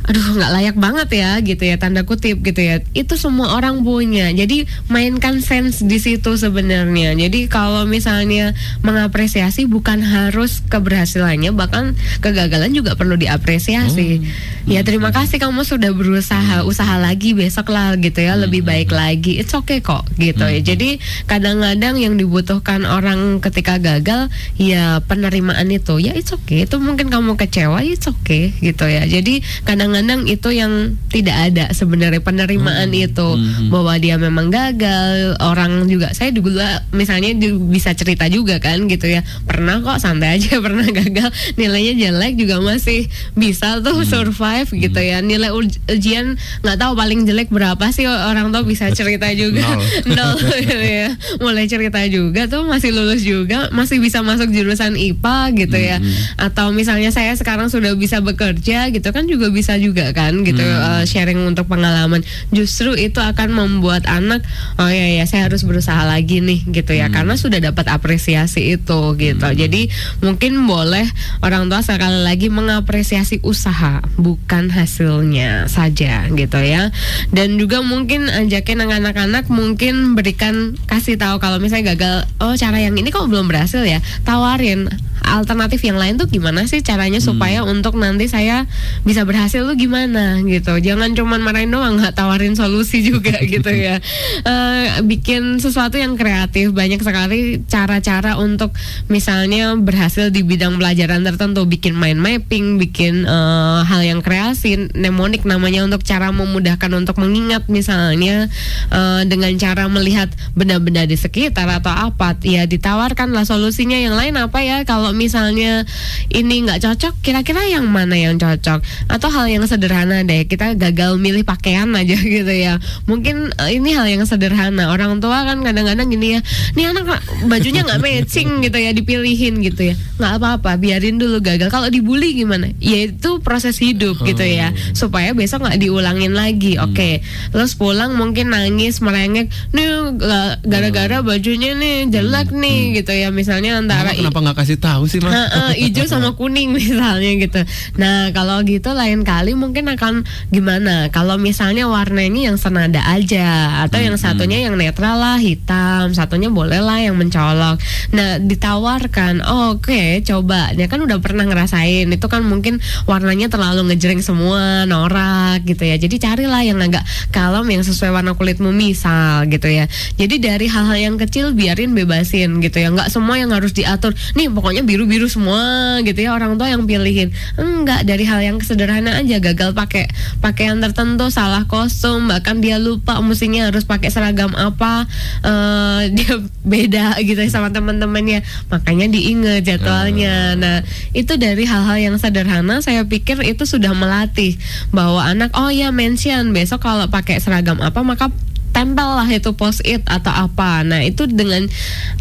aduh 0.07 0.39
nggak 0.39 0.51
layak 0.55 0.77
banget 0.79 1.09
ya 1.19 1.31
gitu 1.43 1.63
ya 1.67 1.77
tanda 1.79 2.03
kutip 2.03 2.43
gitu 2.43 2.61
ya. 2.63 2.83
Itu 2.95 3.15
semua 3.19 3.55
orang 3.55 3.83
punya 3.87 4.31
jadi 4.35 4.67
mainkan 4.91 5.43
sense 5.43 5.85
di 5.85 5.99
situ 6.03 6.35
sebenarnya. 6.35 7.15
Jadi 7.15 7.36
kalau 7.45 7.85
misalnya 7.85 8.57
mengapresiasi 8.81 9.69
bukan 9.69 10.01
harus 10.01 10.65
keberhasilannya 10.73 11.53
bahkan 11.53 11.93
kegagalan 12.25 12.73
juga 12.73 12.97
perlu 12.97 13.21
diapresiasi. 13.21 14.25
Ya 14.67 14.83
terima 14.83 15.15
kasih 15.15 15.39
kamu 15.39 15.63
sudah 15.63 15.95
berusaha 15.95 16.67
usaha 16.67 16.97
lagi 16.99 17.37
besok 17.37 17.71
lah 17.71 17.95
gitu 18.01 18.25
ya. 18.25 18.35
Lebih 18.35 18.65
baik 18.65 18.91
lagi. 18.91 19.37
It's 19.37 19.53
okay 19.53 19.85
kok 19.85 20.09
gitu 20.17 20.43
ya. 20.43 20.59
Jadi 20.65 20.99
kadang-kadang 21.29 22.01
yang 22.01 22.17
dibutuhkan 22.17 22.89
orang 22.89 23.39
ketika 23.45 23.77
gagal 23.79 24.33
ya 24.57 25.05
penerimaan 25.05 25.69
itu. 25.69 26.01
Ya 26.01 26.17
it's 26.17 26.33
okay. 26.33 26.65
Itu 26.65 26.81
mungkin 26.81 27.13
kamu 27.13 27.37
kecewa 27.37 27.85
it's 27.85 28.09
okay 28.09 28.57
gitu 28.65 28.89
ya. 28.89 29.05
Jadi 29.05 29.45
kadang-kadang 29.69 30.25
itu 30.27 30.51
yang 30.51 30.97
tidak 31.13 31.53
ada 31.53 31.71
sebenarnya 31.77 32.25
penerimaan 32.25 32.91
itu. 32.97 33.39
Bahwa 33.69 33.95
dia 34.01 34.17
memang 34.17 34.49
gagal 34.49 35.37
orang 35.45 35.87
juga 35.87 36.11
saya 36.17 36.33
dulu 36.33 36.57
misalnya 36.95 37.26
di- 37.35 37.59
bisa 37.59 37.91
cerita 37.97 38.29
juga 38.29 38.61
kan 38.61 38.87
gitu 38.87 39.09
ya. 39.09 39.25
Pernah 39.43 39.83
kok 39.83 39.99
santai 39.99 40.39
aja 40.39 40.59
pernah 40.65 40.87
gagal. 40.87 41.33
Nilainya 41.57 41.95
jelek 41.97 42.37
juga 42.37 42.61
masih 42.61 43.09
bisa 43.33 43.81
tuh 43.81 44.05
survive 44.05 44.69
gitu 44.71 45.01
ya. 45.01 45.19
Nilai 45.19 45.51
uj- 45.51 45.81
ujian 45.89 46.37
nggak 46.63 46.77
tahu 46.77 46.93
paling 46.95 47.25
jelek 47.25 47.49
berapa 47.49 47.83
sih 47.91 48.05
orang 48.07 48.53
tuh 48.53 48.63
bisa 48.63 48.93
cerita 48.93 49.27
juga. 49.33 49.65
Nol. 50.17 50.37
gitu 50.61 50.77
ya. 50.79 51.09
Mulai 51.41 51.67
cerita 51.67 51.99
juga 52.07 52.47
tuh 52.47 52.69
masih 52.69 52.93
lulus 52.93 53.25
juga 53.25 53.73
masih 53.73 53.99
bisa 53.99 54.21
masuk 54.21 54.53
jurusan 54.53 54.95
IPA 54.95 55.39
gitu 55.57 55.79
ya. 55.79 55.97
Atau 56.37 56.71
misalnya 56.71 57.09
saya 57.11 57.33
sekarang 57.35 57.73
sudah 57.73 57.97
bisa 57.97 58.21
bekerja 58.21 58.93
gitu 58.93 59.09
kan 59.11 59.25
juga 59.25 59.49
bisa 59.49 59.79
juga 59.81 60.13
kan 60.13 60.45
gitu 60.45 60.61
uh, 60.61 61.03
sharing 61.09 61.41
untuk 61.47 61.65
pengalaman. 61.67 62.21
Justru 62.53 62.93
itu 62.95 63.19
akan 63.23 63.55
membuat 63.57 64.05
anak 64.05 64.45
oh 64.77 64.91
ya 64.91 65.07
ya 65.17 65.25
saya 65.25 65.47
harus 65.49 65.63
berusaha 65.63 66.03
lagi 66.05 66.43
nih 66.43 66.67
gitu 66.69 66.93
ya 66.93 67.09
karena 67.17 67.33
sudah 67.41 67.65
dapat 67.65 67.89
apresiasi 67.89 68.77
itu 68.77 69.01
gitu. 69.17 69.49
Jadi 69.49 69.89
mungkin 70.21 70.69
boleh 70.69 71.09
orang 71.41 71.73
tua 71.73 71.81
sekali 71.81 72.21
lagi 72.21 72.53
mengapresiasi 72.53 73.41
usaha 73.41 74.05
bukan 74.21 74.69
hasilnya 74.69 75.65
saja 75.73 76.29
gitu 76.29 76.61
ya. 76.61 76.93
Dan 77.33 77.57
juga 77.57 77.81
mungkin 77.81 78.29
ajakin 78.29 78.85
anak-anak 78.85 79.49
mungkin 79.49 80.13
berikan 80.13 80.77
kasih 80.85 81.17
tahu 81.17 81.41
kalau 81.41 81.57
misalnya 81.57 81.97
gagal 81.97 82.29
oh 82.45 82.53
cara 82.53 82.85
yang 82.85 82.93
ini 83.01 83.09
kok 83.09 83.33
belum 83.33 83.49
berhasil 83.49 83.81
ya? 83.81 84.05
Tawarin. 84.29 84.93
Alternatif 85.27 85.83
yang 85.83 85.99
lain 85.99 86.21
tuh 86.21 86.29
gimana 86.31 86.69
sih 86.71 86.85
caranya 86.85 87.19
supaya 87.19 87.67
untuk 87.67 87.99
nanti 87.99 88.31
saya 88.31 88.69
bisa 89.03 89.27
berhasil 89.27 89.65
tuh 89.65 89.75
gimana 89.75 90.39
gitu. 90.45 90.77
Jangan 90.79 91.17
cuman 91.17 91.41
marahin 91.43 91.73
doang 91.73 91.99
nggak 91.99 92.15
tawarin 92.15 92.55
solusi 92.55 93.03
juga 93.03 93.35
gitu 93.57 93.73
ya. 93.73 93.99
Eh, 94.45 94.87
bikin 95.03 95.59
sesuatu 95.59 95.99
yang 95.99 96.15
kreatif 96.15 96.71
banyak 96.77 97.01
sekali 97.07 97.63
cara-cara 97.71 98.35
untuk 98.43 98.75
misalnya 99.07 99.79
berhasil 99.79 100.35
di 100.35 100.43
bidang 100.43 100.83
pelajaran 100.83 101.23
tertentu 101.23 101.63
bikin 101.71 101.95
mind 101.95 102.19
mapping 102.19 102.83
bikin 102.83 103.23
eh, 103.23 103.81
hal 103.87 104.03
yang 104.03 104.21
kreasi 104.27 104.91
mnemonik 104.91 105.47
namanya 105.47 105.87
untuk 105.87 106.03
cara 106.03 106.35
memudahkan 106.35 106.91
untuk 106.91 107.23
mengingat 107.23 107.71
misalnya 107.71 108.51
eh, 108.91 109.23
dengan 109.31 109.55
cara 109.55 109.87
melihat 109.87 110.27
benda-benda 110.59 111.07
di 111.07 111.15
sekitar 111.15 111.71
atau 111.71 111.95
apa 111.95 112.35
ya 112.43 112.67
ditawarkanlah 112.67 113.47
solusinya. 113.47 113.95
Yang 113.97 114.15
lain 114.19 114.35
apa 114.41 114.59
ya? 114.67 114.83
Kalau 114.83 115.15
misalnya 115.15 115.87
ini 116.33 116.67
nggak 116.67 116.83
cocok 116.83 117.15
kira-kira 117.23 117.63
yang 117.71 117.87
mana 117.87 118.19
yang 118.19 118.35
cocok? 118.41 118.83
Atau 119.07 119.29
hal 119.31 119.47
yang 119.47 119.63
sederhana 119.69 120.27
deh 120.27 120.49
kita 120.49 120.75
gagal 120.75 121.21
milih 121.21 121.47
pakaian 121.47 121.89
aja 121.95 122.19
gitu 122.37 122.51
ya. 122.51 122.83
Mungkin 123.07 123.55
eh, 123.55 123.79
ini 123.79 123.95
hal 123.95 124.11
yang 124.11 124.27
sederhana. 124.27 124.91
Orang 124.91 125.23
tua 125.23 125.47
kan 125.47 125.63
kadang-kadang 125.63 126.11
gini 126.11 126.39
ya 126.39 126.41
nih 126.75 126.96
anak 126.97 127.21
bajunya 127.45 127.85
nggak 127.85 128.01
matching 128.01 128.65
gitu 128.65 128.79
ya 128.81 128.97
dipilihin 128.97 129.61
gitu 129.61 129.93
ya. 129.93 129.95
Nggak 130.17 130.33
apa-apa 130.41 130.81
biarin 130.81 131.21
dulu 131.21 131.45
gagal. 131.45 131.69
Kalau 131.69 131.93
dibully 131.93 132.33
gimana? 132.33 132.73
Ya 132.81 133.05
itu 133.05 133.45
proses 133.45 133.77
hidup 133.77 134.25
gitu 134.25 134.41
ya 134.41 134.73
supaya 134.97 135.37
besok 135.37 135.69
nggak 135.69 135.77
diulangin 135.77 136.33
lagi. 136.33 136.81
Oke 136.81 137.21
terus 137.53 137.77
pulang 137.77 138.17
mungkin 138.17 138.57
nangis 138.57 139.05
merengek. 139.05 139.53
Nih 139.77 140.17
ga- 140.17 140.57
gara-gara 140.65 141.21
bajunya 141.21 141.77
nih 141.77 142.09
jelek 142.09 142.51
nih 142.57 143.03
gitu 143.03 143.13
ya 143.13 143.29
misalnya 143.29 143.77
antara 143.77 144.17
Mama 144.17 144.19
kenapa 144.19 144.39
nggak 144.41 144.57
kasih 144.65 144.79
tahu 144.81 145.05
sih 145.11 145.21
mas? 145.21 145.35
Hijau 145.77 146.07
sama 146.09 146.33
kuning 146.39 146.73
misalnya 146.73 147.31
gitu. 147.37 147.61
Nah 148.01 148.31
kalau 148.33 148.63
gitu 148.65 148.95
lain 148.97 149.27
kali 149.27 149.53
mungkin 149.53 149.91
akan 149.93 150.25
gimana? 150.49 151.11
Kalau 151.11 151.37
misalnya 151.37 151.91
warnanya 151.91 152.55
yang 152.55 152.59
senada 152.59 153.03
aja 153.05 153.83
atau 153.85 153.99
yang 153.99 154.15
satunya 154.17 154.63
yang 154.65 154.79
netral 154.79 155.19
lah 155.19 155.37
hitam, 155.37 156.15
satunya 156.15 156.49
boleh 156.49 156.79
lah 156.87 157.03
yang 157.03 157.19
mencolok. 157.19 157.83
Nah 158.15 158.39
ditawarkan, 158.39 159.43
oh, 159.43 159.75
oke 159.75 160.23
coba. 160.23 160.71
Dia 160.79 160.87
kan 160.87 161.03
udah 161.03 161.19
pernah 161.19 161.43
ngerasain 161.43 162.07
itu 162.07 162.27
kan 162.31 162.47
mungkin 162.47 162.79
warnanya 163.11 163.51
terlalu 163.51 163.91
ngejreng 163.91 164.23
semua, 164.23 164.87
norak 164.87 165.67
gitu 165.67 165.83
ya. 165.83 165.99
Jadi 165.99 166.23
carilah 166.23 166.63
yang 166.63 166.79
agak 166.79 167.03
kalem 167.35 167.67
yang 167.75 167.83
sesuai 167.83 168.15
warna 168.15 168.39
kulitmu 168.39 168.71
misal 168.71 169.51
gitu 169.51 169.67
ya. 169.67 169.91
Jadi 170.15 170.39
dari 170.39 170.71
hal-hal 170.71 170.99
yang 171.13 171.17
kecil 171.19 171.51
biarin 171.53 171.93
bebasin 171.93 172.63
gitu 172.63 172.79
ya. 172.79 172.95
Nggak 172.95 173.11
semua 173.11 173.35
yang 173.43 173.51
harus 173.51 173.75
diatur. 173.75 174.15
Nih 174.39 174.47
pokoknya 174.47 174.87
biru-biru 174.87 175.27
semua 175.27 175.99
gitu 176.07 176.23
ya 176.23 176.37
orang 176.37 176.55
tua 176.55 176.71
yang 176.71 176.87
pilihin. 176.87 177.35
Enggak 177.59 178.07
dari 178.07 178.23
hal 178.23 178.41
yang 178.45 178.57
sederhana 178.63 179.19
aja 179.19 179.43
gagal 179.43 179.75
pakai 179.75 180.07
pakaian 180.39 180.79
tertentu, 180.79 181.33
salah 181.33 181.65
kostum, 181.67 182.31
bahkan 182.31 182.63
dia 182.63 182.79
lupa 182.79 183.19
mestinya 183.25 183.67
harus 183.69 183.83
pakai 183.83 184.13
seragam 184.13 184.53
apa. 184.55 185.09
eh 185.43 186.03
dia 186.17 186.39
beda 186.77 187.17
gitu 187.25 187.41
ya 187.41 187.49
sama 187.49 187.73
teman-temannya. 187.73 188.45
Makanya 188.69 189.09
diinget 189.09 189.65
jadwalnya. 189.65 190.53
Nah, 190.61 190.77
itu 191.17 191.41
dari 191.41 191.65
hal-hal 191.65 191.97
yang 191.97 192.17
sederhana 192.21 192.85
saya 192.85 193.09
pikir 193.09 193.41
itu 193.49 193.65
sudah 193.65 193.97
melatih 193.97 194.61
bahwa 194.93 195.25
anak 195.25 195.57
oh 195.57 195.73
ya 195.73 195.89
mention 195.89 196.53
besok 196.53 196.85
kalau 196.85 197.09
pakai 197.09 197.41
seragam 197.41 197.81
apa 197.81 198.05
maka 198.05 198.29
tempel 198.77 199.09
lah 199.17 199.25
itu 199.33 199.57
post 199.57 199.81
it 199.89 200.05
atau 200.05 200.29
apa. 200.29 200.85
Nah 200.85 201.01
itu 201.01 201.25
dengan 201.25 201.65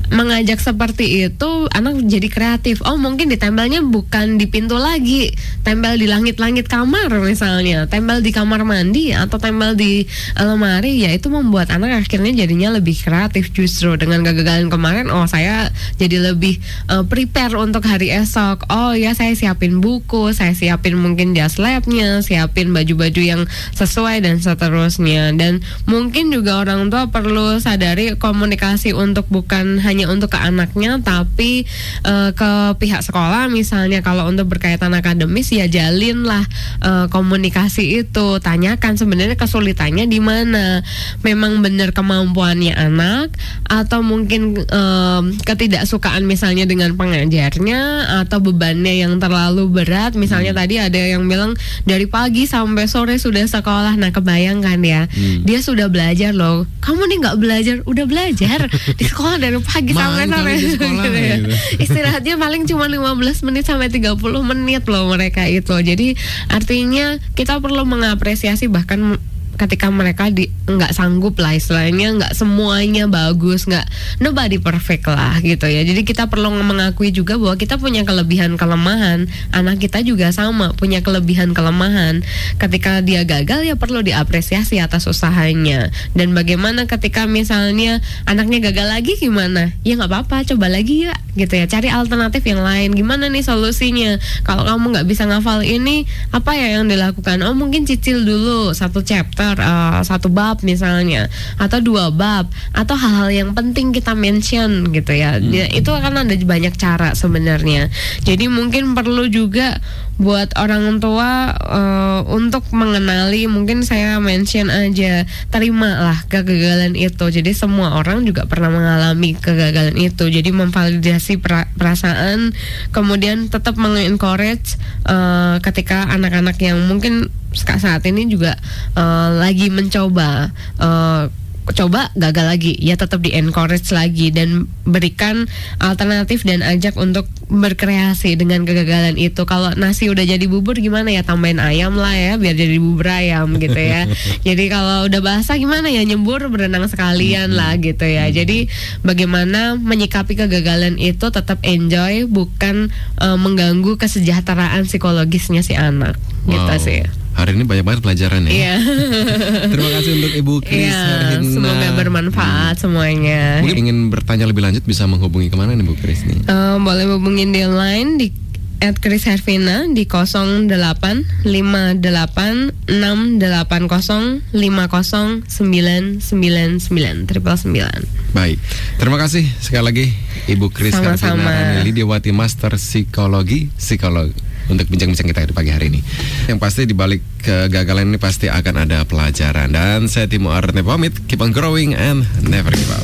mengajak 0.08 0.64
seperti 0.64 1.28
itu 1.28 1.68
anak 1.76 1.99
jadi 2.08 2.32
kreatif. 2.32 2.80
Oh 2.88 2.95
mungkin 2.95 3.28
ditempelnya 3.28 3.84
bukan 3.84 4.39
di 4.39 4.47
pintu 4.47 4.80
lagi, 4.80 5.36
tempel 5.68 5.99
di 5.99 6.08
langit-langit 6.08 6.72
kamar 6.72 7.12
misalnya, 7.20 7.91
tempel 7.91 8.24
di 8.24 8.32
kamar 8.32 8.64
mandi 8.64 9.12
atau 9.12 9.36
tempel 9.36 9.76
di 9.76 10.08
lemari. 10.39 11.03
Ya 11.03 11.12
itu 11.12 11.28
membuat 11.28 11.76
anak 11.76 12.08
akhirnya 12.08 12.32
jadinya 12.32 12.72
lebih 12.72 12.95
kreatif 13.03 13.51
justru 13.51 13.99
dengan 13.99 14.24
kegagalan 14.24 14.72
kemarin. 14.72 15.12
Oh 15.12 15.28
saya 15.28 15.68
jadi 15.99 16.32
lebih 16.32 16.56
eh, 16.88 17.03
prepare 17.03 17.60
untuk 17.60 17.84
hari 17.84 18.16
esok. 18.16 18.72
Oh 18.72 18.95
ya 18.95 19.12
saya 19.12 19.36
siapin 19.36 19.84
buku, 19.84 20.32
saya 20.32 20.56
siapin 20.56 20.95
mungkin 20.95 21.36
jas 21.36 21.60
labnya, 21.60 22.24
siapin 22.24 22.72
baju-baju 22.72 23.20
yang 23.20 23.41
sesuai 23.76 24.24
dan 24.24 24.39
seterusnya. 24.39 25.36
Dan 25.36 25.60
mungkin 25.89 26.32
juga 26.32 26.44
orang 26.51 26.91
tua 26.93 27.09
perlu 27.09 27.57
sadari 27.57 28.13
komunikasi 28.19 28.93
untuk 28.93 29.25
bukan 29.31 29.81
hanya 29.81 30.11
untuk 30.11 30.35
ke 30.35 30.39
anaknya 30.41 31.01
tapi 31.01 31.65
eh, 32.05 32.29
ke 32.35 32.51
pihak 32.77 33.01
sekolah. 33.01 33.49
Misalnya 33.49 34.05
kalau 34.05 34.29
untuk 34.29 34.51
berkaitan 34.51 34.93
akademis 34.93 35.49
ya 35.49 35.65
jalinlah 35.65 36.45
eh, 36.83 37.07
komunikasi 37.09 38.05
itu. 38.05 38.37
Tanyakan 38.43 38.99
sebenarnya 38.99 39.39
kesulitannya 39.39 40.05
di 40.05 40.19
mana. 40.19 40.85
Memang 41.23 41.63
benar 41.63 41.95
kemampuannya 41.95 42.75
anak 42.75 43.33
atau 43.65 44.05
mungkin 44.05 44.61
em, 44.61 45.23
ketidaksukaan 45.41 46.27
misalnya 46.27 46.69
dengan 46.69 46.93
pengajarnya 46.93 47.81
atau 48.25 48.43
bebannya 48.43 49.01
yang 49.01 49.17
terlalu 49.17 49.71
berat. 49.71 50.13
Misalnya 50.13 50.53
tadi 50.53 50.77
ada 50.77 50.99
yang 50.99 51.25
bilang 51.25 51.57
dari 51.87 52.05
pagi 52.05 52.45
sampai 52.45 52.85
sore 52.85 53.15
sudah 53.17 53.47
sekolah. 53.47 53.95
Nah 53.95 54.11
kebayangkan 54.11 54.79
ya. 54.83 55.07
Dia 55.47 55.59
sudah 55.63 55.87
belajar 55.87 56.34
loh 56.36 56.67
kamu 56.83 57.01
nih 57.07 57.17
nggak 57.23 57.38
belajar 57.39 57.75
udah 57.88 58.05
belajar 58.05 58.59
di 58.99 59.05
sekolah 59.07 59.39
dari 59.39 59.57
pagi 59.63 59.91
sampai 59.95 60.27
sore 60.27 60.53
Gitu 60.55 60.83
ya. 60.86 61.36
gitu. 61.39 61.49
istirahatnya 61.88 62.36
paling 62.36 62.63
cuma 62.67 62.86
15 62.86 63.47
menit 63.47 63.63
sampai 63.65 63.88
30 63.88 64.19
menit 64.43 64.83
loh 64.86 65.07
mereka 65.09 65.47
itu 65.47 65.71
jadi 65.71 66.13
artinya 66.51 67.17
kita 67.33 67.57
perlu 67.57 67.88
mengapresiasi 67.88 68.67
bahkan 68.67 69.17
ketika 69.56 69.88
mereka 69.88 70.28
di 70.28 70.51
nggak 70.66 70.91
sanggup 70.91 71.39
lah 71.39 71.56
istilahnya 71.56 72.18
nggak 72.20 72.34
semuanya 72.36 73.08
bagus 73.08 73.70
nggak 73.70 73.88
nobody 74.20 74.60
perfect 74.60 75.08
lah 75.08 75.39
gitu 75.39 75.68
ya. 75.68 75.82
Jadi 75.86 76.03
kita 76.03 76.28
perlu 76.28 76.51
mengakui 76.51 77.12
juga 77.16 77.39
bahwa 77.39 77.56
kita 77.56 77.80
punya 77.80 78.03
kelebihan 78.03 78.60
kelemahan. 78.60 79.28
Anak 79.56 79.80
kita 79.80 80.03
juga 80.03 80.32
sama 80.36 80.76
punya 80.76 80.99
kelebihan 81.06 81.56
kelemahan. 81.56 82.26
Ketika 82.60 82.99
dia 82.99 83.24
gagal 83.24 83.64
ya 83.64 83.76
perlu 83.80 84.03
diapresiasi 84.03 84.82
atas 84.84 85.08
usahanya. 85.08 85.93
Dan 86.12 86.36
bagaimana 86.36 86.89
ketika 86.89 87.30
misalnya 87.30 88.03
anaknya 88.28 88.72
gagal 88.72 88.88
lagi 88.91 89.14
gimana? 89.16 89.72
Ya 89.88 89.95
nggak 89.95 90.12
apa-apa 90.12 90.47
coba 90.49 90.68
lagi 90.68 91.08
ya 91.08 91.16
gitu 91.38 91.56
ya. 91.56 91.70
Cari 91.70 91.91
alternatif 91.91 92.43
yang 92.47 92.64
lain. 92.64 92.95
Gimana 92.95 93.30
nih 93.32 93.43
solusinya? 93.45 94.18
Kalau 94.43 94.66
kamu 94.66 94.95
nggak 94.95 95.08
bisa 95.08 95.28
ngafal 95.30 95.62
ini 95.62 96.08
apa 96.34 96.58
ya 96.58 96.80
yang 96.80 96.89
dilakukan? 96.89 97.39
Oh 97.45 97.53
mungkin 97.53 97.86
cicil 97.86 98.26
dulu 98.26 98.74
satu 98.74 99.06
chapter 99.06 99.44
eh, 99.53 99.99
satu 100.01 100.33
bab 100.33 100.65
misalnya 100.65 101.29
atau 101.61 101.77
dua 101.77 102.09
bab 102.09 102.49
atau 102.73 102.97
hal-hal 102.97 103.29
yang 103.29 103.49
penting 103.53 103.93
kita 103.93 104.17
mention 104.17 104.89
gitu 104.89 105.13
ya. 105.13 105.37
Ya, 105.37 105.69
itu 105.69 105.93
akan 105.93 106.25
ada 106.25 106.33
banyak 106.33 106.73
cara 106.73 107.13
sebenarnya. 107.13 107.93
Jadi 108.25 108.49
mungkin 108.49 108.97
perlu 108.97 109.29
juga 109.29 109.77
buat 110.16 110.55
orang 110.55 111.03
tua 111.03 111.51
eh, 111.51 112.22
untuk 112.32 112.63
mengenali 112.72 113.51
mungkin 113.51 113.84
saya 113.84 114.18
mention 114.24 114.72
aja 114.72 115.28
terimalah 115.51 116.24
kegagalan 116.32 116.95
itu. 116.95 117.26
Jadi 117.28 117.51
semua 117.51 117.99
orang 117.99 118.24
juga 118.24 118.47
pernah 118.47 118.72
mengalami 118.72 119.36
kegagalan 119.36 119.95
itu. 119.99 120.32
Jadi 120.32 120.49
memvalidasi 120.55 121.39
pra- 121.43 121.70
perasaan 121.76 122.55
kemudian 122.95 123.51
tetap 123.51 123.76
mengencourage 123.76 124.80
eh, 125.03 125.55
ketika 125.59 126.07
anak-anak 126.11 126.55
yang 126.63 126.80
mungkin 126.88 127.28
saat 127.55 128.03
ini 128.07 128.28
juga 128.32 128.55
eh, 128.95 129.30
lagi 129.36 129.68
mencoba 129.68 130.55
eh, 130.80 131.44
coba 131.74 132.13
gagal 132.13 132.45
lagi. 132.45 132.74
Ya 132.78 132.93
tetap 132.93 133.26
di 133.26 133.34
encourage 133.34 133.89
lagi 133.89 134.30
dan 134.30 134.70
berikan 134.86 135.49
alternatif 135.82 136.45
dan 136.45 136.61
ajak 136.61 136.93
untuk 136.99 137.26
berkreasi 137.49 138.38
dengan 138.38 138.68
kegagalan 138.68 139.18
itu. 139.18 139.47
Kalau 139.49 139.74
nasi 139.74 140.11
udah 140.11 140.22
jadi 140.22 140.45
bubur 140.45 140.78
gimana 140.78 141.09
ya? 141.09 141.26
Tambahin 141.26 141.57
ayam 141.57 141.97
lah 141.97 142.13
ya 142.13 142.38
biar 142.38 142.53
jadi 142.53 142.78
bubur 142.78 143.09
ayam 143.09 143.57
gitu 143.57 143.78
ya. 143.80 144.05
Jadi 144.47 144.70
kalau 144.70 145.09
udah 145.09 145.22
basah 145.22 145.57
gimana 145.57 145.89
ya? 145.89 146.05
Nyembur 146.05 146.45
berenang 146.53 146.86
sekalian 146.86 147.53
lah 147.57 147.78
gitu 147.82 148.05
ya. 148.05 148.30
Jadi 148.30 148.70
bagaimana 149.01 149.78
menyikapi 149.80 150.38
kegagalan 150.38 151.01
itu 151.01 151.30
tetap 151.34 151.57
enjoy 151.66 152.30
bukan 152.30 152.93
eh, 153.22 153.38
mengganggu 153.38 153.97
kesejahteraan 153.97 154.86
psikologisnya 154.86 155.66
si 155.66 155.74
anak 155.74 156.18
gitu 156.45 156.55
Wow. 156.67 156.77
sih 156.77 157.01
Hari 157.35 157.51
ini 157.51 157.67
banyak 157.67 157.83
banget 157.83 157.99
pelajaran 157.99 158.47
ya. 158.47 158.51
Iya. 158.55 158.75
Terima 159.75 159.89
kasih 159.91 160.11
untuk 160.15 160.31
Ibu 160.31 160.53
Kris 160.63 160.87
Iya, 160.87 161.35
Herhina. 161.35 161.51
semoga 161.51 161.87
bermanfaat 161.91 162.79
semuanya. 162.79 163.59
Mungkin 163.59 163.79
ingin 163.83 163.97
bertanya 164.07 164.47
lebih 164.47 164.63
lanjut 164.63 164.87
bisa 164.87 165.03
menghubungi 165.03 165.51
ke 165.51 165.59
mana 165.59 165.75
nih 165.75 165.83
Bu 165.83 165.99
Kris 165.99 166.23
nih? 166.23 166.47
Eh, 166.47 166.75
boleh 166.79 167.03
hubungin 167.11 167.51
di 167.51 167.67
line 167.67 168.15
di 168.15 168.31
at 168.79 168.99
Chris 168.99 169.23
Hervina 169.23 169.83
di 169.87 170.07
08 170.07 171.43
58 171.43 172.87
680 172.87 174.55
50 174.55 175.43
999 175.51 177.27
triple 177.27 177.55
9. 177.55 178.31
Baik, 178.31 178.57
terima 178.95 179.17
kasih 179.19 179.43
sekali 179.59 179.83
lagi 179.83 180.05
Ibu 180.47 180.71
Kris 180.71 180.95
Sama-sama. 180.95 181.43
Karvina 181.51 181.83
Lidiawati 181.83 182.31
Master 182.31 182.75
Psikologi 182.75 183.71
Psikolog 183.75 184.31
untuk 184.72 184.88
bincang-bincang 184.88 185.28
kita 185.28 185.49
di 185.49 185.55
pagi 185.55 185.72
hari 185.76 185.91
ini. 185.91 185.99
Yang 186.47 186.59
pasti 186.63 186.82
di 186.88 186.95
balik 186.95 187.22
kegagalan 187.43 188.16
ini 188.16 188.20
pasti 188.22 188.47
akan 188.47 188.88
ada 188.88 189.03
pelajaran 189.03 189.76
dan 189.76 190.07
saya 190.07 190.32
Timo 190.32 190.55
Arne 190.55 190.80
pamit, 190.86 191.28
keep 191.28 191.43
on 191.43 191.51
growing 191.51 191.91
and 191.91 192.24
never 192.47 192.72
give 192.72 192.91
up. 192.95 193.03